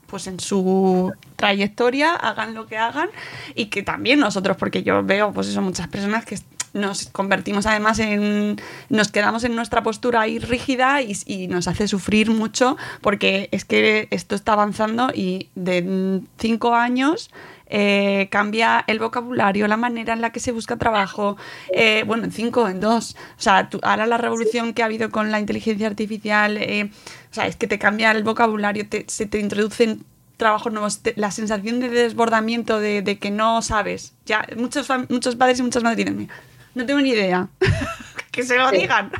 pues 0.07 0.27
en 0.27 0.39
su 0.39 1.11
trayectoria, 1.35 2.15
hagan 2.15 2.53
lo 2.53 2.67
que 2.67 2.77
hagan 2.77 3.09
y 3.53 3.65
que 3.65 3.83
también 3.83 4.19
nosotros, 4.21 4.55
porque 4.55 4.81
yo 4.81 5.03
veo, 5.03 5.33
pues 5.33 5.47
eso, 5.47 5.61
muchas 5.61 5.89
personas 5.89 6.25
que 6.25 6.39
nos 6.71 7.07
convertimos 7.07 7.65
además 7.65 7.99
en, 7.99 8.57
nos 8.89 9.09
quedamos 9.09 9.45
en 9.45 9.55
nuestra 9.55 9.81
postura 9.81 10.21
ahí 10.21 10.39
rígida 10.39 11.01
y, 11.01 11.15
y, 11.25 11.47
nos 11.47 11.69
hace 11.69 11.87
sufrir 11.87 12.31
mucho 12.31 12.75
porque 12.99 13.47
es 13.51 13.63
que 13.63 14.09
esto 14.11 14.35
está 14.35 14.53
avanzando 14.53 15.09
y 15.13 15.49
de 15.55 16.21
cinco 16.37 16.75
años 16.75 17.31
eh, 17.67 18.27
cambia 18.29 18.83
el 18.87 18.99
vocabulario, 18.99 19.67
la 19.67 19.77
manera 19.77 20.13
en 20.13 20.21
la 20.21 20.31
que 20.31 20.39
se 20.39 20.51
busca 20.51 20.77
trabajo, 20.77 21.37
eh, 21.73 22.03
bueno, 22.05 22.25
en 22.25 22.31
cinco, 22.31 22.67
en 22.67 22.79
dos. 22.79 23.15
O 23.37 23.41
sea, 23.41 23.69
ahora 23.81 24.05
la 24.05 24.17
revolución 24.17 24.73
que 24.73 24.83
ha 24.83 24.85
habido 24.85 25.09
con 25.09 25.31
la 25.31 25.39
inteligencia 25.39 25.87
artificial, 25.87 26.57
eh, 26.57 26.91
o 27.31 27.33
sea, 27.33 27.47
es 27.47 27.55
que 27.55 27.67
te 27.67 27.79
cambia 27.79 28.11
el 28.11 28.23
vocabulario, 28.23 28.85
se 29.07 29.25
te 29.25 29.39
introducen 29.39 30.03
trabajos 30.37 30.71
nuevos, 30.71 31.01
la 31.15 31.31
sensación 31.31 31.79
de 31.79 31.89
desbordamiento, 31.89 32.79
de, 32.79 33.17
que 33.19 33.31
no 33.31 33.61
sabes. 33.61 34.13
Ya, 34.25 34.45
muchos, 34.57 34.87
muchos 35.09 35.35
padres 35.35 35.59
y 35.59 35.63
muchas 35.63 35.83
madres 35.83 36.05
dicen, 36.05 36.29
no 36.75 36.85
tengo 36.85 37.01
ni 37.01 37.09
idea. 37.09 37.47
que 38.31 38.43
se 38.43 38.57
lo 38.57 38.69
digan. 38.69 39.11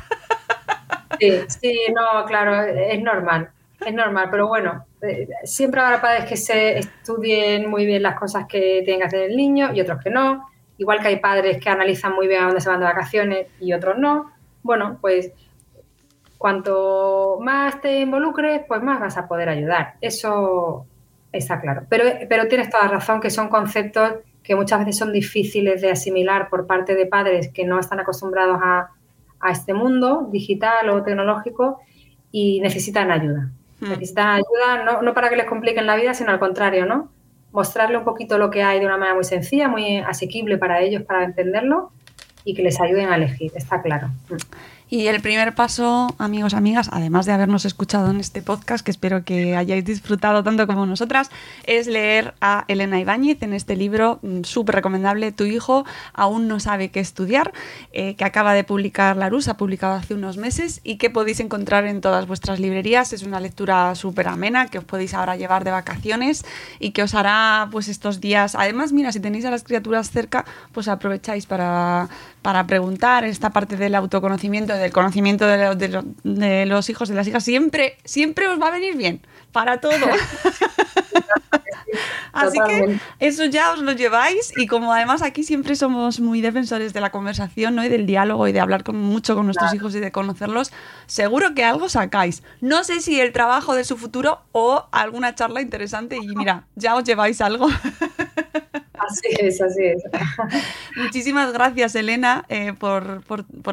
sí, 1.18 1.32
sí, 1.60 1.78
no, 1.94 2.26
claro, 2.26 2.62
es 2.62 3.02
normal 3.02 3.50
es 3.86 3.94
normal, 3.94 4.28
pero 4.30 4.48
bueno, 4.48 4.84
eh, 5.00 5.28
siempre 5.44 5.80
habrá 5.80 6.00
padres 6.00 6.24
que 6.24 6.36
se 6.36 6.78
estudien 6.78 7.70
muy 7.70 7.86
bien 7.86 8.02
las 8.02 8.18
cosas 8.18 8.46
que 8.48 8.82
tienen 8.84 8.98
que 8.98 9.06
hacer 9.06 9.30
el 9.30 9.36
niño 9.36 9.72
y 9.72 9.80
otros 9.80 10.02
que 10.02 10.10
no. 10.10 10.48
Igual 10.76 11.00
que 11.00 11.08
hay 11.08 11.20
padres 11.20 11.58
que 11.58 11.70
analizan 11.70 12.12
muy 12.12 12.26
bien 12.26 12.42
a 12.42 12.46
dónde 12.46 12.60
se 12.60 12.68
van 12.68 12.80
de 12.80 12.86
vacaciones 12.86 13.46
y 13.60 13.72
otros 13.72 13.96
no. 13.96 14.32
Bueno, 14.64 14.98
pues 15.00 15.30
cuanto 16.36 17.38
más 17.40 17.80
te 17.80 18.00
involucres, 18.00 18.62
pues 18.66 18.82
más 18.82 18.98
vas 18.98 19.16
a 19.16 19.28
poder 19.28 19.48
ayudar. 19.48 19.94
Eso 20.00 20.84
está 21.30 21.60
claro. 21.60 21.86
Pero, 21.88 22.48
tienes 22.48 22.68
toda 22.68 22.88
razón 22.88 23.20
que 23.20 23.30
son 23.30 23.48
conceptos 23.48 24.14
que 24.42 24.56
muchas 24.56 24.80
veces 24.80 24.98
son 24.98 25.12
difíciles 25.12 25.80
de 25.80 25.92
asimilar 25.92 26.48
por 26.50 26.66
parte 26.66 26.96
de 26.96 27.06
padres 27.06 27.50
que 27.52 27.64
no 27.64 27.78
están 27.78 28.00
acostumbrados 28.00 28.58
a 28.60 28.90
este 29.50 29.74
mundo 29.74 30.28
digital 30.32 30.90
o 30.90 31.04
tecnológico 31.04 31.78
y 32.32 32.60
necesitan 32.60 33.12
ayuda. 33.12 33.52
Hmm. 33.80 33.90
Necesitan 33.90 34.28
ayuda, 34.28 34.84
no, 34.84 35.02
no 35.02 35.14
para 35.14 35.28
que 35.28 35.36
les 35.36 35.46
compliquen 35.46 35.86
la 35.86 35.96
vida, 35.96 36.14
sino 36.14 36.30
al 36.30 36.38
contrario, 36.38 36.86
¿no? 36.86 37.10
Mostrarle 37.52 37.96
un 37.98 38.04
poquito 38.04 38.38
lo 38.38 38.50
que 38.50 38.62
hay 38.62 38.80
de 38.80 38.86
una 38.86 38.96
manera 38.96 39.14
muy 39.14 39.24
sencilla, 39.24 39.68
muy 39.68 39.98
asequible 39.98 40.58
para 40.58 40.80
ellos, 40.80 41.02
para 41.02 41.24
entenderlo 41.24 41.92
y 42.44 42.54
que 42.54 42.62
les 42.62 42.80
ayuden 42.80 43.08
a 43.08 43.16
elegir, 43.16 43.52
está 43.54 43.82
claro. 43.82 44.08
Y 44.88 45.08
el 45.08 45.20
primer 45.20 45.56
paso, 45.56 46.14
amigos, 46.16 46.54
amigas, 46.54 46.88
además 46.92 47.26
de 47.26 47.32
habernos 47.32 47.64
escuchado 47.64 48.08
en 48.08 48.20
este 48.20 48.40
podcast, 48.40 48.84
que 48.84 48.92
espero 48.92 49.24
que 49.24 49.56
hayáis 49.56 49.84
disfrutado 49.84 50.44
tanto 50.44 50.68
como 50.68 50.86
nosotras, 50.86 51.28
es 51.64 51.88
leer 51.88 52.34
a 52.40 52.64
Elena 52.68 53.00
Ibáñez 53.00 53.42
en 53.42 53.52
este 53.52 53.74
libro 53.74 54.20
mm, 54.22 54.44
súper 54.44 54.76
recomendable, 54.76 55.32
Tu 55.32 55.42
hijo 55.42 55.84
aún 56.12 56.46
no 56.46 56.60
sabe 56.60 56.90
qué 56.90 57.00
estudiar, 57.00 57.52
eh, 57.90 58.14
que 58.14 58.24
acaba 58.24 58.54
de 58.54 58.62
publicar 58.62 59.16
Larus, 59.16 59.48
ha 59.48 59.56
publicado 59.56 59.94
hace 59.94 60.14
unos 60.14 60.36
meses 60.36 60.80
y 60.84 60.98
que 60.98 61.10
podéis 61.10 61.40
encontrar 61.40 61.84
en 61.86 62.00
todas 62.00 62.28
vuestras 62.28 62.60
librerías. 62.60 63.12
Es 63.12 63.24
una 63.24 63.40
lectura 63.40 63.92
súper 63.96 64.28
amena 64.28 64.68
que 64.68 64.78
os 64.78 64.84
podéis 64.84 65.14
ahora 65.14 65.34
llevar 65.34 65.64
de 65.64 65.72
vacaciones 65.72 66.44
y 66.78 66.92
que 66.92 67.02
os 67.02 67.12
hará 67.16 67.68
pues 67.72 67.88
estos 67.88 68.20
días. 68.20 68.54
Además, 68.54 68.92
mira, 68.92 69.10
si 69.10 69.18
tenéis 69.18 69.46
a 69.46 69.50
las 69.50 69.64
criaturas 69.64 70.12
cerca, 70.12 70.44
pues 70.70 70.86
aprovecháis 70.86 71.44
para, 71.46 72.08
para 72.46 72.68
preguntar 72.68 73.24
esta 73.24 73.50
parte 73.50 73.76
del 73.76 73.96
autoconocimiento, 73.96 74.72
del 74.72 74.92
conocimiento 74.92 75.48
de, 75.48 76.64
los 76.64 76.88
hijos, 76.88 77.08
de 77.08 77.16
las 77.16 77.26
hijas, 77.26 77.42
siempre, 77.42 77.98
siempre 78.04 78.46
os 78.46 78.62
va 78.62 78.68
a 78.68 78.70
venir 78.70 78.96
bien, 78.96 79.20
para 79.50 79.80
todo. 79.80 79.90
Así 82.32 82.56
que 82.64 83.00
eso 83.18 83.46
ya 83.46 83.72
os 83.72 83.80
lo 83.80 83.90
lleváis 83.90 84.52
y 84.56 84.68
como 84.68 84.92
además 84.92 85.22
aquí 85.22 85.42
siempre 85.42 85.74
somos 85.74 86.20
muy 86.20 86.40
defensores 86.40 86.92
de 86.92 87.00
la 87.00 87.10
conversación 87.10 87.74
¿no? 87.74 87.84
y 87.84 87.88
del 87.88 88.06
diálogo 88.06 88.46
y 88.46 88.52
de 88.52 88.60
hablar 88.60 88.84
con, 88.84 88.96
mucho 88.96 89.34
con 89.34 89.46
nuestros 89.46 89.74
hijos 89.74 89.92
y 89.96 89.98
de 89.98 90.12
conocerlos, 90.12 90.70
seguro 91.06 91.52
que 91.52 91.64
algo 91.64 91.88
sacáis. 91.88 92.44
No 92.60 92.84
sé 92.84 93.00
si 93.00 93.20
el 93.20 93.32
trabajo 93.32 93.74
de 93.74 93.82
su 93.82 93.96
futuro 93.96 94.42
o 94.52 94.86
alguna 94.92 95.34
charla 95.34 95.62
interesante 95.62 96.16
y 96.16 96.28
mira, 96.28 96.68
ya 96.76 96.94
os 96.94 97.02
lleváis 97.02 97.40
algo. 97.40 97.66
Así 98.98 99.28
es, 99.38 99.60
así 99.60 99.84
es. 99.84 100.02
Muchísimas 100.96 101.52
gracias, 101.52 101.94
Elena, 101.94 102.46
eh, 102.48 102.72
por, 102.72 103.22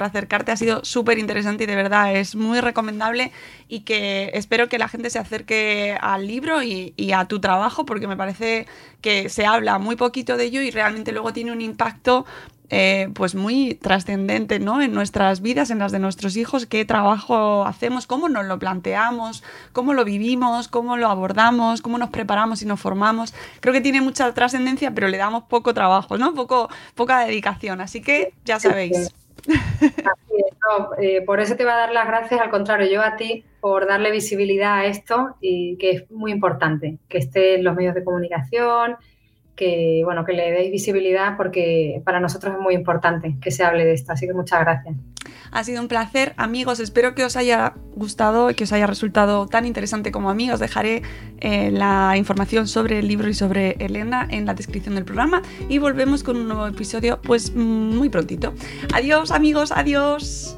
acercarte. 0.02 0.52
Ha 0.52 0.58
sido 0.58 0.84
súper 0.84 1.18
interesante 1.18 1.64
y 1.64 1.68
de 1.68 1.76
verdad 1.76 2.14
es 2.14 2.36
muy 2.36 2.60
recomendable 2.60 3.32
y 3.70 3.82
que 3.82 4.32
espero 4.34 4.68
que 4.68 4.78
la 4.78 4.90
gente 4.90 5.10
se 5.10 5.20
acerque 5.20 5.98
al 6.02 6.28
libro 6.28 6.62
y 6.62 7.12
a 7.16 7.26
tu 7.26 7.40
trabajo 7.40 7.86
porque 7.86 8.08
me 8.08 8.18
parece 8.18 8.68
que 9.00 9.30
se 9.30 9.46
habla 9.46 9.80
muy 9.80 9.96
poquito 9.96 10.36
de 10.36 10.44
ello 10.44 10.62
y 10.62 10.70
realmente 10.70 11.14
luego 11.14 11.32
tiene 11.32 11.54
un 11.54 11.62
impacto 11.62 12.26
eh, 12.76 13.10
pues 13.14 13.36
muy 13.36 13.76
trascendente 13.76 14.60
¿no? 14.60 14.82
en 14.82 14.94
nuestras 14.94 15.42
vidas, 15.42 15.70
en 15.70 15.78
las 15.78 15.92
de 15.92 16.00
nuestros 16.00 16.36
hijos, 16.38 16.66
qué 16.66 16.86
trabajo 16.86 17.66
hacemos, 17.66 18.08
cómo 18.08 18.30
nos 18.30 18.48
lo 18.48 18.58
planteamos, 18.58 19.44
cómo 19.74 19.94
lo 19.94 20.04
vivimos, 20.04 20.70
cómo 20.70 20.98
lo 20.98 21.08
abordamos, 21.08 21.84
cómo 21.84 22.00
nos 22.00 22.10
preparamos 22.10 22.64
y 22.64 22.66
nos 22.66 22.80
formamos. 22.80 23.36
Creo 23.60 23.76
que 23.76 23.82
tiene 23.82 24.02
mucha 24.02 24.34
trascendencia, 24.34 24.90
pero 24.90 25.08
le 25.08 25.18
damos 25.18 25.44
poco 25.44 25.76
trabajo, 25.76 26.18
¿no? 26.18 26.34
Poco, 26.34 26.68
poca 26.96 27.26
dedicación. 27.26 27.80
Así 27.80 28.02
que 28.02 28.34
ya 28.44 28.60
sabéis. 28.60 29.14
Eh, 30.98 31.22
por 31.26 31.42
eso 31.42 31.56
te 31.56 31.66
va 31.66 31.74
a 31.74 31.78
dar 31.78 31.92
las 31.92 32.08
gracias, 32.08 32.40
al 32.40 32.50
contrario, 32.50 32.90
yo 32.90 33.04
a 33.04 33.18
ti 33.18 33.44
por 33.60 33.86
darle 33.86 34.10
visibilidad 34.12 34.80
a 34.80 34.86
esto 34.86 35.36
y 35.42 35.78
que 35.78 35.92
es 35.92 36.12
muy 36.12 36.32
importante 36.32 36.98
que 37.10 37.18
esté 37.20 37.56
en 37.56 37.64
los 37.64 37.76
medios 37.76 37.94
de 37.94 38.04
comunicación, 38.04 38.96
que, 39.56 40.02
bueno, 40.04 40.26
que 40.26 40.34
le 40.34 40.52
deis 40.52 40.72
visibilidad 40.72 41.38
porque 41.38 42.02
para 42.06 42.20
nosotros 42.20 42.56
es 42.56 42.60
muy 42.60 42.74
importante 42.74 43.36
que 43.42 43.52
se 43.52 43.64
hable 43.64 43.86
de 43.86 43.94
esto. 43.94 44.12
Así 44.14 44.28
que 44.28 44.34
muchas 44.34 44.62
gracias. 44.62 44.96
Ha 45.52 45.64
sido 45.64 45.82
un 45.82 45.88
placer, 45.88 46.34
amigos. 46.38 46.80
Espero 46.80 47.14
que 47.14 47.24
os 47.24 47.36
haya 47.36 47.76
gustado 47.96 48.50
y 48.50 48.56
que 48.56 48.64
os 48.64 48.74
haya 48.74 48.88
resultado 48.88 49.48
tan 49.48 49.66
interesante 49.66 50.12
como 50.12 50.30
a 50.30 50.34
mí. 50.34 50.50
Os 50.50 50.60
dejaré 50.60 51.04
eh, 51.40 51.70
la 51.72 52.16
información 52.18 52.68
sobre 52.68 53.00
el 53.00 53.08
libro 53.08 53.30
y 53.30 53.34
sobre 53.36 53.72
Elena 53.80 54.28
en 54.30 54.46
la 54.46 54.56
descripción 54.56 54.96
del 54.96 55.06
programa 55.06 55.44
y 55.70 55.78
volvemos 55.78 56.24
con 56.24 56.38
un 56.38 56.48
nuevo 56.48 56.66
episodio 56.66 57.22
pues 57.22 57.56
muy 57.56 58.10
prontito. 58.10 58.54
Adiós, 58.94 59.32
amigos. 59.32 59.72
Adiós. 59.72 60.58